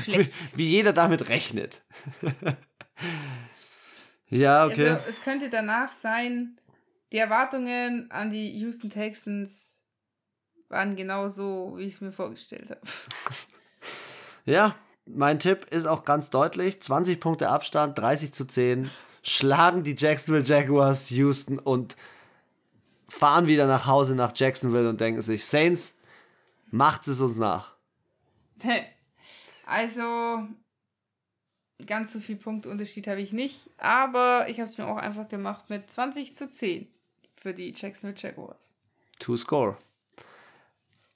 Schlecht. 0.05 0.33
wie 0.57 0.69
jeder 0.69 0.93
damit 0.93 1.29
rechnet. 1.29 1.83
ja, 4.29 4.67
okay. 4.67 4.91
Also, 4.91 5.09
es 5.09 5.23
könnte 5.23 5.51
danach 5.51 5.93
sein, 5.93 6.59
die 7.13 7.19
Erwartungen 7.19 8.11
an 8.11 8.31
die 8.31 8.51
Houston 8.59 8.91
Texans 8.91 9.83
waren 10.69 10.97
genauso, 10.97 11.75
wie 11.77 11.85
ich 11.85 11.95
es 11.95 12.01
mir 12.01 12.13
vorgestellt 12.13 12.71
habe. 12.71 12.81
Ja, 14.45 14.75
mein 15.07 15.39
Tipp 15.39 15.67
ist 15.71 15.87
auch 15.87 16.05
ganz 16.05 16.29
deutlich: 16.29 16.83
20 16.83 17.21
Punkte 17.21 17.49
Abstand, 17.49 17.97
30 17.97 18.35
zu 18.35 18.45
10. 18.45 18.91
Schlagen 19.23 19.85
die 19.85 19.95
Jacksonville 19.97 20.43
Jaguars 20.45 21.11
Houston 21.11 21.61
und 21.61 21.97
fahren 23.09 23.47
wieder 23.47 23.69
nach 23.69 23.87
Hause 23.87 24.17
nach 24.17 24.33
Jacksonville 24.35 24.89
und 24.89 25.01
denken 25.01 25.23
sich: 25.23 25.47
Saints, 25.47 25.97
macht 26.73 27.07
es 27.07 27.21
uns 27.21 27.39
nach. 27.39 27.77
Also, 29.65 30.49
ganz 31.87 32.13
so 32.13 32.19
viel 32.19 32.35
Punktunterschied 32.35 33.07
habe 33.07 33.23
ich 33.23 33.33
nicht, 33.33 33.71
aber 33.79 34.49
ich 34.49 34.59
habe 34.59 34.69
es 34.69 34.77
mir 34.77 34.87
auch 34.87 34.97
einfach 34.97 35.29
gemacht 35.29 35.71
mit 35.71 35.89
20 35.89 36.35
zu 36.35 36.51
10 36.51 36.93
für 37.43 37.53
die 37.53 37.75
Jacksonville 37.77 38.15
Jaguars. 38.17 38.73
To 39.19 39.37
score. 39.37 39.77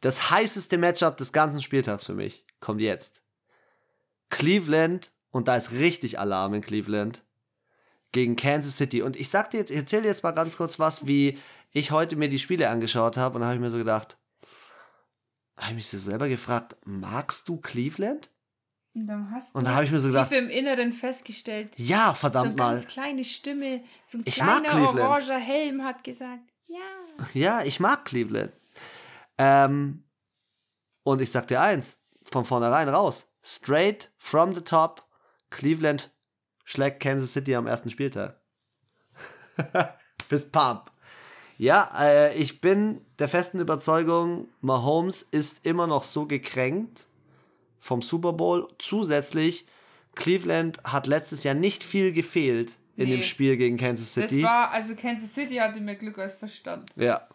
Das 0.00 0.30
heißeste 0.30 0.76
Matchup 0.76 1.16
des 1.16 1.32
ganzen 1.32 1.62
Spieltags 1.62 2.04
für 2.04 2.14
mich 2.14 2.44
kommt 2.60 2.80
jetzt. 2.80 3.22
Cleveland, 4.28 5.12
und 5.30 5.48
da 5.48 5.56
ist 5.56 5.72
richtig 5.72 6.18
Alarm 6.18 6.54
in 6.54 6.62
Cleveland, 6.62 7.22
gegen 8.12 8.34
Kansas 8.36 8.76
City. 8.76 9.02
Und 9.02 9.16
ich 9.16 9.28
sag 9.28 9.50
dir 9.50 9.58
jetzt, 9.58 9.70
ich 9.70 9.76
erzähle 9.76 10.06
jetzt 10.06 10.22
mal 10.22 10.32
ganz 10.32 10.56
kurz 10.56 10.78
was, 10.78 11.06
wie 11.06 11.38
ich 11.72 11.92
heute 11.92 12.16
mir 12.16 12.28
die 12.28 12.38
Spiele 12.38 12.70
angeschaut 12.70 13.16
habe. 13.16 13.38
Und 13.38 13.44
habe 13.44 13.54
ich 13.54 13.60
mir 13.60 13.70
so 13.70 13.78
gedacht, 13.78 14.16
habe 15.56 15.70
ich 15.70 15.76
mich 15.76 15.88
so 15.88 15.98
selber 15.98 16.28
gefragt, 16.28 16.76
magst 16.84 17.48
du 17.48 17.58
Cleveland? 17.58 18.30
Und 18.96 19.06
dann 19.08 19.30
hast 19.30 19.54
Und 19.54 19.64
du 19.64 19.68
da 19.68 19.74
habe 19.74 19.84
ich 19.84 19.90
mir 19.90 20.00
so 20.00 20.10
tief 20.10 20.32
im 20.32 20.48
Inneren 20.48 20.90
festgestellt, 20.90 21.70
ja, 21.76 21.98
so 21.98 22.02
eine 22.04 22.14
verdammt 22.14 22.56
mal. 22.56 22.72
ganz 22.72 22.86
kleine 22.88 23.24
Stimme, 23.24 23.84
so 24.06 24.16
ein 24.16 24.22
Ich 24.24 24.36
kleiner 24.36 24.74
oranger 24.74 25.36
Helm 25.36 25.84
hat 25.84 26.02
gesagt, 26.02 26.40
ja. 26.66 26.78
Ja, 27.34 27.62
ich 27.62 27.78
mag 27.78 28.06
Cleveland. 28.06 28.52
Ähm, 29.36 30.04
und 31.02 31.20
ich 31.20 31.30
sag 31.30 31.46
dir 31.46 31.60
eins, 31.60 32.02
von 32.24 32.46
vornherein 32.46 32.88
raus. 32.88 33.30
Straight 33.42 34.10
from 34.16 34.54
the 34.54 34.62
top. 34.62 35.06
Cleveland 35.50 36.10
schlägt 36.64 37.00
Kansas 37.00 37.34
City 37.34 37.54
am 37.54 37.66
ersten 37.66 37.90
Spieltag. 37.90 38.40
Fist 40.26 40.52
Pump. 40.52 40.90
Ja, 41.58 41.90
äh, 42.00 42.34
ich 42.34 42.62
bin 42.62 43.04
der 43.18 43.28
festen 43.28 43.60
Überzeugung, 43.60 44.48
Mahomes 44.62 45.20
ist 45.20 45.66
immer 45.66 45.86
noch 45.86 46.04
so 46.04 46.24
gekränkt 46.24 47.08
vom 47.86 48.02
Super 48.02 48.32
Bowl. 48.34 48.68
Zusätzlich, 48.78 49.66
Cleveland 50.14 50.78
hat 50.84 51.06
letztes 51.06 51.44
Jahr 51.44 51.54
nicht 51.54 51.84
viel 51.84 52.12
gefehlt 52.12 52.76
in 52.96 53.08
Nee. 53.08 53.16
dem 53.16 53.22
Spiel 53.22 53.56
gegen 53.56 53.76
Kansas 53.76 54.14
City. 54.14 54.40
Das 54.40 54.50
war, 54.50 54.70
also 54.70 54.94
Kansas 54.94 55.34
City 55.34 55.56
hatte 55.56 55.80
mehr 55.80 55.96
Glück 55.96 56.18
als 56.18 56.34
Verstand. 56.34 56.90
Ja. 56.96 57.28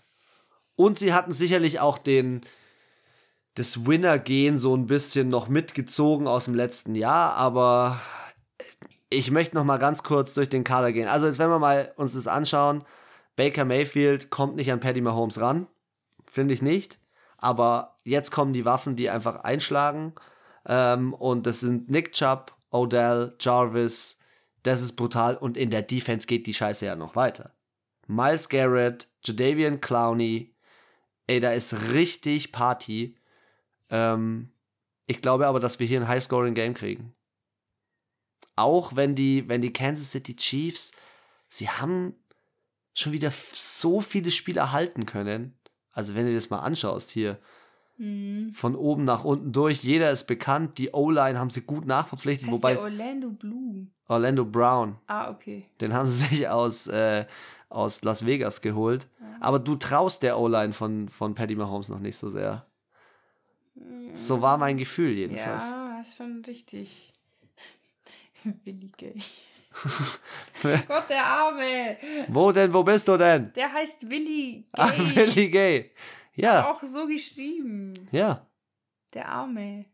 Und 0.75 0.97
sie 0.99 1.13
hatten 1.13 1.33
sicherlich 1.33 1.79
auch 1.79 1.97
den 1.97 2.41
das 3.55 3.85
Winner-Gehen 3.85 4.57
so 4.57 4.75
ein 4.75 4.87
bisschen 4.87 5.29
noch 5.29 5.49
mitgezogen 5.49 6.25
aus 6.27 6.45
dem 6.45 6.55
letzten 6.55 6.95
Jahr, 6.95 7.35
aber 7.35 7.99
ich 9.09 9.29
möchte 9.29 9.55
noch 9.55 9.65
mal 9.65 9.77
ganz 9.77 10.03
kurz 10.03 10.33
durch 10.33 10.47
den 10.47 10.63
Kader 10.63 10.93
gehen. 10.93 11.09
Also 11.09 11.27
jetzt, 11.27 11.37
wenn 11.37 11.49
wir 11.49 11.59
mal 11.59 11.91
uns 11.97 12.13
das 12.13 12.27
anschauen, 12.27 12.83
Baker 13.35 13.65
Mayfield 13.65 14.29
kommt 14.29 14.55
nicht 14.55 14.71
an 14.71 14.79
Patty 14.79 15.01
Mahomes 15.01 15.41
ran, 15.41 15.67
finde 16.25 16.53
ich 16.53 16.61
nicht. 16.61 16.97
Aber 17.37 17.97
jetzt 18.05 18.31
kommen 18.31 18.53
die 18.53 18.63
Waffen, 18.65 18.95
die 18.95 19.09
einfach 19.09 19.43
einschlagen. 19.43 20.13
Ähm, 20.65 21.13
und 21.13 21.45
das 21.47 21.59
sind 21.59 21.89
Nick 21.89 22.13
Chubb, 22.13 22.55
Odell, 22.69 23.35
Jarvis. 23.39 24.19
Das 24.63 24.81
ist 24.81 24.93
brutal. 24.93 25.37
Und 25.37 25.57
in 25.57 25.69
der 25.69 25.81
Defense 25.81 26.27
geht 26.27 26.47
die 26.47 26.53
Scheiße 26.53 26.85
ja 26.85 26.95
noch 26.95 27.15
weiter. 27.15 27.53
Miles 28.07 28.49
Garrett, 28.49 29.07
Jadavian 29.23 29.81
Clowney. 29.81 30.53
Ey, 31.27 31.39
da 31.39 31.51
ist 31.51 31.73
richtig 31.91 32.51
Party. 32.51 33.15
Ähm, 33.89 34.51
ich 35.07 35.21
glaube 35.21 35.47
aber, 35.47 35.59
dass 35.59 35.79
wir 35.79 35.87
hier 35.87 36.01
ein 36.01 36.07
High-Scoring-Game 36.07 36.73
kriegen. 36.73 37.13
Auch 38.55 38.95
wenn 38.95 39.15
die, 39.15 39.47
wenn 39.47 39.61
die 39.61 39.73
Kansas 39.73 40.11
City 40.11 40.35
Chiefs, 40.35 40.91
sie 41.49 41.69
haben 41.69 42.15
schon 42.93 43.13
wieder 43.13 43.31
so 43.53 44.01
viele 44.01 44.31
Spieler 44.31 44.71
halten 44.71 45.05
können. 45.05 45.57
Also 45.91 46.15
wenn 46.15 46.25
du 46.25 46.33
das 46.33 46.49
mal 46.49 46.59
anschaust 46.59 47.11
hier, 47.11 47.39
Mhm. 48.01 48.51
von 48.53 48.75
oben 48.75 49.03
nach 49.05 49.23
unten 49.23 49.51
durch, 49.51 49.83
jeder 49.83 50.09
ist 50.11 50.25
bekannt, 50.25 50.77
die 50.79 50.89
O-Line 50.91 51.37
haben 51.37 51.51
sie 51.51 51.61
gut 51.61 51.85
nachverpflichtet, 51.85 52.47
Heißt 52.47 52.55
wobei 52.57 52.73
der 52.73 52.81
Orlando 52.81 53.29
Bloom. 53.29 53.91
Orlando 54.07 54.43
Brown, 54.43 54.97
Ah, 55.07 55.29
okay. 55.29 55.65
den 55.79 55.93
haben 55.93 56.05
sie 56.07 56.25
sich 56.25 56.47
aus, 56.49 56.87
äh, 56.87 57.25
aus 57.69 58.03
Las 58.03 58.25
Vegas 58.25 58.61
geholt. 58.61 59.07
Aber 59.39 59.59
du 59.59 59.75
traust 59.75 60.23
der 60.23 60.39
O-Line 60.39 60.73
von, 60.73 61.09
von 61.09 61.33
Patty 61.35 61.55
Mahomes 61.55 61.89
noch 61.89 61.99
nicht 61.99 62.17
so 62.17 62.27
sehr. 62.29 62.65
So 64.13 64.41
war 64.41 64.57
mein 64.57 64.77
Gefühl 64.77 65.11
jedenfalls. 65.11 65.63
Ja, 65.69 66.01
ist 66.01 66.17
schon 66.17 66.43
richtig. 66.45 67.13
Willi 68.65 68.91
Gay. 68.97 69.15
Gott, 70.87 71.09
der 71.09 71.25
Arme. 71.25 71.97
Wo 72.27 72.51
denn, 72.51 72.73
wo 72.73 72.83
bist 72.83 73.07
du 73.07 73.17
denn? 73.17 73.51
Der 73.53 73.71
heißt 73.71 74.09
Willi 74.09 74.65
Gay. 74.73 74.83
Ah, 74.83 74.91
Willi 74.97 75.49
Gay. 75.49 75.91
Ja, 76.41 76.69
Auch 76.71 76.81
so 76.83 77.07
geschrieben. 77.07 77.93
ja. 78.11 78.47
Der 79.13 79.27
Arme. 79.27 79.85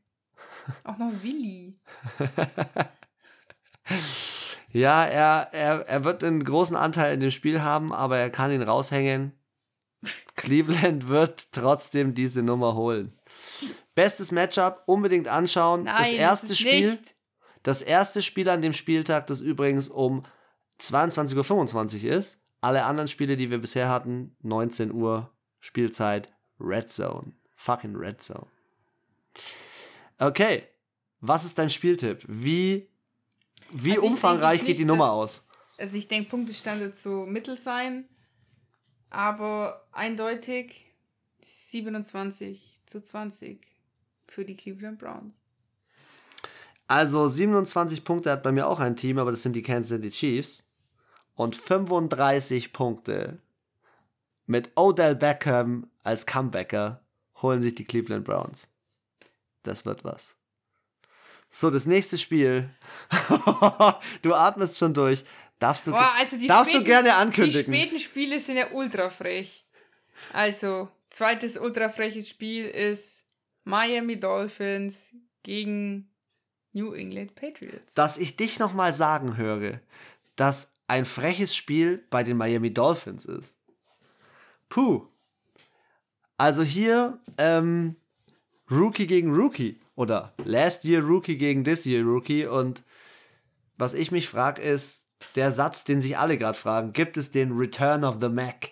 Auch 0.83 0.97
noch 0.97 1.11
Willi. 1.23 1.79
Ja, 4.73 5.05
er, 5.05 5.49
er, 5.53 5.87
er 5.87 6.03
wird 6.03 6.23
einen 6.23 6.43
großen 6.43 6.75
Anteil 6.75 7.13
in 7.13 7.21
dem 7.21 7.31
Spiel 7.31 7.61
haben, 7.61 7.93
aber 7.93 8.17
er 8.17 8.29
kann 8.29 8.51
ihn 8.51 8.61
raushängen. 8.61 9.31
Cleveland 10.35 11.07
wird 11.07 11.51
trotzdem 11.53 12.13
diese 12.13 12.43
Nummer 12.43 12.75
holen. 12.75 13.17
Bestes 13.95 14.31
Matchup, 14.31 14.83
unbedingt 14.85 15.27
anschauen. 15.27 15.83
Nein, 15.85 15.95
das 15.97 16.11
erste 16.11 16.47
ist 16.47 16.59
Spiel, 16.59 16.91
Nicht. 16.91 17.15
das 17.63 17.81
erste 17.81 18.21
Spiel 18.21 18.49
an 18.49 18.61
dem 18.61 18.73
Spieltag, 18.73 19.27
das 19.27 19.41
übrigens 19.41 19.89
um 19.89 20.23
22.25 20.81 22.03
Uhr 22.05 22.11
ist. 22.11 22.43
Alle 22.61 22.83
anderen 22.83 23.07
Spiele, 23.07 23.37
die 23.37 23.49
wir 23.49 23.59
bisher 23.59 23.89
hatten, 23.89 24.35
19 24.43 24.91
Uhr 24.91 25.31
Spielzeit, 25.59 26.31
Red 26.59 26.89
Zone. 26.89 27.33
Fucking 27.55 27.95
Red 27.95 28.21
Zone. 28.21 28.47
Okay, 30.19 30.63
was 31.21 31.45
ist 31.45 31.57
dein 31.57 31.69
Spieltipp? 31.69 32.23
Wie, 32.27 32.87
wie 33.71 33.91
Also 33.91 34.03
ich 34.03 34.09
umfangreich 34.11 34.59
geht 34.61 34.77
die 34.77 34.83
nicht, 34.83 34.87
Nummer 34.87 35.05
dass- 35.07 35.13
aus? 35.41 35.47
Also 35.79 35.97
ich 35.97 36.07
denke, 36.07 36.29
Punktestand 36.29 36.79
wird 36.81 36.95
so 36.97 37.25
mittel 37.25 37.57
sein. 37.57 38.05
Aber 39.09 39.87
eindeutig 39.91 40.85
27 41.43 42.81
zu 42.85 43.01
20 43.01 43.65
für 44.25 44.43
die 44.43 44.55
Cleveland 44.57 44.99
Browns. 44.99 45.39
Also 46.87 47.27
27 47.27 48.03
Punkte 48.03 48.31
hat 48.31 48.43
bei 48.43 48.51
mir 48.51 48.67
auch 48.67 48.79
ein 48.79 48.95
Team, 48.95 49.17
aber 49.19 49.31
das 49.31 49.43
sind 49.43 49.55
die 49.55 49.61
Kansas 49.61 49.89
City 49.97 50.09
Chiefs. 50.09 50.67
Und 51.35 51.55
35 51.55 52.73
Punkte 52.73 53.39
mit 54.45 54.71
Odell 54.75 55.15
Beckham 55.15 55.89
als 56.07 56.25
Comebacker 56.25 57.01
holen 57.41 57.61
sich 57.61 57.75
die 57.75 57.83
Cleveland 57.85 58.25
Browns. 58.25 58.67
Das 59.63 59.85
wird 59.85 60.03
was. 60.03 60.35
So, 61.49 61.69
das 61.69 61.85
nächste 61.85 62.17
Spiel. 62.17 62.69
du 64.21 64.33
atmest 64.33 64.77
schon 64.77 64.93
durch. 64.93 65.23
Darfst 65.59 65.87
du, 65.87 65.91
Boah, 65.91 66.13
also 66.17 66.37
die 66.37 66.47
darfst 66.47 66.71
du 66.73 66.77
späten- 66.79 66.85
gerne 66.85 67.09
Die 67.09 67.13
ankündigen. 67.15 67.73
späten 67.73 67.99
Spiele 67.99 68.39
sind 68.39 68.57
ja 68.57 68.71
ultra 68.71 69.09
frech. 69.09 69.65
Also, 70.33 70.89
zweites 71.09 71.57
ultra 71.57 71.89
freches 71.89 72.29
Spiel 72.29 72.65
ist 72.67 73.25
Miami 73.63 74.19
Dolphins 74.19 75.13
gegen 75.43 76.09
New 76.73 76.93
England 76.93 77.33
Patriots. 77.35 77.93
dass 77.95 78.17
ich 78.17 78.35
dich 78.35 78.59
nochmal 78.59 78.93
sagen 78.93 79.35
höre, 79.37 79.79
dass 80.35 80.73
ein 80.87 81.05
freches 81.05 81.55
Spiel 81.55 82.05
bei 82.09 82.23
den 82.23 82.37
Miami 82.37 82.73
Dolphins 82.73 83.25
ist. 83.25 83.57
Puh. 84.69 85.07
Also 86.37 86.61
hier 86.61 87.19
ähm, 87.39 87.95
Rookie 88.69 89.07
gegen 89.07 89.33
Rookie 89.33 89.81
oder 89.95 90.33
Last 90.43 90.85
Year 90.85 91.01
Rookie 91.01 91.37
gegen 91.37 91.63
This 91.63 91.85
Year 91.85 92.03
Rookie 92.03 92.45
und 92.45 92.83
was 93.77 93.93
ich 93.93 94.11
mich 94.11 94.29
frage 94.29 94.61
ist 94.61 95.07
der 95.35 95.51
Satz, 95.51 95.83
den 95.83 96.01
sich 96.01 96.17
alle 96.17 96.37
gerade 96.37 96.57
fragen, 96.57 96.93
gibt 96.93 97.17
es 97.17 97.31
den 97.31 97.57
Return 97.57 98.03
of 98.03 98.17
the 98.21 98.29
Mac? 98.29 98.71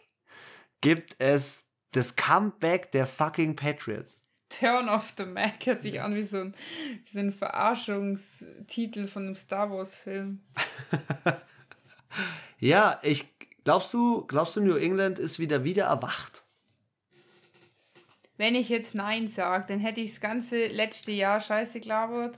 Gibt 0.82 1.16
es 1.20 1.68
das 1.92 2.16
Comeback 2.16 2.92
der 2.92 3.08
fucking 3.08 3.56
Patriots? 3.56 4.18
Turn 4.50 4.88
of 4.88 5.14
the 5.18 5.26
Mac 5.26 5.66
hört 5.66 5.82
sich 5.82 6.02
an 6.02 6.14
wie 6.14 6.22
so 6.22 6.38
ein, 6.38 6.56
wie 7.04 7.12
so 7.12 7.20
ein 7.20 7.34
Verarschungstitel 7.34 9.08
von 9.08 9.26
einem 9.26 9.36
Star 9.36 9.72
Wars-Film. 9.72 10.44
ja, 12.60 13.00
ich 13.02 13.28
glaubst 13.64 13.94
du, 13.94 14.26
glaubst 14.28 14.56
du, 14.56 14.62
New 14.62 14.76
England 14.76 15.18
ist 15.18 15.40
wieder 15.40 15.64
wieder 15.64 15.86
erwacht? 15.86 16.45
Wenn 18.38 18.56
ich 18.56 18.70
jetzt 18.70 18.96
Nein 18.96 19.28
sage, 19.28 19.66
dann 19.68 19.80
hätte 19.80 20.02
ich 20.02 20.12
das 20.12 20.22
ganze 20.22 20.68
letzte 20.68 21.12
Jahr 21.12 21.40
scheiße 21.40 21.80
gelabert, 21.80 22.38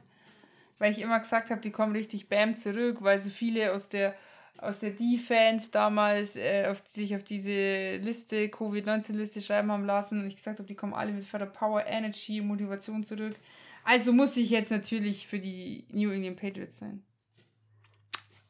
weil 0.78 0.92
ich 0.92 1.00
immer 1.00 1.20
gesagt 1.20 1.50
habe, 1.50 1.62
die 1.62 1.72
kommen 1.72 1.96
richtig 1.96 2.30
bam 2.30 2.56
zurück, 2.56 2.98
weil 3.02 3.18
so 3.20 3.30
viele 3.30 3.74
aus 3.74 3.90
der 3.90 4.16
aus 4.60 4.80
der 4.80 4.92
Defense 4.92 5.70
damals 5.72 6.36
äh, 6.36 6.68
auf, 6.70 6.82
sich 6.88 7.16
auf 7.16 7.24
diese 7.24 7.98
Liste, 7.98 8.50
Covid-19-Liste 8.50 9.42
schreiben 9.42 9.72
haben 9.72 9.86
lassen 9.86 10.22
und 10.22 10.28
ich 10.28 10.36
gesagt 10.36 10.60
habe, 10.60 10.68
die 10.68 10.76
kommen 10.76 10.94
alle 10.94 11.12
mit 11.12 11.26
voller 11.26 11.46
Power, 11.46 11.86
Energy, 11.86 12.42
Motivation 12.42 13.04
zurück. 13.04 13.36
Also 13.84 14.12
muss 14.12 14.36
ich 14.36 14.50
jetzt 14.50 14.72
natürlich 14.72 15.28
für 15.28 15.40
die 15.40 15.86
New 15.92 16.12
England 16.12 16.40
Patriots 16.40 16.80
sein. 16.80 17.04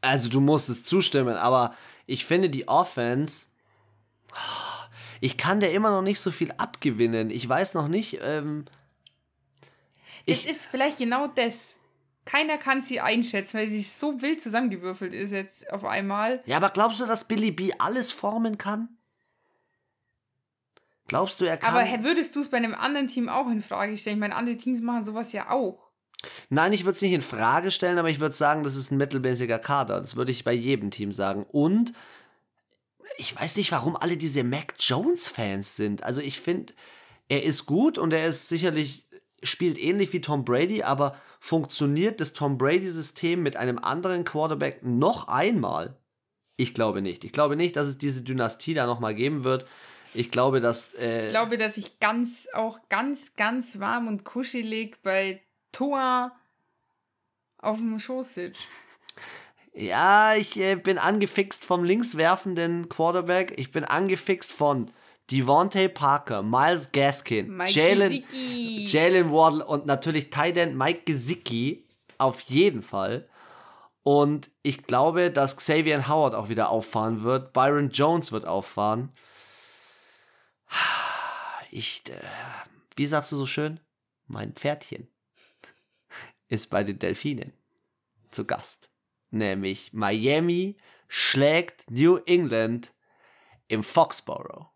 Also 0.02 0.30
du 0.30 0.40
musst 0.40 0.70
es 0.70 0.84
zustimmen, 0.84 1.36
aber 1.36 1.76
ich 2.06 2.26
finde 2.26 2.50
die 2.50 2.68
Offense, 2.68 3.48
ich 5.22 5.38
kann 5.38 5.60
der 5.60 5.74
immer 5.74 5.92
noch 5.92 6.02
nicht 6.02 6.20
so 6.20 6.32
viel 6.32 6.52
abgewinnen. 6.58 7.30
Ich 7.30 7.48
weiß 7.48 7.74
noch 7.74 7.88
nicht. 7.88 8.20
Ähm, 8.24 8.66
das 10.28 10.46
ist 10.46 10.66
vielleicht 10.66 10.98
genau 10.98 11.28
das. 11.28 11.80
Keiner 12.26 12.58
kann 12.58 12.82
sie 12.82 13.00
einschätzen, 13.00 13.58
weil 13.58 13.70
sie 13.70 13.82
so 13.82 14.22
wild 14.22 14.42
zusammengewürfelt 14.42 15.14
ist 15.14 15.32
jetzt 15.32 15.72
auf 15.72 15.86
einmal. 15.86 16.42
Ja, 16.46 16.58
aber 16.58 16.72
glaubst 16.72 17.00
du, 17.00 17.06
dass 17.06 17.26
Billy 17.26 17.52
B 17.52 17.72
alles 17.80 18.12
formen 18.12 18.58
kann? 18.58 18.90
Glaubst 21.08 21.40
du, 21.40 21.46
er 21.46 21.56
kann. 21.56 21.74
Aber 21.74 22.04
würdest 22.04 22.36
du 22.36 22.42
es 22.42 22.50
bei 22.50 22.58
einem 22.58 22.76
anderen 22.76 23.08
Team 23.08 23.30
auch 23.30 23.48
in 23.48 23.62
Frage 23.62 23.98
stellen? 23.98 24.18
Ich 24.18 24.20
meine, 24.20 24.36
andere 24.36 24.58
Teams 24.58 24.82
machen 24.82 25.06
sowas 25.06 25.32
ja 25.32 25.50
auch. 25.50 25.88
Nein, 26.50 26.74
ich 26.74 26.84
würde 26.84 26.98
es 26.98 27.02
nicht 27.02 27.14
in 27.14 27.22
Frage 27.22 27.72
stellen, 27.72 27.98
aber 27.98 28.10
ich 28.10 28.20
würde 28.20 28.36
sagen, 28.36 28.64
das 28.64 28.76
ist 28.76 28.92
ein 28.92 28.98
mittelmäßiger 28.98 29.60
Kader. 29.60 30.02
Das 30.02 30.18
würde 30.18 30.32
ich 30.32 30.44
bei 30.44 30.52
jedem 30.52 30.92
Team 30.92 31.14
sagen. 31.14 31.46
Und 31.50 31.94
ich 33.18 33.36
weiß 33.36 33.58
nicht, 33.58 33.72
warum 33.72 33.96
alle 33.96 34.18
diese 34.18 34.44
Mac 34.44 34.76
Jones-Fans 34.80 35.76
sind. 35.76 36.04
Also 36.04 36.22
ich 36.22 36.40
finde, 36.40 36.74
er 37.30 37.44
ist 37.44 37.66
gut 37.66 37.98
und 37.98 38.14
er 38.14 38.28
ist 38.28 38.50
sicherlich, 38.50 39.06
spielt 39.44 39.78
ähnlich 39.78 40.14
wie 40.14 40.22
Tom 40.22 40.46
Brady, 40.46 40.84
aber 40.84 41.18
Funktioniert 41.40 42.20
das 42.20 42.34
Tom 42.34 42.58
Brady-System 42.58 43.42
mit 43.42 43.58
einem 43.58 43.78
anderen 43.78 44.24
Quarterback 44.24 44.84
noch 44.84 45.28
einmal? 45.28 45.96
Ich 46.56 46.74
glaube 46.74 47.02
nicht. 47.02 47.24
Ich 47.24 47.32
glaube 47.32 47.56
nicht, 47.56 47.76
dass 47.76 47.88
es 47.88 47.98
diese 47.98 48.24
Dynastie 48.24 48.74
da 48.74 48.88
nochmal 48.88 49.14
geben 49.14 49.44
wird. 49.44 49.68
Ich 50.14 50.32
glaube, 50.32 50.62
dass. 50.62 50.96
Äh 50.96 51.26
ich 51.26 51.30
glaube, 51.30 51.58
dass 51.58 51.78
ich 51.78 52.00
ganz, 52.00 52.48
auch 52.54 52.80
ganz, 52.90 53.36
ganz 53.36 53.80
warm 53.80 54.08
und 54.08 54.24
kuschelig 54.24 54.98
bei 55.04 55.42
Toa 55.72 56.36
auf 57.60 57.78
dem 57.78 58.00
Schoß 58.00 58.34
sitze. 58.34 58.64
Ja, 59.78 60.34
ich 60.34 60.58
äh, 60.58 60.76
bin 60.76 60.98
angefixt 60.98 61.64
vom 61.64 61.84
linkswerfenden 61.84 62.90
Quarterback. 62.90 63.54
Ich 63.60 63.72
bin 63.72 63.84
angefixt 63.84 64.52
von 64.52 64.90
Devontae 65.30 65.88
Parker, 65.88 66.42
Miles 66.42 66.92
Gaskin, 66.92 67.62
Jalen, 67.68 68.24
Jalen 68.88 69.32
Waddle 69.32 69.64
und 69.64 69.86
natürlich 69.86 70.32
Titan 70.32 70.76
Mike 70.76 71.02
Gesicki 71.06 71.86
auf 72.18 72.42
jeden 72.42 72.82
Fall. 72.82 73.30
Und 74.02 74.50
ich 74.64 74.84
glaube, 74.84 75.30
dass 75.30 75.58
Xavier 75.58 76.08
Howard 76.08 76.34
auch 76.34 76.50
wieder 76.50 76.70
auffahren 76.70 77.22
wird. 77.22 77.54
Byron 77.54 77.92
Jones 77.92 78.32
wird 78.32 78.46
auffahren. 78.48 79.12
Ich, 81.70 82.02
äh, 82.10 82.20
wie 82.96 83.06
sagst 83.06 83.32
du 83.32 83.36
so 83.36 83.46
schön? 83.46 83.80
Mein 84.26 84.54
Pferdchen 84.54 85.08
ist 86.48 86.72
bei 86.72 86.84
den 86.84 86.98
Delfinen 86.98 87.54
zu 88.32 88.46
Gast. 88.46 88.90
Nämlich 89.30 89.94
Miami 89.94 90.78
schlägt 91.08 91.90
New 91.92 92.18
England 92.26 92.94
im 93.68 93.84
Foxborough. 93.84 94.68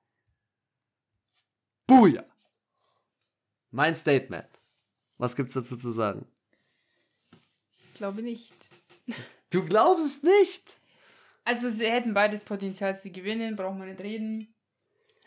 Buja! 1.88 2.24
Mein 3.72 3.96
Statement. 3.96 4.48
Was 5.18 5.36
gibt's 5.36 5.54
dazu 5.54 5.78
zu 5.78 5.92
sagen? 5.92 6.28
Ich 7.84 7.94
glaube 7.94 8.22
nicht. 8.22 8.54
Du 9.50 9.64
glaubst 9.66 10.06
es 10.06 10.24
nicht? 10.24 10.80
Also 11.44 11.70
sie 11.70 11.90
hätten 11.90 12.14
beides 12.14 12.44
Potenzial 12.44 12.98
zu 12.98 13.12
gewinnen, 13.12 13.56
braucht 13.56 13.78
man 13.78 13.90
nicht 13.90 14.02
reden. 14.02 14.54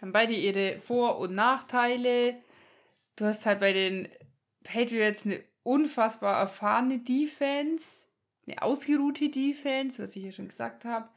Haben 0.00 0.12
beide 0.12 0.34
ihre 0.34 0.78
Vor- 0.80 1.18
und 1.18 1.34
Nachteile. 1.34 2.42
Du 3.16 3.24
hast 3.24 3.46
halt 3.46 3.60
bei 3.60 3.72
den 3.72 4.08
Patriots 4.62 5.24
eine 5.24 5.42
unfassbar 5.62 6.38
erfahrene 6.40 6.98
Defense, 6.98 8.03
eine 8.46 8.62
ausgeruhte 8.62 9.28
Defense, 9.30 10.02
was 10.02 10.16
ich 10.16 10.24
ja 10.24 10.32
schon 10.32 10.48
gesagt 10.48 10.84
habe, 10.84 11.08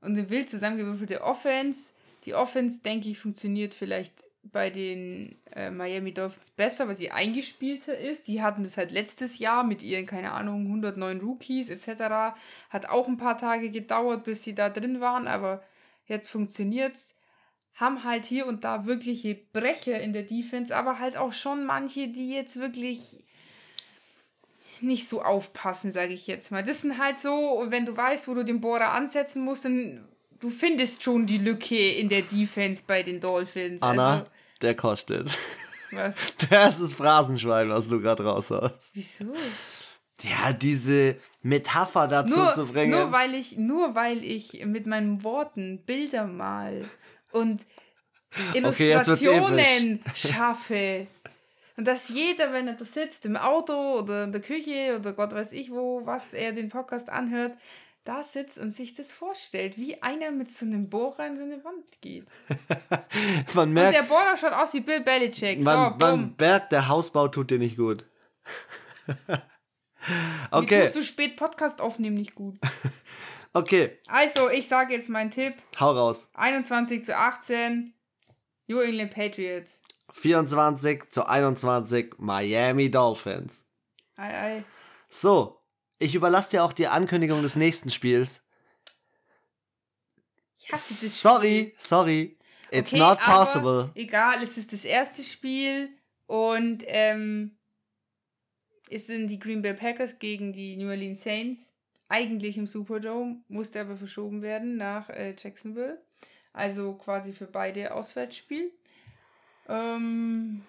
und 0.00 0.12
eine 0.12 0.30
wild 0.30 0.48
zusammengewürfelte 0.48 1.22
Offense. 1.22 1.92
Die 2.24 2.34
Offense, 2.34 2.80
denke 2.82 3.08
ich, 3.08 3.18
funktioniert 3.18 3.74
vielleicht 3.74 4.24
bei 4.42 4.70
den 4.70 5.36
äh, 5.52 5.70
Miami 5.70 6.12
Dolphins 6.12 6.50
besser, 6.50 6.88
weil 6.88 6.94
sie 6.94 7.10
eingespielter 7.10 7.96
ist. 7.96 8.28
Die 8.28 8.42
hatten 8.42 8.64
das 8.64 8.76
halt 8.76 8.92
letztes 8.92 9.38
Jahr 9.38 9.64
mit 9.64 9.82
ihren, 9.82 10.06
keine 10.06 10.32
Ahnung, 10.32 10.66
109 10.66 11.20
Rookies 11.20 11.70
etc. 11.70 12.36
Hat 12.70 12.88
auch 12.88 13.08
ein 13.08 13.16
paar 13.16 13.38
Tage 13.38 13.70
gedauert, 13.70 14.24
bis 14.24 14.44
sie 14.44 14.54
da 14.54 14.70
drin 14.70 15.00
waren, 15.00 15.26
aber 15.26 15.62
jetzt 16.06 16.28
funktioniert's. 16.28 17.16
Haben 17.74 18.02
halt 18.02 18.24
hier 18.24 18.46
und 18.46 18.64
da 18.64 18.86
wirkliche 18.86 19.36
Brecher 19.36 20.00
in 20.00 20.12
der 20.12 20.24
Defense, 20.24 20.74
aber 20.74 20.98
halt 20.98 21.16
auch 21.16 21.32
schon 21.32 21.64
manche, 21.64 22.08
die 22.08 22.30
jetzt 22.30 22.58
wirklich 22.58 23.24
nicht 24.82 25.08
so 25.08 25.22
aufpassen, 25.22 25.90
sage 25.90 26.12
ich 26.12 26.26
jetzt 26.26 26.50
mal. 26.50 26.62
Das 26.62 26.82
sind 26.82 26.98
halt 26.98 27.18
so, 27.18 27.66
wenn 27.68 27.86
du 27.86 27.96
weißt, 27.96 28.28
wo 28.28 28.34
du 28.34 28.44
den 28.44 28.60
Bohrer 28.60 28.92
ansetzen 28.92 29.42
musst, 29.42 29.64
dann 29.64 30.06
du 30.40 30.48
findest 30.48 31.02
schon 31.02 31.26
die 31.26 31.38
Lücke 31.38 31.88
in 31.88 32.08
der 32.08 32.22
Defense 32.22 32.82
bei 32.86 33.02
den 33.02 33.20
Dolphins. 33.20 33.82
Anna, 33.82 34.10
also, 34.10 34.24
der 34.62 34.74
kostet. 34.74 35.38
Was? 35.90 36.16
Der 36.50 36.68
ist 36.68 36.82
das 36.82 36.92
Phrasenschwein, 36.92 37.70
was 37.70 37.88
du 37.88 37.98
gerade 37.98 38.22
raushaust. 38.22 38.90
Wieso? 38.92 39.32
Ja, 40.22 40.52
diese 40.52 41.16
Metapher 41.42 42.08
dazu 42.08 42.40
nur, 42.40 42.50
zu 42.50 42.66
bringen. 42.66 42.90
Nur 42.90 43.10
weil, 43.10 43.34
ich, 43.34 43.56
nur 43.56 43.94
weil 43.94 44.22
ich 44.22 44.64
mit 44.66 44.86
meinen 44.86 45.24
Worten 45.24 45.82
Bilder 45.86 46.26
mal 46.26 46.84
und 47.30 47.64
Illustrationen 48.52 49.54
okay, 49.54 50.00
schaffe. 50.14 51.06
Und 51.78 51.86
dass 51.86 52.08
jeder, 52.08 52.52
wenn 52.52 52.66
er 52.66 52.74
da 52.74 52.84
sitzt, 52.84 53.24
im 53.24 53.36
Auto 53.36 54.00
oder 54.00 54.24
in 54.24 54.32
der 54.32 54.40
Küche 54.40 54.96
oder 54.98 55.12
Gott 55.12 55.32
weiß 55.32 55.52
ich 55.52 55.70
wo, 55.70 56.04
was 56.04 56.34
er 56.34 56.52
den 56.52 56.70
Podcast 56.70 57.08
anhört, 57.08 57.56
da 58.02 58.24
sitzt 58.24 58.58
und 58.58 58.70
sich 58.70 58.94
das 58.94 59.12
vorstellt, 59.12 59.78
wie 59.78 60.02
einer 60.02 60.32
mit 60.32 60.50
so 60.50 60.66
einem 60.66 60.90
Bohrer 60.90 61.28
in 61.28 61.36
so 61.36 61.44
eine 61.44 61.62
Wand 61.62 61.84
geht. 62.00 62.26
man 63.54 63.72
merkt, 63.72 63.96
und 63.96 64.02
der 64.02 64.08
Bohrer 64.08 64.36
schaut 64.36 64.54
aus 64.54 64.74
wie 64.74 64.80
Bill 64.80 65.02
Belichick. 65.02 65.62
Man, 65.62 65.92
so, 66.00 66.04
man 66.04 66.34
merkt, 66.36 66.72
der 66.72 66.88
Hausbau 66.88 67.28
tut 67.28 67.52
dir 67.52 67.58
nicht 67.58 67.76
gut. 67.76 68.04
okay. 70.50 70.78
Mir 70.78 70.84
tut 70.86 70.94
zu 70.94 71.04
spät 71.04 71.36
Podcast 71.36 71.80
aufnehmen 71.80 72.16
nicht 72.16 72.34
gut. 72.34 72.58
okay. 73.52 73.98
Also, 74.08 74.50
ich 74.50 74.66
sage 74.66 74.94
jetzt 74.94 75.08
meinen 75.08 75.30
Tipp. 75.30 75.54
Hau 75.78 75.92
raus. 75.92 76.28
21 76.34 77.04
zu 77.04 77.16
18, 77.16 77.94
New 78.66 78.80
England 78.80 79.14
Patriots. 79.14 79.80
24 80.10 81.10
zu 81.10 81.26
21, 81.26 82.14
Miami 82.18 82.90
Dolphins. 82.90 83.64
Ei, 84.16 84.34
ei. 84.34 84.64
So, 85.08 85.60
ich 85.98 86.14
überlasse 86.14 86.50
dir 86.50 86.64
auch 86.64 86.72
die 86.72 86.88
Ankündigung 86.88 87.42
des 87.42 87.56
nächsten 87.56 87.90
Spiels. 87.90 88.42
sorry, 90.74 91.72
Spiel. 91.72 91.74
sorry. 91.78 92.38
It's 92.70 92.92
okay, 92.92 93.00
not 93.00 93.18
possible. 93.20 93.90
egal, 93.94 94.42
es 94.42 94.58
ist 94.58 94.72
das 94.72 94.84
erste 94.84 95.22
Spiel 95.24 95.88
und 96.26 96.84
ähm, 96.86 97.56
es 98.90 99.06
sind 99.06 99.28
die 99.28 99.38
Green 99.38 99.62
Bay 99.62 99.74
Packers 99.74 100.18
gegen 100.18 100.52
die 100.52 100.76
New 100.76 100.88
Orleans 100.88 101.22
Saints. 101.22 101.74
Eigentlich 102.10 102.56
im 102.56 102.66
Superdome, 102.66 103.42
musste 103.48 103.80
aber 103.80 103.96
verschoben 103.96 104.40
werden 104.42 104.76
nach 104.76 105.10
äh, 105.10 105.34
Jacksonville. 105.36 106.02
Also 106.52 106.94
quasi 106.94 107.32
für 107.32 107.46
beide 107.46 107.94
Auswärtsspiel. 107.94 108.72
Ähm, 109.68 110.62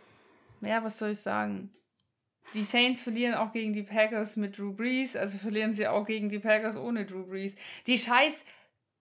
ja, 0.62 0.84
was 0.84 0.97
soll 0.97 1.12
ich 1.12 1.20
sagen? 1.20 1.72
Die 2.54 2.64
Saints 2.64 3.02
verlieren 3.02 3.36
auch 3.36 3.52
gegen 3.52 3.74
die 3.74 3.84
Packers 3.84 4.36
mit 4.36 4.58
Drew 4.58 4.74
Brees, 4.74 5.16
also 5.16 5.38
verlieren 5.38 5.74
sie 5.74 5.88
auch 5.88 6.06
gegen 6.06 6.30
die 6.30 6.39
Packers 6.39 6.78
ohne 6.78 7.06
Drew 7.06 7.24
Brees. 7.24 7.56
Die 7.86 7.97
scheiß 7.97 8.45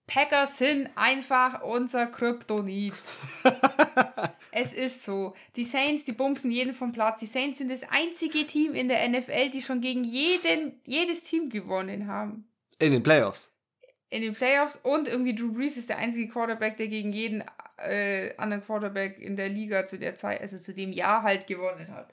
Packers 0.08 0.56
sind 0.56 0.88
einfach 0.96 1.62
unser 1.62 2.06
Kryptonit. 2.06 2.94
es 4.52 4.72
ist 4.72 5.04
so. 5.04 5.34
Die 5.54 5.64
Saints, 5.64 6.04
die 6.04 6.12
bumsen 6.12 6.50
jeden 6.50 6.72
vom 6.72 6.92
Platz. 6.92 7.20
Die 7.20 7.26
Saints 7.26 7.58
sind 7.58 7.70
das 7.70 7.82
einzige 7.90 8.46
Team 8.46 8.74
in 8.74 8.88
der 8.88 9.06
NFL, 9.06 9.50
die 9.50 9.60
schon 9.60 9.82
gegen 9.82 10.04
jeden, 10.04 10.80
jedes 10.86 11.24
Team 11.24 11.50
gewonnen 11.50 12.06
haben. 12.06 12.48
In 12.78 12.92
den 12.92 13.02
Playoffs. 13.02 13.52
In 14.08 14.22
den 14.22 14.34
Playoffs 14.34 14.80
und 14.82 15.08
irgendwie 15.08 15.34
Drew 15.34 15.52
Brees 15.52 15.76
ist 15.76 15.90
der 15.90 15.98
einzige 15.98 16.28
Quarterback, 16.28 16.78
der 16.78 16.88
gegen 16.88 17.12
jeden 17.12 17.44
äh, 17.78 18.34
anderen 18.36 18.64
Quarterback 18.64 19.18
in 19.18 19.36
der 19.36 19.48
Liga 19.48 19.86
zu 19.86 19.98
der 19.98 20.16
Zeit, 20.16 20.40
also 20.40 20.58
zu 20.58 20.74
dem 20.74 20.92
Jahr 20.92 21.22
halt 21.22 21.46
gewonnen 21.46 21.92
hat. 21.92 22.12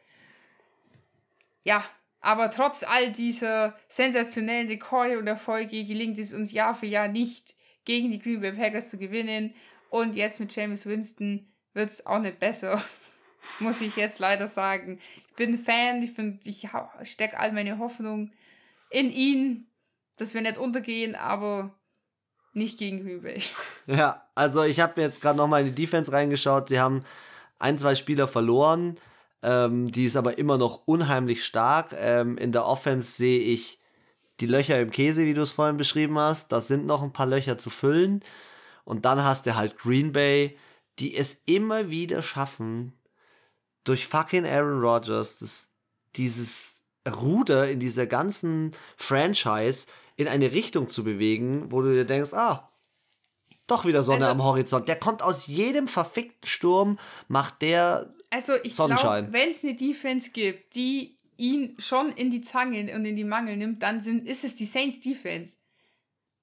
Ja, 1.63 1.83
aber 2.21 2.49
trotz 2.49 2.83
all 2.83 3.11
dieser 3.11 3.77
sensationellen 3.87 4.67
Rekorde 4.67 5.19
und 5.19 5.27
Erfolge 5.27 5.83
gelingt 5.83 6.17
es 6.17 6.33
uns 6.33 6.51
Jahr 6.51 6.73
für 6.73 6.87
Jahr 6.87 7.07
nicht, 7.07 7.55
gegen 7.85 8.11
die 8.11 8.19
Green 8.19 8.41
Bay 8.41 8.51
Packers 8.51 8.89
zu 8.89 8.97
gewinnen. 8.97 9.53
Und 9.89 10.15
jetzt 10.15 10.39
mit 10.39 10.55
James 10.55 10.85
Winston 10.85 11.47
wird 11.73 11.89
es 11.89 12.05
auch 12.05 12.19
nicht 12.19 12.39
besser. 12.39 12.83
Muss 13.59 13.81
ich 13.81 13.95
jetzt 13.95 14.19
leider 14.19 14.47
sagen. 14.47 14.99
Ich 15.27 15.35
bin 15.35 15.57
Fan, 15.57 16.01
ich, 16.01 16.17
ich 16.45 16.69
stecke 17.03 17.37
all 17.37 17.51
meine 17.51 17.77
Hoffnung 17.77 18.31
in 18.89 19.11
ihn, 19.11 19.67
dass 20.17 20.33
wir 20.33 20.41
nicht 20.41 20.57
untergehen, 20.57 21.15
aber 21.15 21.77
nicht 22.55 22.77
gegen 22.77 23.03
Green 23.03 23.21
Bay. 23.21 23.41
Ja, 23.87 24.25
also 24.33 24.63
ich 24.63 24.79
habe 24.79 25.01
jetzt 25.01 25.21
gerade 25.21 25.37
nochmal 25.37 25.61
in 25.61 25.67
die 25.67 25.83
Defense 25.83 26.11
reingeschaut. 26.11 26.69
Sie 26.69 26.79
haben 26.79 27.03
ein, 27.59 27.77
zwei 27.77 27.95
Spieler 27.95 28.27
verloren. 28.27 28.97
Ähm, 29.43 29.91
die 29.91 30.05
ist 30.05 30.15
aber 30.15 30.37
immer 30.37 30.57
noch 30.57 30.87
unheimlich 30.87 31.45
stark. 31.45 31.93
Ähm, 31.97 32.37
in 32.37 32.51
der 32.51 32.65
Offense 32.65 33.11
sehe 33.11 33.39
ich 33.39 33.79
die 34.39 34.47
Löcher 34.47 34.79
im 34.79 34.91
Käse, 34.91 35.25
wie 35.25 35.33
du 35.33 35.41
es 35.41 35.51
vorhin 35.51 35.77
beschrieben 35.77 36.17
hast. 36.17 36.51
Da 36.51 36.61
sind 36.61 36.85
noch 36.85 37.03
ein 37.03 37.13
paar 37.13 37.27
Löcher 37.27 37.57
zu 37.57 37.69
füllen. 37.69 38.23
Und 38.83 39.05
dann 39.05 39.23
hast 39.23 39.45
du 39.45 39.55
halt 39.55 39.77
Green 39.77 40.11
Bay, 40.13 40.57
die 40.99 41.15
es 41.15 41.41
immer 41.45 41.89
wieder 41.89 42.21
schaffen, 42.21 42.93
durch 43.83 44.07
fucking 44.07 44.45
Aaron 44.45 44.81
Rodgers 44.81 45.37
das, 45.37 45.73
dieses 46.15 46.81
Ruder 47.07 47.69
in 47.69 47.79
dieser 47.79 48.07
ganzen 48.07 48.73
Franchise 48.97 49.87
in 50.15 50.27
eine 50.27 50.51
Richtung 50.51 50.89
zu 50.89 51.03
bewegen, 51.03 51.71
wo 51.71 51.81
du 51.81 51.93
dir 51.93 52.05
denkst, 52.05 52.33
ah, 52.33 52.71
doch 53.67 53.85
wieder 53.85 54.03
Sonne 54.03 54.27
also, 54.27 54.31
am 54.31 54.43
Horizont. 54.43 54.87
Der 54.87 54.99
kommt 54.99 55.23
aus 55.23 55.47
jedem 55.47 55.87
verfickten 55.87 56.47
Sturm, 56.47 56.99
macht 57.27 57.61
der 57.61 58.11
also 58.29 58.53
ich 58.63 58.75
glaube, 58.75 59.27
wenn 59.31 59.49
es 59.49 59.63
eine 59.63 59.75
Defense 59.75 60.31
gibt, 60.31 60.75
die 60.75 61.17
ihn 61.37 61.75
schon 61.79 62.11
in 62.11 62.29
die 62.29 62.41
Zange 62.41 62.93
und 62.93 63.05
in 63.05 63.15
die 63.15 63.23
Mangel 63.23 63.57
nimmt, 63.57 63.81
dann 63.81 64.01
sind, 64.01 64.27
ist 64.27 64.43
es 64.43 64.55
die 64.55 64.65
Saints 64.65 64.99
Defense. 64.99 65.55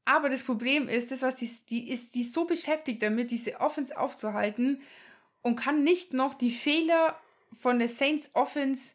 Aber 0.04 0.28
das 0.28 0.42
Problem 0.42 0.88
ist, 0.88 1.10
das, 1.10 1.22
was 1.22 1.36
die, 1.36 1.50
die 1.70 1.90
ist, 1.90 2.14
die 2.14 2.22
ist 2.22 2.34
so 2.34 2.44
beschäftigt 2.44 3.02
damit, 3.02 3.30
diese 3.30 3.60
Offense 3.60 3.98
aufzuhalten 3.98 4.82
und 5.42 5.56
kann 5.56 5.84
nicht 5.84 6.12
noch 6.12 6.34
die 6.34 6.50
Fehler 6.50 7.16
von 7.60 7.78
der 7.78 7.88
Saints 7.88 8.30
Offense 8.32 8.94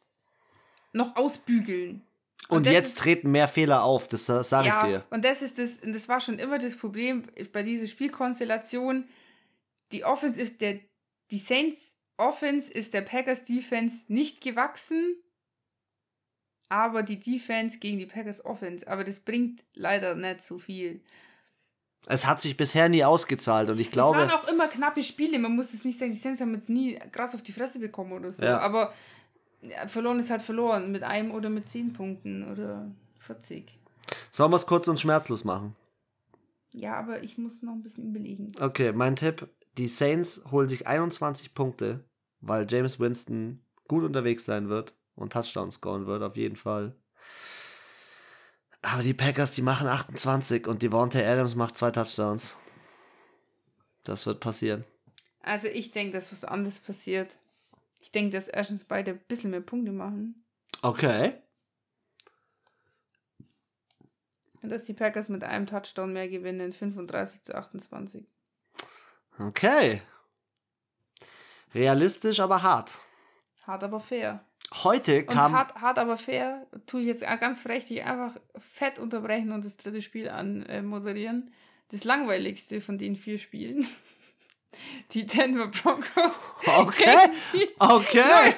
noch 0.91 1.15
ausbügeln. 1.15 2.01
Und, 2.49 2.65
und 2.65 2.67
jetzt 2.67 2.89
ist, 2.89 2.97
treten 2.99 3.31
mehr 3.31 3.47
Fehler 3.47 3.83
auf, 3.83 4.07
das 4.07 4.25
sage 4.25 4.67
ja, 4.67 4.79
ich 4.79 4.87
dir. 4.87 5.03
Und 5.09 5.25
das 5.25 5.41
ist 5.41 5.59
das, 5.59 5.79
und 5.79 5.93
das 5.93 6.07
war 6.07 6.19
schon 6.21 6.39
immer 6.39 6.59
das 6.59 6.77
Problem 6.77 7.23
bei 7.51 7.61
dieser 7.61 7.87
Spielkonstellation. 7.87 9.07
Die 9.91 10.05
Offense 10.05 10.39
ist 10.39 10.61
der, 10.61 10.79
die 11.31 11.39
Saints 11.39 11.97
Offense 12.17 12.71
ist 12.71 12.93
der 12.93 13.01
Packers 13.01 13.43
Defense 13.43 14.05
nicht 14.11 14.41
gewachsen, 14.41 15.17
aber 16.69 17.03
die 17.03 17.19
Defense 17.19 17.79
gegen 17.79 17.99
die 17.99 18.05
Packers 18.05 18.43
Offense. 18.43 18.87
Aber 18.87 19.03
das 19.03 19.19
bringt 19.19 19.63
leider 19.73 20.15
nicht 20.15 20.41
so 20.41 20.57
viel. 20.57 21.01
Es 22.07 22.25
hat 22.25 22.41
sich 22.41 22.55
bisher 22.55 22.89
nie 22.89 23.03
ausgezahlt 23.03 23.69
und 23.69 23.79
ich 23.79 23.91
glaube. 23.91 24.21
Es 24.21 24.29
waren 24.29 24.39
auch 24.39 24.47
immer 24.47 24.67
knappe 24.67 25.03
Spiele. 25.03 25.39
Man 25.39 25.55
muss 25.55 25.73
es 25.73 25.83
nicht 25.83 25.99
sagen, 25.99 26.11
die 26.11 26.17
Saints 26.17 26.41
haben 26.41 26.53
jetzt 26.53 26.69
nie 26.69 26.97
krass 27.11 27.35
auf 27.35 27.43
die 27.43 27.51
Fresse 27.51 27.79
bekommen 27.79 28.13
oder 28.13 28.31
so. 28.31 28.43
Ja. 28.43 28.59
Aber 28.59 28.93
ja, 29.61 29.87
verloren 29.87 30.19
ist 30.19 30.29
halt 30.29 30.41
verloren. 30.41 30.91
Mit 30.91 31.03
einem 31.03 31.31
oder 31.31 31.49
mit 31.49 31.67
zehn 31.67 31.93
Punkten 31.93 32.49
oder 32.51 32.91
40. 33.19 33.77
Sollen 34.31 34.51
wir 34.51 34.55
es 34.55 34.65
kurz 34.65 34.87
und 34.87 34.99
schmerzlos 34.99 35.43
machen? 35.43 35.75
Ja, 36.73 36.99
aber 36.99 37.23
ich 37.23 37.37
muss 37.37 37.61
noch 37.61 37.73
ein 37.73 37.83
bisschen 37.83 38.09
überlegen. 38.09 38.51
Okay, 38.59 38.91
mein 38.91 39.15
Tipp: 39.15 39.47
Die 39.77 39.87
Saints 39.87 40.43
holen 40.51 40.69
sich 40.69 40.87
21 40.87 41.53
Punkte, 41.53 42.03
weil 42.41 42.65
James 42.69 42.99
Winston 42.99 43.61
gut 43.87 44.03
unterwegs 44.03 44.45
sein 44.45 44.69
wird 44.69 44.95
und 45.15 45.33
Touchdowns 45.33 45.75
scoren 45.75 46.05
wird, 46.05 46.21
auf 46.23 46.35
jeden 46.35 46.55
Fall. 46.55 46.95
Aber 48.81 49.01
die 49.01 49.13
Packers, 49.13 49.51
die 49.51 49.61
machen 49.61 49.87
28 49.87 50.67
und 50.67 50.81
Devontae 50.81 51.25
Adams 51.25 51.55
macht 51.55 51.77
zwei 51.77 51.91
Touchdowns. 51.91 52.57
Das 54.03 54.25
wird 54.25 54.39
passieren. 54.39 54.85
Also 55.41 55.67
ich 55.67 55.91
denke, 55.91 56.13
dass 56.13 56.31
was 56.31 56.45
anderes 56.45 56.79
passiert. 56.79 57.37
Ich 57.99 58.11
denke, 58.11 58.31
dass 58.31 58.47
erstens 58.47 58.83
beide 58.83 59.11
ein 59.11 59.19
bisschen 59.27 59.51
mehr 59.51 59.61
Punkte 59.61 59.91
machen. 59.91 60.45
Okay. 60.81 61.33
Und 64.61 64.69
dass 64.69 64.85
die 64.85 64.93
Packers 64.93 65.29
mit 65.29 65.43
einem 65.43 65.65
Touchdown 65.65 66.13
mehr 66.13 66.27
gewinnen, 66.27 66.73
35 66.73 67.43
zu 67.43 67.55
28. 67.55 68.25
Okay. 69.39 70.01
Realistisch, 71.73 72.39
aber 72.39 72.63
hart. 72.63 72.99
Hart, 73.63 73.83
aber 73.83 73.99
fair. 73.99 74.43
Heute 74.83 75.25
kam. 75.25 75.51
Und 75.51 75.57
hart, 75.57 75.75
hart, 75.75 75.99
aber 75.99 76.17
fair, 76.17 76.67
tue 76.85 77.01
ich 77.01 77.07
jetzt 77.07 77.21
ganz 77.21 77.61
frechtig 77.61 78.03
einfach 78.03 78.35
fett 78.57 78.99
unterbrechen 78.99 79.51
und 79.51 79.63
das 79.63 79.77
dritte 79.77 80.01
Spiel 80.01 80.29
anmoderieren. 80.29 81.53
Das 81.91 82.03
langweiligste 82.03 82.81
von 82.81 82.97
den 82.97 83.15
vier 83.15 83.37
Spielen. 83.37 83.85
Die 85.11 85.25
Denver 85.25 85.67
Broncos. 85.67 86.51
Okay. 86.65 87.29
Okay. 87.79 88.55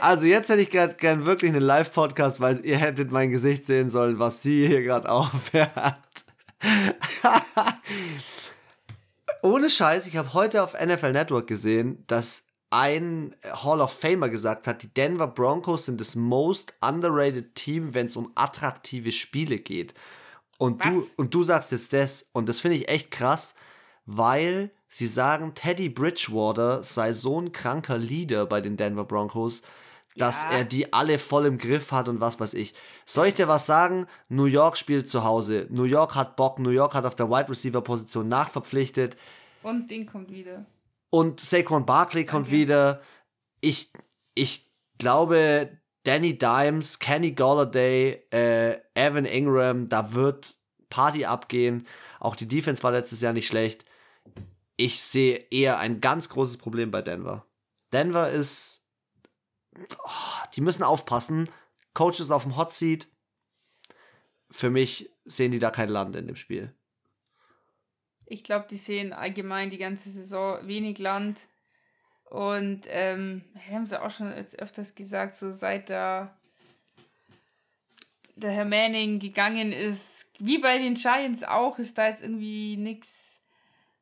Also 0.00 0.24
jetzt 0.24 0.48
hätte 0.48 0.62
ich 0.62 0.70
gern, 0.70 0.94
gern 0.96 1.24
wirklich 1.26 1.50
einen 1.50 1.62
Live-Podcast, 1.62 2.40
weil 2.40 2.64
ihr 2.64 2.78
hättet 2.78 3.12
mein 3.12 3.30
Gesicht 3.30 3.66
sehen 3.66 3.90
sollen, 3.90 4.18
was 4.18 4.42
sie 4.42 4.66
hier 4.66 4.82
gerade 4.82 5.08
aufhört. 5.08 5.70
Ohne 9.42 9.70
Scheiß, 9.70 10.06
ich 10.06 10.16
habe 10.16 10.34
heute 10.34 10.62
auf 10.62 10.74
NFL 10.74 11.12
Network 11.12 11.46
gesehen, 11.46 12.04
dass 12.06 12.46
ein 12.70 13.34
Hall 13.44 13.80
of 13.80 13.92
Famer 13.92 14.28
gesagt 14.28 14.66
hat, 14.66 14.82
die 14.82 14.92
Denver 14.92 15.26
Broncos 15.26 15.86
sind 15.86 16.00
das 16.00 16.14
most 16.14 16.74
underrated 16.80 17.54
Team, 17.54 17.94
wenn 17.94 18.06
es 18.06 18.16
um 18.16 18.30
attraktive 18.34 19.12
Spiele 19.12 19.58
geht. 19.58 19.94
Und 20.58 20.84
du, 20.84 21.08
und 21.16 21.34
du 21.34 21.42
sagst 21.42 21.72
jetzt 21.72 21.92
das, 21.92 22.28
und 22.32 22.48
das 22.48 22.60
finde 22.60 22.76
ich 22.76 22.88
echt 22.88 23.10
krass, 23.10 23.54
weil 24.06 24.70
sie 24.90 25.06
sagen, 25.06 25.54
Teddy 25.54 25.88
Bridgewater 25.88 26.82
sei 26.82 27.12
so 27.12 27.40
ein 27.40 27.52
kranker 27.52 27.96
Leader 27.96 28.44
bei 28.44 28.60
den 28.60 28.76
Denver 28.76 29.04
Broncos, 29.04 29.62
dass 30.16 30.42
ja. 30.42 30.58
er 30.58 30.64
die 30.64 30.92
alle 30.92 31.18
voll 31.20 31.46
im 31.46 31.56
Griff 31.56 31.92
hat 31.92 32.08
und 32.08 32.20
was 32.20 32.40
weiß 32.40 32.54
ich. 32.54 32.74
Soll 33.06 33.28
ich 33.28 33.34
dir 33.34 33.48
was 33.48 33.64
sagen? 33.64 34.06
New 34.28 34.44
York 34.44 34.76
spielt 34.76 35.08
zu 35.08 35.24
Hause. 35.24 35.66
New 35.70 35.84
York 35.84 36.16
hat 36.16 36.36
Bock. 36.36 36.58
New 36.58 36.70
York 36.70 36.94
hat 36.94 37.04
auf 37.04 37.14
der 37.14 37.30
Wide 37.30 37.48
Receiver 37.48 37.80
Position 37.80 38.28
nachverpflichtet. 38.28 39.16
Und 39.62 39.90
Ding 39.90 40.06
kommt 40.06 40.32
wieder. 40.32 40.66
Und 41.10 41.38
Saquon 41.38 41.86
Barkley 41.86 42.26
kommt 42.26 42.48
okay. 42.48 42.56
wieder. 42.56 43.00
Ich, 43.60 43.92
ich 44.34 44.68
glaube, 44.98 45.70
Danny 46.02 46.36
Dimes, 46.36 46.98
Kenny 46.98 47.30
Galladay, 47.30 48.24
äh, 48.32 48.78
Evan 48.94 49.24
Ingram, 49.24 49.88
da 49.88 50.12
wird 50.12 50.56
Party 50.88 51.24
abgehen. 51.24 51.86
Auch 52.18 52.34
die 52.34 52.48
Defense 52.48 52.82
war 52.82 52.90
letztes 52.90 53.20
Jahr 53.20 53.32
nicht 53.32 53.46
schlecht. 53.46 53.84
Ich 54.80 55.02
sehe 55.02 55.36
eher 55.50 55.78
ein 55.78 56.00
ganz 56.00 56.30
großes 56.30 56.56
Problem 56.56 56.90
bei 56.90 57.02
Denver. 57.02 57.44
Denver 57.92 58.30
ist. 58.30 58.82
Oh, 59.76 60.46
die 60.54 60.62
müssen 60.62 60.84
aufpassen. 60.84 61.50
Coach 61.92 62.18
ist 62.18 62.30
auf 62.30 62.44
dem 62.44 62.56
Hot 62.56 62.72
Seat. 62.72 63.06
Für 64.50 64.70
mich 64.70 65.10
sehen 65.26 65.50
die 65.50 65.58
da 65.58 65.70
kein 65.70 65.90
Land 65.90 66.16
in 66.16 66.26
dem 66.26 66.36
Spiel. 66.36 66.74
Ich 68.24 68.42
glaube, 68.42 68.68
die 68.70 68.78
sehen 68.78 69.12
allgemein 69.12 69.68
die 69.68 69.76
ganze 69.76 70.08
Saison 70.08 70.66
wenig 70.66 70.98
Land. 70.98 71.40
Und 72.24 72.86
ähm, 72.86 73.44
haben 73.70 73.86
sie 73.86 74.00
auch 74.00 74.10
schon 74.10 74.34
jetzt 74.34 74.58
öfters 74.60 74.94
gesagt, 74.94 75.34
so 75.34 75.52
seit 75.52 75.90
da 75.90 76.34
der 78.34 78.52
Herr 78.52 78.64
Manning 78.64 79.18
gegangen 79.18 79.72
ist, 79.72 80.30
wie 80.38 80.56
bei 80.56 80.78
den 80.78 80.94
Giants 80.94 81.42
auch, 81.44 81.78
ist 81.78 81.98
da 81.98 82.08
jetzt 82.08 82.22
irgendwie 82.22 82.78
nichts 82.78 83.39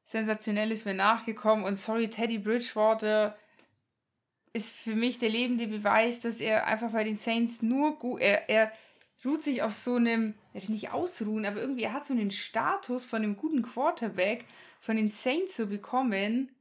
Sensationelles 0.09 0.87
mehr 0.87 0.95
nachgekommen. 0.95 1.67
Und 1.67 1.77
sorry, 1.77 2.09
Teddy 2.09 2.39
Bridgewater 2.39 3.37
ist 4.55 4.75
für 4.75 4.95
mich 4.95 5.19
der 5.19 5.29
lebende 5.29 5.67
Beweis, 5.67 6.23
dass 6.23 6.41
er 6.41 6.67
einfach 6.67 6.93
bei 6.93 7.05
den 7.05 7.17
Saints 7.17 7.61
nur 7.61 7.99
gut, 7.99 8.23
er, 8.23 8.49
er 8.49 8.73
ruht 9.23 9.43
sich 9.43 9.61
auf 9.61 9.75
so 9.75 9.97
einem, 9.97 10.33
nicht 10.69 10.93
ausruhen, 10.93 11.45
aber 11.45 11.61
irgendwie, 11.61 11.83
er 11.83 11.93
hat 11.93 12.07
so 12.07 12.15
einen 12.15 12.31
Status 12.31 13.05
von 13.05 13.23
einem 13.23 13.37
guten 13.37 13.61
Quarterback 13.61 14.47
von 14.81 14.97
den 14.97 15.11
Saints 15.11 15.57
zu 15.57 15.67
bekommen, 15.67 16.57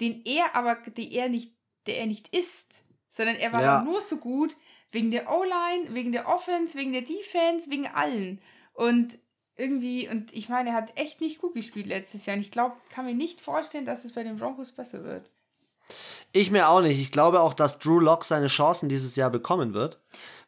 den 0.00 0.24
er 0.24 0.54
aber, 0.54 0.76
der 0.76 1.10
er 1.10 1.28
nicht, 1.28 1.50
der 1.88 1.98
er 1.98 2.06
nicht 2.06 2.28
ist, 2.28 2.84
sondern 3.08 3.34
er 3.34 3.52
war 3.52 3.62
ja. 3.62 3.82
nur 3.82 4.00
so 4.00 4.18
gut 4.18 4.56
wegen 4.92 5.10
der 5.10 5.28
O-Line, 5.28 5.92
wegen 5.92 6.12
der 6.12 6.28
Offense, 6.28 6.78
wegen 6.78 6.92
der 6.92 7.02
Defense, 7.02 7.68
wegen 7.68 7.88
allen. 7.88 8.40
Und 8.74 9.18
irgendwie, 9.56 10.08
und 10.08 10.32
ich 10.32 10.48
meine, 10.48 10.70
er 10.70 10.76
hat 10.76 10.92
echt 10.96 11.20
nicht 11.20 11.40
gut 11.40 11.54
gespielt 11.54 11.86
letztes 11.86 12.26
Jahr. 12.26 12.36
Und 12.36 12.42
ich 12.42 12.50
glaube, 12.50 12.76
kann 12.90 13.06
mir 13.06 13.14
nicht 13.14 13.40
vorstellen, 13.40 13.86
dass 13.86 14.04
es 14.04 14.12
bei 14.12 14.22
den 14.22 14.36
Broncos 14.36 14.72
besser 14.72 15.04
wird. 15.04 15.30
Ich 16.32 16.50
mir 16.50 16.68
auch 16.68 16.82
nicht. 16.82 17.00
Ich 17.00 17.12
glaube 17.12 17.40
auch, 17.40 17.54
dass 17.54 17.78
Drew 17.78 18.00
Locke 18.00 18.26
seine 18.26 18.48
Chancen 18.48 18.88
dieses 18.88 19.16
Jahr 19.16 19.30
bekommen 19.30 19.72
wird 19.72 20.00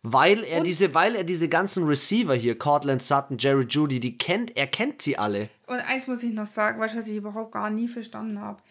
weil 0.03 0.45
er 0.45 0.59
und 0.59 0.67
diese, 0.67 0.95
weil 0.95 1.15
er 1.15 1.25
diese 1.25 1.49
ganzen 1.49 1.85
Receiver 1.85 2.35
hier, 2.35 2.57
Cortland 2.59 3.03
Sutton, 3.03 3.37
Jerry 3.39 3.67
Judy, 3.69 4.01
die 4.01 4.17
kennt, 4.17 4.57
er 4.57 4.67
kennt 4.67 5.03
sie 5.03 5.19
alle. 5.19 5.49
Und 5.67 5.81
eins 5.81 6.07
muss 6.07 6.23
ich 6.23 6.33
noch 6.33 6.47
sagen, 6.47 6.81
was 6.81 6.95
ich 6.95 7.17
überhaupt 7.17 7.53
gar 7.53 7.71
nie 7.71 7.89
verstanden 7.89 8.41
habe. 8.41 8.63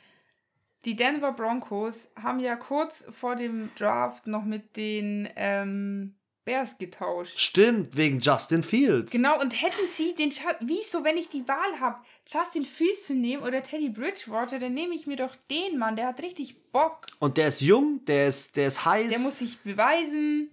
die 0.85 0.95
Denver 0.95 1.33
Broncos 1.33 2.09
haben 2.21 2.39
ja 2.39 2.55
kurz 2.55 3.05
vor 3.09 3.35
dem 3.35 3.69
Draft 3.77 4.27
noch 4.27 4.45
mit 4.45 4.77
den 4.77 5.27
ähm, 5.35 6.15
Bears 6.47 6.77
getauscht. 6.77 7.37
Stimmt, 7.37 7.97
wegen 7.97 8.21
Justin 8.21 8.63
Fields. 8.63 9.11
Genau, 9.11 9.37
und 9.41 9.51
hätten 9.51 9.85
sie 9.95 10.15
den, 10.15 10.31
Ju- 10.31 10.55
wieso, 10.61 11.03
wenn 11.03 11.17
ich 11.17 11.27
die 11.27 11.45
Wahl 11.45 11.79
habe, 11.81 11.97
Justin 12.25 12.63
Fields 12.63 13.07
zu 13.07 13.13
nehmen 13.13 13.43
oder 13.43 13.61
Teddy 13.61 13.89
Bridgewater, 13.89 14.57
dann 14.57 14.73
nehme 14.73 14.95
ich 14.95 15.07
mir 15.07 15.17
doch 15.17 15.35
den 15.51 15.77
Mann, 15.77 15.97
der 15.97 16.07
hat 16.07 16.21
richtig 16.21 16.71
Bock. 16.71 17.05
Und 17.19 17.35
der 17.35 17.49
ist 17.49 17.59
jung, 17.59 17.99
der 18.05 18.27
ist, 18.27 18.55
der 18.55 18.67
ist 18.67 18.85
heiß. 18.85 19.09
Der 19.11 19.19
muss 19.19 19.39
sich 19.39 19.59
beweisen. 19.59 20.49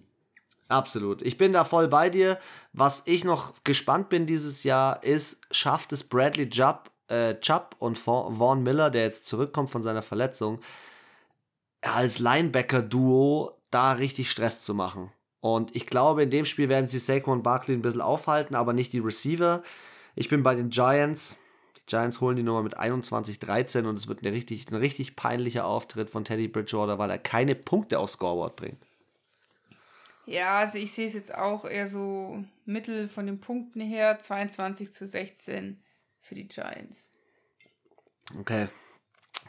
Absolut. 0.67 1.21
Ich 1.21 1.37
bin 1.37 1.53
da 1.53 1.63
voll 1.63 1.87
bei 1.87 2.09
dir. 2.09 2.39
Was 2.73 3.03
ich 3.05 3.23
noch 3.23 3.53
gespannt 3.63 4.09
bin 4.09 4.25
dieses 4.25 4.63
Jahr 4.65 5.01
ist, 5.01 5.39
schafft 5.51 5.93
es 5.93 6.03
Bradley 6.03 6.49
Chubb, 6.49 6.91
äh, 7.07 7.35
Chubb 7.39 7.77
und 7.79 7.97
Vaughn 7.97 8.63
Miller, 8.63 8.89
der 8.89 9.03
jetzt 9.03 9.23
zurückkommt 9.25 9.69
von 9.69 9.81
seiner 9.81 10.01
Verletzung, 10.01 10.59
als 11.79 12.19
Linebacker-Duo 12.19 13.53
da 13.69 13.93
richtig 13.93 14.29
Stress 14.29 14.61
zu 14.61 14.73
machen. 14.73 15.11
Und 15.45 15.75
ich 15.75 15.85
glaube, 15.85 16.23
in 16.23 16.31
dem 16.31 16.43
Spiel 16.43 16.69
werden 16.69 16.87
sie 16.87 16.97
Saquon 16.97 17.43
Barkley 17.43 17.77
ein 17.77 17.83
bisschen 17.83 18.01
aufhalten, 18.01 18.55
aber 18.55 18.73
nicht 18.73 18.93
die 18.93 18.99
Receiver. 18.99 19.61
Ich 20.15 20.27
bin 20.27 20.41
bei 20.41 20.55
den 20.55 20.71
Giants. 20.71 21.39
Die 21.77 21.85
Giants 21.85 22.19
holen 22.19 22.35
die 22.35 22.41
Nummer 22.41 22.63
mit 22.63 22.79
21-13 22.79 23.85
und 23.85 23.95
es 23.95 24.07
wird 24.07 24.23
ein 24.23 24.33
richtig, 24.33 24.67
ein 24.71 24.75
richtig 24.75 25.15
peinlicher 25.15 25.67
Auftritt 25.67 26.09
von 26.09 26.25
Teddy 26.25 26.47
Bridgewater, 26.47 26.97
weil 26.97 27.11
er 27.11 27.19
keine 27.19 27.53
Punkte 27.53 27.99
aufs 27.99 28.13
Scoreboard 28.13 28.55
bringt. 28.55 28.87
Ja, 30.25 30.57
also 30.57 30.79
ich 30.79 30.91
sehe 30.93 31.05
es 31.05 31.13
jetzt 31.13 31.35
auch 31.35 31.63
eher 31.63 31.85
so 31.85 32.43
mittel 32.65 33.07
von 33.07 33.27
den 33.27 33.39
Punkten 33.39 33.81
her, 33.81 34.19
22 34.19 34.93
zu 34.93 35.05
16 35.05 35.79
für 36.21 36.33
die 36.33 36.47
Giants. 36.47 37.11
Okay. 38.39 38.65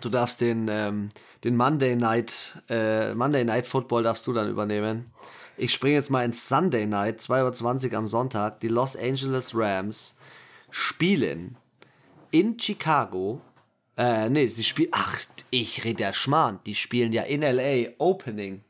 Du 0.03 0.11
darfst 0.11 0.43
den, 0.43 0.69
ähm, 0.69 1.09
den 1.43 1.57
Monday 1.57 1.97
Night, 1.97 2.63
äh, 2.69 3.15
Monday 3.15 3.47
Night 3.47 3.67
Football 3.67 4.03
darfst 4.03 4.27
du 4.27 4.35
dann 4.35 4.51
übernehmen. 4.51 5.11
Ich 5.59 5.73
springe 5.73 5.95
jetzt 5.95 6.11
mal 6.11 6.25
ins 6.25 6.49
Sunday 6.49 6.87
Night, 6.87 7.21
2.20 7.21 7.93
Uhr 7.93 7.99
am 7.99 8.07
Sonntag. 8.07 8.61
Die 8.61 8.69
Los 8.69 8.95
Angeles 8.95 9.53
Rams 9.55 10.17
spielen 10.71 11.57
in 12.31 12.61
Chicago. 12.61 13.41
Äh, 13.97 14.29
nee, 14.29 14.49
sie 14.49 14.65
spielen. 14.65 14.91
Ach, 14.93 15.19
ich 15.49 15.85
rede 15.85 16.03
ja 16.03 16.13
Schmarrn. 16.13 16.61
Die 16.67 16.75
spielen 16.75 17.13
ja 17.15 17.23
in 17.23 17.41
LA 17.41 17.93
Opening. 17.97 18.63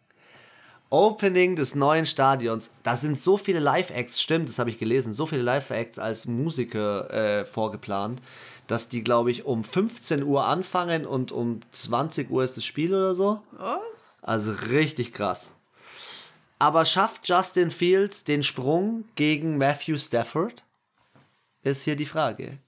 Opening 0.88 1.56
des 1.56 1.74
neuen 1.74 2.06
Stadions. 2.06 2.70
Da 2.84 2.96
sind 2.96 3.20
so 3.20 3.36
viele 3.36 3.58
Live-Acts, 3.58 4.22
stimmt, 4.22 4.48
das 4.48 4.60
habe 4.60 4.70
ich 4.70 4.78
gelesen, 4.78 5.12
so 5.12 5.26
viele 5.26 5.42
Live-Acts 5.42 5.98
als 5.98 6.26
Musiker 6.26 7.10
äh, 7.10 7.44
vorgeplant, 7.44 8.22
dass 8.68 8.88
die, 8.88 9.02
glaube 9.02 9.32
ich, 9.32 9.44
um 9.44 9.64
15 9.64 10.22
Uhr 10.22 10.44
anfangen 10.44 11.04
und 11.04 11.32
um 11.32 11.58
20 11.72 12.30
Uhr 12.30 12.44
ist 12.44 12.56
das 12.56 12.64
Spiel 12.64 12.94
oder 12.94 13.16
so. 13.16 13.42
Was? 13.50 14.18
Also 14.22 14.52
richtig 14.70 15.12
krass. 15.12 15.55
Aber 16.58 16.84
schafft 16.84 17.28
Justin 17.28 17.70
Fields 17.70 18.24
den 18.24 18.42
Sprung 18.42 19.04
gegen 19.14 19.58
Matthew 19.58 19.98
Stafford? 19.98 20.64
Ist 21.62 21.82
hier 21.82 21.96
die 21.96 22.06
Frage. 22.06 22.58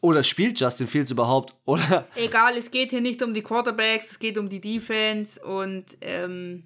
Oder 0.00 0.22
spielt 0.22 0.60
Justin 0.60 0.86
Fields 0.86 1.10
überhaupt? 1.10 1.54
Oder 1.64 2.06
Egal, 2.14 2.58
es 2.58 2.70
geht 2.70 2.90
hier 2.90 3.00
nicht 3.00 3.22
um 3.22 3.32
die 3.32 3.42
Quarterbacks, 3.42 4.12
es 4.12 4.18
geht 4.18 4.36
um 4.36 4.50
die 4.50 4.60
Defense 4.60 5.42
und 5.42 5.96
ähm, 6.02 6.64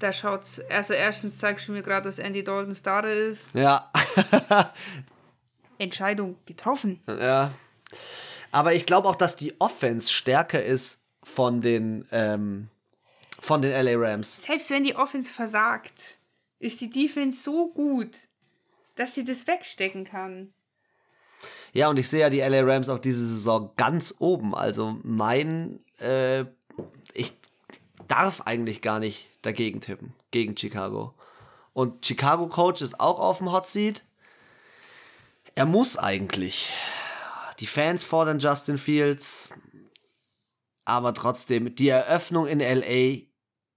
da 0.00 0.12
schaut's. 0.12 0.60
Also 0.68 0.94
erstens 0.94 1.38
zeigst 1.38 1.68
du 1.68 1.72
mir 1.72 1.82
gerade, 1.82 2.04
dass 2.04 2.18
Andy 2.18 2.42
Dalton 2.42 2.74
Starter 2.74 3.12
ist. 3.12 3.50
ja, 3.54 3.90
Entscheidung 5.78 6.36
getroffen. 6.46 7.00
Ja. 7.06 7.52
Aber 8.50 8.74
ich 8.74 8.86
glaube 8.86 9.08
auch, 9.08 9.16
dass 9.16 9.36
die 9.36 9.54
Offense 9.60 10.12
stärker 10.12 10.62
ist 10.64 11.00
von 11.22 11.60
den, 11.60 12.06
ähm, 12.10 12.68
von 13.46 13.62
den 13.62 13.70
LA 13.70 13.92
Rams. 13.96 14.42
Selbst 14.42 14.70
wenn 14.70 14.82
die 14.82 14.96
Offense 14.96 15.32
versagt, 15.32 16.18
ist 16.58 16.80
die 16.80 16.90
Defense 16.90 17.42
so 17.42 17.68
gut, 17.72 18.10
dass 18.96 19.14
sie 19.14 19.24
das 19.24 19.46
wegstecken 19.46 20.04
kann. 20.04 20.52
Ja, 21.72 21.88
und 21.88 21.98
ich 21.98 22.08
sehe 22.08 22.20
ja 22.20 22.30
die 22.30 22.40
LA 22.40 22.62
Rams 22.62 22.88
auch 22.88 22.98
diese 22.98 23.24
Saison 23.24 23.70
ganz 23.76 24.16
oben. 24.18 24.54
Also 24.54 24.98
mein, 25.02 25.80
äh, 26.00 26.44
ich 27.14 27.32
darf 28.08 28.40
eigentlich 28.42 28.82
gar 28.82 28.98
nicht 28.98 29.28
dagegen 29.42 29.80
tippen, 29.80 30.12
gegen 30.30 30.56
Chicago. 30.56 31.14
Und 31.72 32.04
Chicago 32.04 32.48
Coach 32.48 32.82
ist 32.82 32.98
auch 32.98 33.20
auf 33.20 33.38
dem 33.38 33.52
Hot 33.52 33.68
Seat. 33.68 34.02
Er 35.54 35.66
muss 35.66 35.96
eigentlich. 35.96 36.70
Die 37.60 37.66
Fans 37.66 38.02
fordern 38.02 38.38
Justin 38.38 38.78
Fields. 38.78 39.50
Aber 40.84 41.14
trotzdem, 41.14 41.74
die 41.74 41.88
Eröffnung 41.88 42.46
in 42.46 42.60
LA 42.60 43.26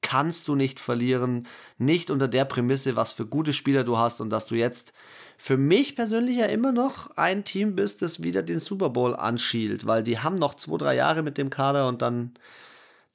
kannst 0.02 0.47
du 0.47 0.56
nicht 0.56 0.80
verlieren. 0.80 1.47
Nicht 1.78 2.10
unter 2.10 2.28
der 2.28 2.45
Prämisse, 2.45 2.95
was 2.95 3.14
für 3.14 3.26
gute 3.26 3.54
Spieler 3.54 3.84
du 3.84 3.97
hast 3.97 4.22
und 4.22 4.30
dass 4.30 4.45
du 4.45 4.56
jetzt 4.56 4.93
für 5.38 5.56
mich 5.56 5.95
persönlich 5.95 6.38
ja 6.38 6.47
immer 6.47 6.74
noch 6.74 7.16
ein 7.16 7.45
Team 7.45 7.76
bist, 7.76 8.02
das 8.02 8.22
wieder 8.22 8.43
den 8.43 8.60
Super 8.60 8.89
Bowl 8.89 9.16
anschielt, 9.16 9.86
weil 9.86 10.04
die 10.04 10.20
haben 10.20 10.36
noch 10.36 10.56
zwei, 10.56 10.78
drei 10.78 10.95
Jahre 10.95 11.24
mit 11.24 11.38
dem 11.38 11.50
Kader 11.50 11.88
und 11.88 12.02
dann, 12.02 12.34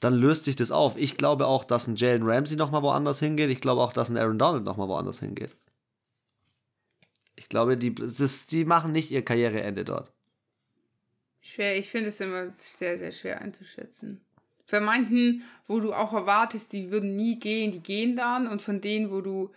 dann 0.01 0.14
löst 0.14 0.45
sich 0.45 0.57
das 0.57 0.70
auf. 0.70 0.97
Ich 0.97 1.18
glaube 1.18 1.47
auch, 1.47 1.64
dass 1.64 1.87
ein 1.87 1.97
Jalen 1.97 2.22
Ramsey 2.22 2.57
nochmal 2.57 2.82
woanders 2.82 3.18
hingeht. 3.18 3.51
Ich 3.51 3.61
glaube 3.61 3.82
auch, 3.82 3.93
dass 3.93 4.09
ein 4.09 4.16
Aaron 4.16 4.39
Donald 4.39 4.64
nochmal 4.64 4.89
woanders 4.89 5.20
hingeht. 5.20 5.55
Ich 7.37 7.51
glaube, 7.51 7.76
die, 7.76 7.95
das, 7.95 8.47
die 8.47 8.64
machen 8.64 8.93
nicht 8.93 9.11
ihr 9.11 9.22
Karriereende 9.22 9.85
dort. 9.85 10.11
Schwer, 11.43 11.76
ich 11.76 11.91
finde 11.91 12.09
es 12.09 12.20
immer 12.20 12.49
sehr, 12.51 12.97
sehr 12.97 13.12
schwer 13.12 13.43
einzuschätzen. 13.43 14.24
Für 14.67 14.81
manchen, 14.81 15.43
wo 15.67 15.81
du 15.81 15.93
auch 15.93 16.12
erwartest, 16.12 16.73
die 16.73 16.91
würden 16.91 17.17
nie 17.17 17.39
gehen, 17.39 17.71
die 17.71 17.83
gehen 17.83 18.17
dann. 18.17 18.47
Und 18.47 18.62
von 18.62 18.81
denen, 18.81 19.11
wo 19.11 19.21
du 19.21 19.51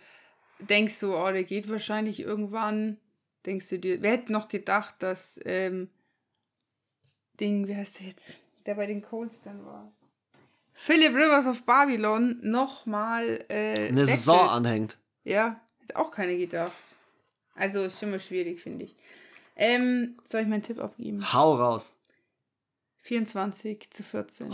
denkst 0.60 0.96
so, 0.96 1.18
oh, 1.18 1.32
der 1.32 1.44
geht 1.44 1.70
wahrscheinlich 1.70 2.20
irgendwann, 2.20 2.98
denkst 3.46 3.70
du 3.70 3.80
dir, 3.80 4.02
wer 4.02 4.12
hätte 4.12 4.32
noch 4.32 4.48
gedacht, 4.48 4.96
dass 5.00 5.40
ähm, 5.46 5.90
Ding, 7.40 7.68
wie 7.68 7.76
heißt 7.76 8.00
der 8.00 8.08
jetzt, 8.08 8.36
der 8.66 8.76
bei 8.76 8.86
den 8.86 9.02
Colts 9.02 9.42
dann 9.44 9.66
war? 9.66 9.92
Philip 10.74 11.14
Rivers 11.14 11.48
of 11.48 11.64
Babylon 11.64 12.40
nochmal 12.42 13.46
äh, 13.50 13.88
Eine 13.88 14.02
wechselt. 14.02 14.18
Saison 14.18 14.50
anhängt. 14.50 14.98
Ja, 15.24 15.60
hat 15.82 15.96
auch 15.96 16.12
keiner 16.12 16.36
gedacht. 16.36 16.72
Also 17.56 17.84
ist 17.84 18.04
immer 18.04 18.20
schwierig, 18.20 18.62
finde 18.62 18.86
ich. 18.86 18.96
Ähm, 19.56 20.18
soll 20.26 20.42
ich 20.42 20.48
meinen 20.48 20.62
Tipp 20.62 20.80
abgeben? 20.80 21.34
Hau 21.34 21.56
raus. 21.56 21.96
24 23.02 23.90
zu 23.90 24.04
14 24.04 24.54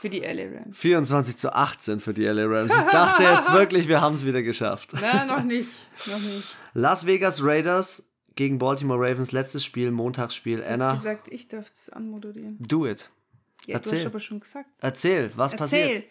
für 0.00 0.10
die 0.10 0.20
LA 0.20 0.58
Rams. 0.60 0.78
24 0.78 1.36
zu 1.36 1.52
18 1.54 2.00
für 2.00 2.14
die 2.14 2.24
LA 2.24 2.46
Rams. 2.46 2.72
Ich 2.74 2.84
dachte 2.90 3.22
jetzt 3.22 3.52
wirklich, 3.52 3.86
wir 3.88 4.00
haben 4.00 4.14
es 4.14 4.24
wieder 4.24 4.42
geschafft. 4.42 4.90
Na, 5.00 5.24
noch 5.24 5.42
nicht. 5.44 5.70
Noch 6.06 6.18
nicht. 6.18 6.48
Las 6.74 7.06
Vegas 7.06 7.44
Raiders 7.44 8.04
gegen 8.34 8.58
Baltimore 8.58 8.98
Ravens, 8.98 9.32
letztes 9.32 9.64
Spiel, 9.64 9.90
Montagsspiel. 9.90 10.58
Du 10.58 10.64
hast 10.64 10.72
Anna, 10.72 10.92
gesagt, 10.94 11.28
ich 11.30 11.48
darf 11.48 11.70
es 11.72 11.90
anmoderieren. 11.90 12.56
do 12.60 12.86
it. 12.86 13.10
Ja, 13.66 13.78
du 13.78 13.84
Erzähl. 13.84 13.98
hast 14.00 14.06
aber 14.06 14.20
schon 14.20 14.40
gesagt. 14.40 14.70
Erzähl, 14.80 15.30
was 15.36 15.54
passiert? 15.54 15.88
Erzähl. 15.88 16.04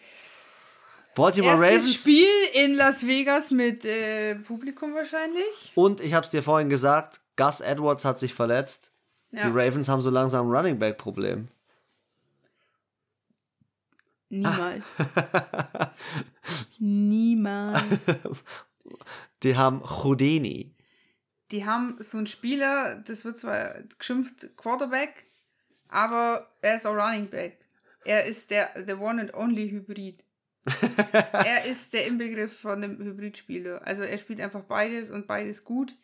Baltimore 1.16 1.52
Erstes 1.54 1.68
Ravens. 1.68 1.94
Spiel 2.00 2.28
in 2.54 2.74
Las 2.74 3.04
Vegas 3.06 3.50
mit 3.50 3.84
äh, 3.84 4.36
Publikum 4.36 4.94
wahrscheinlich. 4.94 5.72
Und 5.74 6.00
ich 6.00 6.14
habe 6.14 6.24
es 6.24 6.30
dir 6.30 6.42
vorhin 6.42 6.68
gesagt, 6.68 7.20
Gus 7.36 7.60
Edwards 7.60 8.04
hat 8.04 8.18
sich 8.20 8.32
verletzt. 8.32 8.92
Ja. 9.32 9.46
Die 9.48 9.58
Ravens 9.58 9.88
haben 9.88 10.00
so 10.00 10.10
langsam 10.10 10.46
ein 10.48 10.54
Running 10.56 10.78
Back 10.78 10.98
Problem. 10.98 11.48
Niemals. 14.30 14.96
Niemals. 16.78 17.84
Die 19.42 19.56
haben 19.56 19.82
Houdini. 19.82 20.74
Die 21.50 21.66
haben 21.66 21.96
so 21.98 22.18
einen 22.18 22.28
Spieler, 22.28 23.02
das 23.06 23.24
wird 23.24 23.36
zwar 23.36 23.82
geschimpft 23.98 24.56
Quarterback, 24.56 25.26
aber 25.88 26.48
er 26.62 26.76
ist 26.76 26.86
auch 26.86 26.94
Running 26.94 27.28
Back. 27.28 27.58
Er 28.04 28.24
ist 28.24 28.50
der 28.50 28.70
the 28.86 28.94
one 28.94 29.20
and 29.20 29.34
only 29.34 29.68
Hybrid. 29.68 30.24
er 31.32 31.64
ist 31.64 31.92
der 31.92 32.06
Inbegriff 32.06 32.60
von 32.60 32.80
dem 32.80 32.98
Hybridspieler. 32.98 33.84
Also 33.84 34.04
er 34.04 34.18
spielt 34.18 34.40
einfach 34.40 34.62
beides 34.62 35.10
und 35.10 35.26
beides 35.26 35.64
gut. 35.64 35.96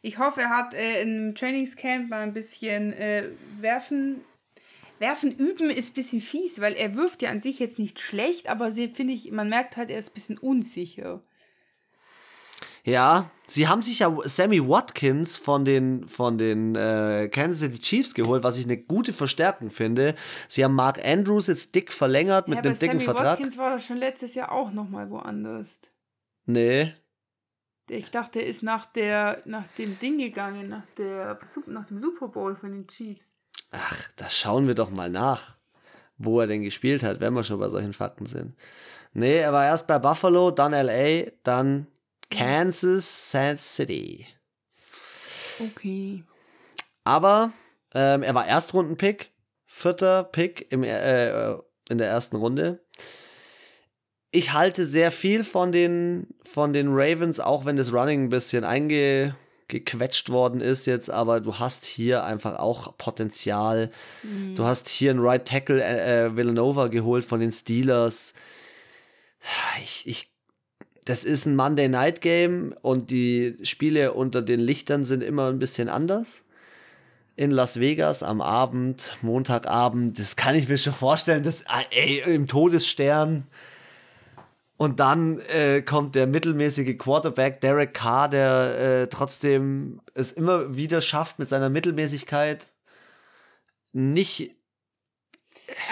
Ich 0.00 0.18
hoffe, 0.18 0.42
er 0.42 0.50
hat 0.50 0.74
äh, 0.74 1.02
im 1.02 1.34
Trainingscamp 1.34 2.10
mal 2.10 2.22
ein 2.22 2.34
bisschen 2.34 2.92
äh, 2.94 3.28
werfen. 3.60 4.20
Werfen 4.98 5.32
üben 5.32 5.70
ist 5.70 5.90
ein 5.90 5.94
bisschen 5.94 6.20
fies, 6.20 6.60
weil 6.60 6.74
er 6.74 6.94
wirft 6.94 7.22
ja 7.22 7.30
an 7.30 7.40
sich 7.40 7.58
jetzt 7.58 7.78
nicht 7.78 8.00
schlecht, 8.00 8.48
aber 8.48 8.70
sie 8.70 8.88
finde 8.88 9.12
ich, 9.12 9.30
man 9.32 9.48
merkt 9.48 9.76
halt, 9.76 9.90
er 9.90 9.98
ist 9.98 10.10
ein 10.10 10.14
bisschen 10.14 10.38
unsicher. 10.38 11.22
Ja, 12.84 13.30
sie 13.46 13.66
haben 13.66 13.80
sich 13.80 14.00
ja 14.00 14.14
Sammy 14.24 14.60
Watkins 14.68 15.38
von 15.38 15.64
den, 15.64 16.06
von 16.06 16.36
den 16.36 16.74
äh, 16.74 17.30
Kansas 17.32 17.60
City 17.60 17.78
Chiefs 17.78 18.12
geholt, 18.12 18.42
was 18.42 18.58
ich 18.58 18.64
eine 18.64 18.76
gute 18.76 19.14
Verstärkung 19.14 19.70
finde. 19.70 20.14
Sie 20.48 20.62
haben 20.62 20.74
Mark 20.74 21.02
Andrews 21.02 21.46
jetzt 21.46 21.74
dick 21.74 21.90
verlängert 21.90 22.46
mit 22.46 22.56
ja, 22.56 22.62
einem 22.62 22.72
aber 22.72 22.78
dicken 22.78 23.00
Sammy 23.00 23.04
Vertrag. 23.04 23.38
Watkins 23.38 23.56
war 23.56 23.74
doch 23.74 23.82
schon 23.82 23.96
letztes 23.96 24.34
Jahr 24.34 24.52
auch 24.52 24.70
nochmal 24.70 25.08
woanders. 25.08 25.80
Nee. 26.44 26.92
Ich 27.88 28.10
dachte, 28.10 28.40
er 28.40 28.46
ist 28.46 28.62
nach, 28.62 28.84
der, 28.86 29.42
nach 29.46 29.66
dem 29.78 29.98
Ding 29.98 30.18
gegangen, 30.18 30.68
nach, 30.68 30.86
der, 30.98 31.38
nach 31.66 31.86
dem 31.86 32.00
Super 32.00 32.28
Bowl 32.28 32.54
von 32.54 32.70
den 32.70 32.86
Chiefs. 32.86 33.33
Ach, 33.70 34.08
da 34.16 34.30
schauen 34.30 34.66
wir 34.66 34.74
doch 34.74 34.90
mal 34.90 35.10
nach, 35.10 35.56
wo 36.16 36.40
er 36.40 36.46
denn 36.46 36.62
gespielt 36.62 37.02
hat, 37.02 37.20
wenn 37.20 37.34
wir 37.34 37.44
schon 37.44 37.58
bei 37.58 37.68
solchen 37.68 37.92
Fakten 37.92 38.26
sind. 38.26 38.56
Nee, 39.12 39.38
er 39.38 39.52
war 39.52 39.64
erst 39.64 39.86
bei 39.86 39.98
Buffalo, 39.98 40.50
dann 40.50 40.72
LA, 40.72 41.30
dann 41.42 41.86
Kansas 42.30 43.30
City. 43.30 44.26
Okay. 45.60 46.24
Aber 47.04 47.52
ähm, 47.94 48.22
er 48.22 48.34
war 48.34 48.46
Erstrundenpick, 48.46 49.30
vierter 49.66 50.24
Pick 50.24 50.72
im, 50.72 50.82
äh, 50.82 51.52
in 51.88 51.98
der 51.98 52.08
ersten 52.08 52.36
Runde. 52.36 52.84
Ich 54.30 54.52
halte 54.52 54.84
sehr 54.84 55.12
viel 55.12 55.44
von 55.44 55.70
den, 55.70 56.34
von 56.44 56.72
den 56.72 56.88
Ravens, 56.90 57.38
auch 57.38 57.64
wenn 57.64 57.76
das 57.76 57.92
Running 57.92 58.24
ein 58.24 58.30
bisschen 58.30 58.64
eingequetscht 59.70 60.30
worden 60.30 60.60
ist 60.60 60.86
jetzt, 60.86 61.10
aber 61.10 61.40
du 61.40 61.58
hast 61.58 61.84
hier 61.84 62.24
einfach 62.24 62.58
auch 62.58 62.96
Potenzial. 62.96 63.90
Mhm. 64.22 64.54
Du 64.54 64.64
hast 64.64 64.88
hier 64.88 65.10
einen 65.10 65.20
Right 65.20 65.46
Tackle 65.46 65.82
äh, 65.82 66.26
äh, 66.26 66.36
Villanova 66.36 66.88
geholt 66.88 67.24
von 67.24 67.40
den 67.40 67.52
Steelers. 67.52 68.34
Ich, 69.82 70.06
ich, 70.06 70.30
das 71.04 71.24
ist 71.24 71.46
ein 71.46 71.56
Monday 71.56 71.88
Night 71.88 72.20
Game 72.20 72.74
und 72.82 73.10
die 73.10 73.56
Spiele 73.62 74.12
unter 74.12 74.42
den 74.42 74.60
Lichtern 74.60 75.04
sind 75.04 75.22
immer 75.22 75.48
ein 75.48 75.58
bisschen 75.58 75.88
anders 75.88 76.44
in 77.36 77.50
Las 77.50 77.80
Vegas 77.80 78.22
am 78.22 78.40
Abend, 78.40 79.16
Montagabend. 79.22 80.18
Das 80.18 80.36
kann 80.36 80.54
ich 80.54 80.68
mir 80.68 80.78
schon 80.78 80.92
vorstellen. 80.92 81.42
Das, 81.42 81.64
ah, 81.66 81.82
ey, 81.90 82.20
im 82.20 82.46
Todesstern. 82.46 83.46
Und 84.76 84.98
dann 84.98 85.38
äh, 85.40 85.82
kommt 85.82 86.14
der 86.16 86.26
mittelmäßige 86.26 86.98
Quarterback 86.98 87.60
Derek 87.60 87.94
Carr, 87.94 88.28
der 88.28 88.78
äh, 88.78 89.06
trotzdem 89.08 90.00
es 90.14 90.32
immer 90.32 90.76
wieder 90.76 91.00
schafft, 91.00 91.38
mit 91.38 91.48
seiner 91.48 91.70
Mittelmäßigkeit 91.70 92.66
nicht. 93.92 94.56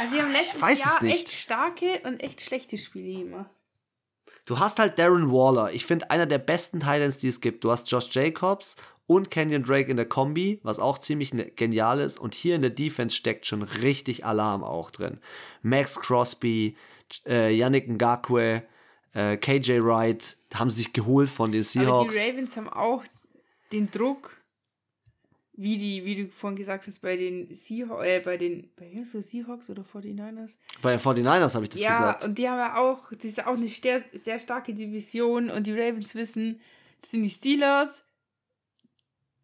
Also, 0.00 0.14
sie 0.14 0.22
haben 0.22 0.32
letztes 0.32 0.60
Jahr 0.60 1.02
echt 1.04 1.30
starke 1.30 2.00
und 2.04 2.22
echt 2.22 2.40
schlechte 2.40 2.76
Spiele 2.76 3.22
immer. 3.22 3.50
Du 4.44 4.58
hast 4.58 4.78
halt 4.78 4.98
Darren 4.98 5.30
Waller. 5.30 5.72
Ich 5.72 5.86
finde, 5.86 6.10
einer 6.10 6.26
der 6.26 6.38
besten 6.38 6.80
Titans, 6.80 7.18
die 7.18 7.28
es 7.28 7.40
gibt. 7.40 7.62
Du 7.62 7.70
hast 7.70 7.90
Josh 7.90 8.08
Jacobs 8.10 8.76
und 9.06 9.30
Kenyon 9.30 9.62
Drake 9.62 9.90
in 9.90 9.96
der 9.96 10.08
Kombi, 10.08 10.60
was 10.62 10.80
auch 10.80 10.98
ziemlich 10.98 11.32
ne, 11.32 11.46
genial 11.46 12.00
ist. 12.00 12.18
Und 12.18 12.34
hier 12.34 12.56
in 12.56 12.62
der 12.62 12.70
Defense 12.70 13.14
steckt 13.14 13.46
schon 13.46 13.62
richtig 13.62 14.24
Alarm 14.24 14.64
auch 14.64 14.90
drin. 14.90 15.20
Max 15.62 16.00
Crosby, 16.00 16.76
äh, 17.26 17.54
Yannick 17.54 17.88
Ngakwe, 17.88 18.64
äh, 19.14 19.36
KJ 19.36 19.80
Wright 19.82 20.36
haben 20.54 20.70
sich 20.70 20.92
geholt 20.92 21.30
von 21.30 21.52
den 21.52 21.64
Seahawks. 21.64 22.14
Aber 22.14 22.24
die 22.24 22.30
Ravens 22.30 22.56
haben 22.56 22.68
auch 22.68 23.04
den 23.72 23.90
Druck, 23.90 24.36
wie 25.54 25.76
die, 25.76 26.04
wie 26.04 26.14
du 26.14 26.28
vorhin 26.30 26.56
gesagt 26.56 26.86
hast, 26.86 27.00
bei 27.00 27.16
den 27.16 27.54
Seahawks, 27.54 28.06
äh, 28.06 28.20
bei 28.20 28.36
den, 28.36 28.70
bei 28.76 28.90
Seahawks 29.04 29.68
oder 29.70 29.82
49ers? 29.82 30.56
Bei 30.80 30.96
49ers 30.96 31.54
habe 31.54 31.64
ich 31.64 31.70
das 31.70 31.80
ja, 31.82 31.90
gesagt. 31.90 32.22
Ja, 32.22 32.28
und 32.28 32.38
die 32.38 32.48
haben 32.48 32.58
ja 32.58 32.76
auch, 32.76 33.10
das 33.12 33.24
ist 33.24 33.46
auch 33.46 33.54
eine 33.54 33.68
sehr, 33.68 34.02
sehr 34.12 34.40
starke 34.40 34.74
Division 34.74 35.50
und 35.50 35.66
die 35.66 35.78
Ravens 35.78 36.14
wissen, 36.14 36.60
das 37.00 37.10
sind 37.10 37.24
die 37.24 37.30
Steelers, 37.30 38.04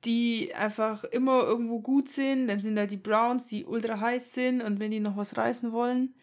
die 0.04 0.54
einfach 0.54 1.04
immer 1.04 1.42
irgendwo 1.42 1.80
gut 1.80 2.08
sind. 2.08 2.46
Dann 2.46 2.60
sind 2.60 2.76
da 2.76 2.86
die 2.86 2.96
Browns, 2.96 3.48
die 3.48 3.64
ultra 3.64 3.98
heiß 4.00 4.32
sind 4.32 4.62
und 4.62 4.80
wenn 4.80 4.90
die 4.90 5.00
noch 5.00 5.16
was 5.16 5.36
reißen 5.36 5.72
wollen. 5.72 6.14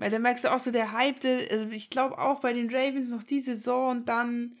Weil 0.00 0.10
da 0.10 0.18
merkst 0.18 0.44
du 0.44 0.52
auch 0.52 0.58
so 0.58 0.70
der 0.70 0.92
Hype, 0.92 1.22
also 1.50 1.68
ich 1.68 1.90
glaube 1.90 2.16
auch 2.16 2.40
bei 2.40 2.54
den 2.54 2.74
Ravens 2.74 3.10
noch 3.10 3.22
die 3.22 3.38
Saison 3.38 3.90
und 3.90 4.08
dann 4.08 4.56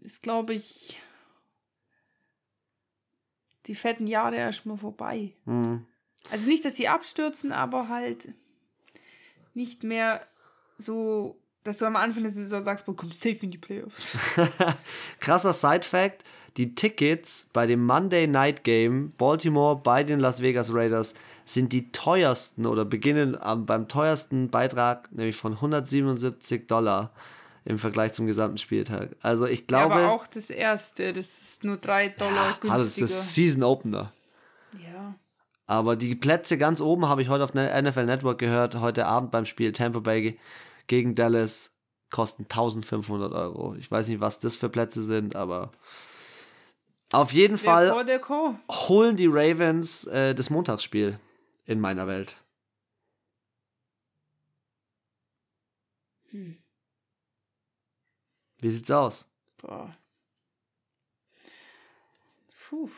ist, 0.00 0.22
glaube 0.22 0.54
ich, 0.54 0.98
die 3.66 3.74
fetten 3.74 4.06
Jahre 4.06 4.36
erstmal 4.36 4.78
vorbei. 4.78 5.34
Mhm. 5.44 5.84
Also 6.30 6.48
nicht, 6.48 6.64
dass 6.64 6.76
sie 6.76 6.88
abstürzen, 6.88 7.52
aber 7.52 7.90
halt 7.90 8.32
nicht 9.52 9.84
mehr 9.84 10.26
so 10.78 11.38
dass 11.62 11.78
du 11.78 11.84
am 11.84 11.96
Anfang 11.96 12.22
der 12.22 12.30
Saison 12.30 12.62
sagst, 12.62 12.86
man 12.86 12.96
kommt 12.96 13.14
safe 13.14 13.38
in 13.42 13.50
die 13.50 13.58
Playoffs. 13.58 14.16
Krasser 15.20 15.52
Side-Fact: 15.52 16.24
Die 16.56 16.74
Tickets 16.74 17.50
bei 17.52 17.66
dem 17.66 17.84
Monday 17.84 18.26
Night 18.26 18.64
Game 18.64 19.12
Baltimore 19.18 19.76
bei 19.76 20.04
den 20.04 20.20
Las 20.20 20.40
Vegas 20.40 20.72
Raiders 20.72 21.14
sind 21.46 21.72
die 21.72 21.92
teuersten 21.92 22.66
oder 22.66 22.84
beginnen 22.84 23.40
am, 23.40 23.66
beim 23.66 23.86
teuersten 23.86 24.50
Beitrag, 24.50 25.10
nämlich 25.12 25.36
von 25.36 25.52
177 25.52 26.66
Dollar 26.66 27.12
im 27.64 27.78
Vergleich 27.78 28.12
zum 28.12 28.26
gesamten 28.26 28.58
Spieltag. 28.58 29.10
Also 29.22 29.46
ich 29.46 29.66
glaube. 29.68 29.94
Ja, 29.94 30.06
aber 30.06 30.12
auch 30.12 30.26
das 30.26 30.50
erste, 30.50 31.12
das 31.12 31.40
ist 31.40 31.64
nur 31.64 31.76
3 31.76 32.10
Dollar 32.10 32.34
ja, 32.34 32.50
günstiger. 32.60 32.72
Also 32.74 32.84
das 32.84 32.98
ist 32.98 33.34
Season 33.34 33.62
Opener. 33.62 34.12
Ja. 34.84 35.14
Aber 35.68 35.94
die 35.94 36.16
Plätze 36.16 36.58
ganz 36.58 36.80
oben 36.80 37.08
habe 37.08 37.22
ich 37.22 37.28
heute 37.28 37.44
auf 37.44 37.54
NFL 37.54 38.06
Network 38.06 38.38
gehört, 38.38 38.80
heute 38.80 39.06
Abend 39.06 39.30
beim 39.30 39.46
Spiel 39.46 39.72
Tampa 39.72 40.00
Bay 40.00 40.38
gegen 40.88 41.14
Dallas 41.14 41.72
kosten 42.10 42.42
1500 42.42 43.32
Euro. 43.32 43.76
Ich 43.76 43.88
weiß 43.88 44.08
nicht, 44.08 44.20
was 44.20 44.40
das 44.40 44.56
für 44.56 44.68
Plätze 44.68 45.02
sind, 45.02 45.36
aber 45.36 45.70
auf 47.12 47.32
jeden 47.32 47.56
Fall 47.58 47.92
holen 48.70 49.16
die 49.16 49.28
Ravens 49.28 50.04
äh, 50.06 50.34
das 50.34 50.50
Montagsspiel 50.50 51.20
in 51.66 51.80
meiner 51.80 52.06
Welt. 52.06 52.42
Hm. 56.30 56.56
Wie 58.60 58.70
sieht's 58.70 58.90
aus? 58.90 59.28
Boah. 59.58 59.94
Puh. 62.68 62.90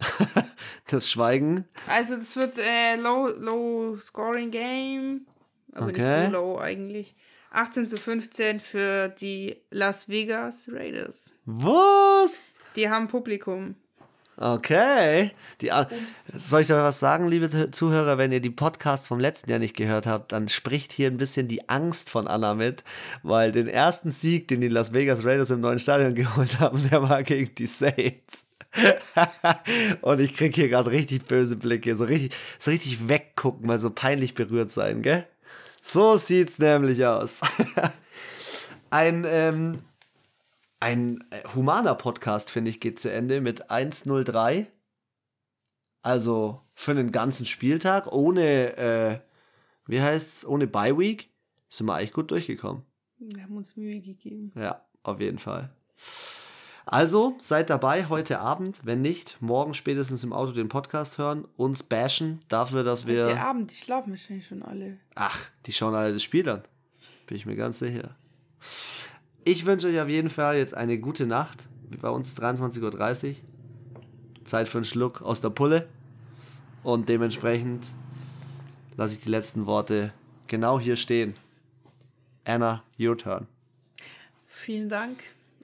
das 0.88 1.10
Schweigen. 1.10 1.66
Also 1.86 2.16
das 2.16 2.34
wird 2.36 2.58
äh, 2.58 2.96
low, 2.96 3.28
low 3.28 3.98
Scoring 4.00 4.50
Game, 4.50 5.26
aber 5.72 5.86
okay. 5.86 6.00
nicht 6.00 6.26
so 6.26 6.32
low 6.32 6.58
eigentlich. 6.58 7.14
18 7.50 7.86
zu 7.86 7.96
15 7.96 8.60
für 8.60 9.08
die 9.08 9.62
Las 9.70 10.08
Vegas 10.08 10.68
Raiders. 10.72 11.32
Was? 11.44 12.52
Die 12.74 12.90
haben 12.90 13.06
Publikum. 13.06 13.76
Okay. 14.36 15.30
Die, 15.60 15.70
soll 16.34 16.62
ich 16.62 16.72
euch 16.72 16.82
was 16.82 16.98
sagen, 16.98 17.28
liebe 17.28 17.70
Zuhörer, 17.70 18.18
wenn 18.18 18.32
ihr 18.32 18.40
die 18.40 18.50
Podcasts 18.50 19.06
vom 19.06 19.20
letzten 19.20 19.50
Jahr 19.50 19.60
nicht 19.60 19.76
gehört 19.76 20.06
habt, 20.06 20.32
dann 20.32 20.48
spricht 20.48 20.92
hier 20.92 21.08
ein 21.08 21.16
bisschen 21.16 21.46
die 21.46 21.68
Angst 21.68 22.10
von 22.10 22.26
Anna 22.26 22.54
mit, 22.54 22.82
weil 23.22 23.52
den 23.52 23.68
ersten 23.68 24.10
Sieg, 24.10 24.48
den 24.48 24.60
die 24.60 24.68
Las 24.68 24.92
Vegas 24.92 25.24
Raiders 25.24 25.50
im 25.50 25.60
neuen 25.60 25.78
Stadion 25.78 26.14
geholt 26.16 26.58
haben, 26.58 26.88
der 26.90 27.08
war 27.08 27.22
gegen 27.22 27.54
die 27.54 27.66
Saints. 27.66 28.46
und 30.00 30.20
ich 30.20 30.34
krieg 30.34 30.54
hier 30.54 30.68
gerade 30.68 30.90
richtig 30.90 31.26
böse 31.26 31.56
Blicke, 31.56 31.94
so 31.96 32.04
richtig, 32.04 32.36
so 32.58 32.72
richtig 32.72 33.08
weggucken, 33.08 33.66
mal 33.66 33.78
so 33.78 33.90
peinlich 33.90 34.34
berührt 34.34 34.72
sein, 34.72 35.02
gell? 35.02 35.26
So 35.80 36.16
sieht's 36.16 36.58
nämlich 36.58 37.04
aus. 37.04 37.40
ein, 38.90 39.24
ähm, 39.28 39.82
ein 40.84 41.24
äh, 41.30 41.42
humaner 41.54 41.94
Podcast, 41.94 42.50
finde 42.50 42.68
ich, 42.68 42.78
geht 42.78 43.00
zu 43.00 43.10
Ende 43.10 43.40
mit 43.40 43.70
103. 43.70 44.70
Also 46.02 46.60
für 46.74 46.90
einen 46.90 47.10
ganzen 47.10 47.46
Spieltag, 47.46 48.12
ohne, 48.12 48.76
äh, 48.76 49.18
wie 49.86 50.02
heißt's, 50.02 50.44
ohne 50.44 50.66
Bye 50.66 50.98
Week, 50.98 51.30
sind 51.70 51.86
wir 51.86 51.94
eigentlich 51.94 52.12
gut 52.12 52.30
durchgekommen. 52.30 52.82
Wir 53.16 53.44
haben 53.44 53.56
uns 53.56 53.76
Mühe 53.76 53.98
gegeben. 54.02 54.52
Ja, 54.56 54.84
auf 55.02 55.20
jeden 55.20 55.38
Fall. 55.38 55.74
Also 56.84 57.34
seid 57.38 57.70
dabei 57.70 58.10
heute 58.10 58.40
Abend, 58.40 58.82
wenn 58.84 59.00
nicht, 59.00 59.40
morgen 59.40 59.72
spätestens 59.72 60.22
im 60.22 60.34
Auto 60.34 60.52
den 60.52 60.68
Podcast 60.68 61.16
hören, 61.16 61.48
uns 61.56 61.82
bashen 61.82 62.40
dafür, 62.48 62.84
dass 62.84 63.06
wir. 63.06 63.24
Heute 63.24 63.40
Abend, 63.40 63.70
die 63.70 63.76
schlafen 63.76 64.10
wahrscheinlich 64.10 64.46
schon 64.46 64.62
alle. 64.62 64.98
Ach, 65.14 65.48
die 65.64 65.72
schauen 65.72 65.94
alle 65.94 66.12
das 66.12 66.22
Spiel 66.22 66.46
an. 66.46 66.62
Bin 67.26 67.38
ich 67.38 67.46
mir 67.46 67.56
ganz 67.56 67.78
sicher. 67.78 68.16
Ich 69.46 69.66
wünsche 69.66 69.88
euch 69.88 70.00
auf 70.00 70.08
jeden 70.08 70.30
Fall 70.30 70.56
jetzt 70.56 70.72
eine 70.72 70.98
gute 70.98 71.26
Nacht. 71.26 71.68
Bei 72.00 72.08
uns 72.08 72.34
23.30 72.34 73.28
Uhr. 73.28 73.34
Zeit 74.46 74.68
für 74.68 74.78
einen 74.78 74.86
Schluck 74.86 75.20
aus 75.20 75.42
der 75.42 75.50
Pulle. 75.50 75.86
Und 76.82 77.10
dementsprechend 77.10 77.86
lasse 78.96 79.14
ich 79.14 79.20
die 79.20 79.28
letzten 79.28 79.66
Worte 79.66 80.14
genau 80.46 80.80
hier 80.80 80.96
stehen. 80.96 81.34
Anna, 82.44 82.82
your 82.98 83.18
turn. 83.18 83.46
Vielen 84.46 84.88
Dank. 84.88 85.22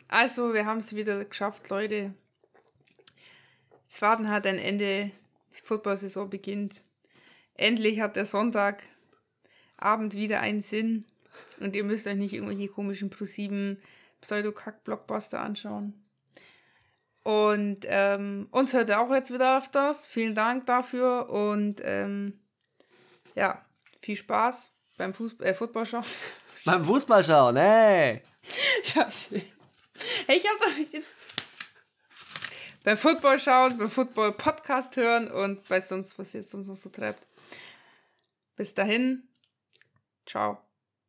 Also, 0.09 0.53
wir 0.53 0.66
haben 0.66 0.78
es 0.78 0.95
wieder 0.95 1.24
geschafft, 1.24 1.70
Leute. 1.70 2.12
Es 3.89 4.03
Warten 4.03 4.28
hat 4.28 4.47
ein 4.47 4.59
Ende. 4.59 5.11
Die 5.57 5.62
Football-Saison 5.62 6.28
beginnt. 6.28 6.83
Endlich 7.55 8.01
hat 8.01 8.16
der 8.16 8.26
Sonntagabend 8.26 8.85
wieder 10.12 10.41
einen 10.41 10.61
Sinn. 10.61 11.07
Und 11.59 11.76
ihr 11.76 11.84
müsst 11.84 12.07
euch 12.07 12.16
nicht 12.16 12.32
irgendwelche 12.32 12.68
komischen 12.68 13.11
Pro7 13.11 13.76
Pseudo-Kack-Blockbuster 14.20 15.41
anschauen. 15.41 16.05
Und 17.22 17.80
ähm, 17.86 18.47
uns 18.51 18.72
hört 18.72 18.88
ihr 18.88 19.01
auch 19.01 19.12
jetzt 19.12 19.32
wieder 19.32 19.59
öfters. 19.59 20.07
Vielen 20.07 20.34
Dank 20.34 20.66
dafür 20.66 21.28
und 21.28 21.80
ähm, 21.84 22.41
ja, 23.34 23.64
viel 24.01 24.16
Spaß 24.16 24.74
beim 24.97 25.12
Fußball, 25.14 25.47
äh, 25.47 25.55
Footballschauen. 25.55 26.05
Beim 26.64 26.84
Fußballschauen, 26.84 27.57
ey! 27.57 28.22
Scheiße. 28.82 29.41
Hey, 30.26 30.38
ich 30.38 30.47
hab 30.49 30.59
doch 30.59 30.93
jetzt. 30.93 31.14
beim 32.84 32.97
Football 32.97 33.38
schauen, 33.38 33.76
beim 33.76 33.91
Football 33.91 34.32
Podcast 34.32 34.97
hören 34.97 35.30
und 35.30 35.68
weiß 35.68 35.91
sonst, 35.91 36.18
was 36.18 36.34
ihr 36.34 36.43
sonst 36.43 36.68
noch 36.68 36.76
so 36.76 36.88
treibt. 36.88 37.26
Bis 38.57 38.74
dahin, 38.74 39.28
ciao. 40.26 40.70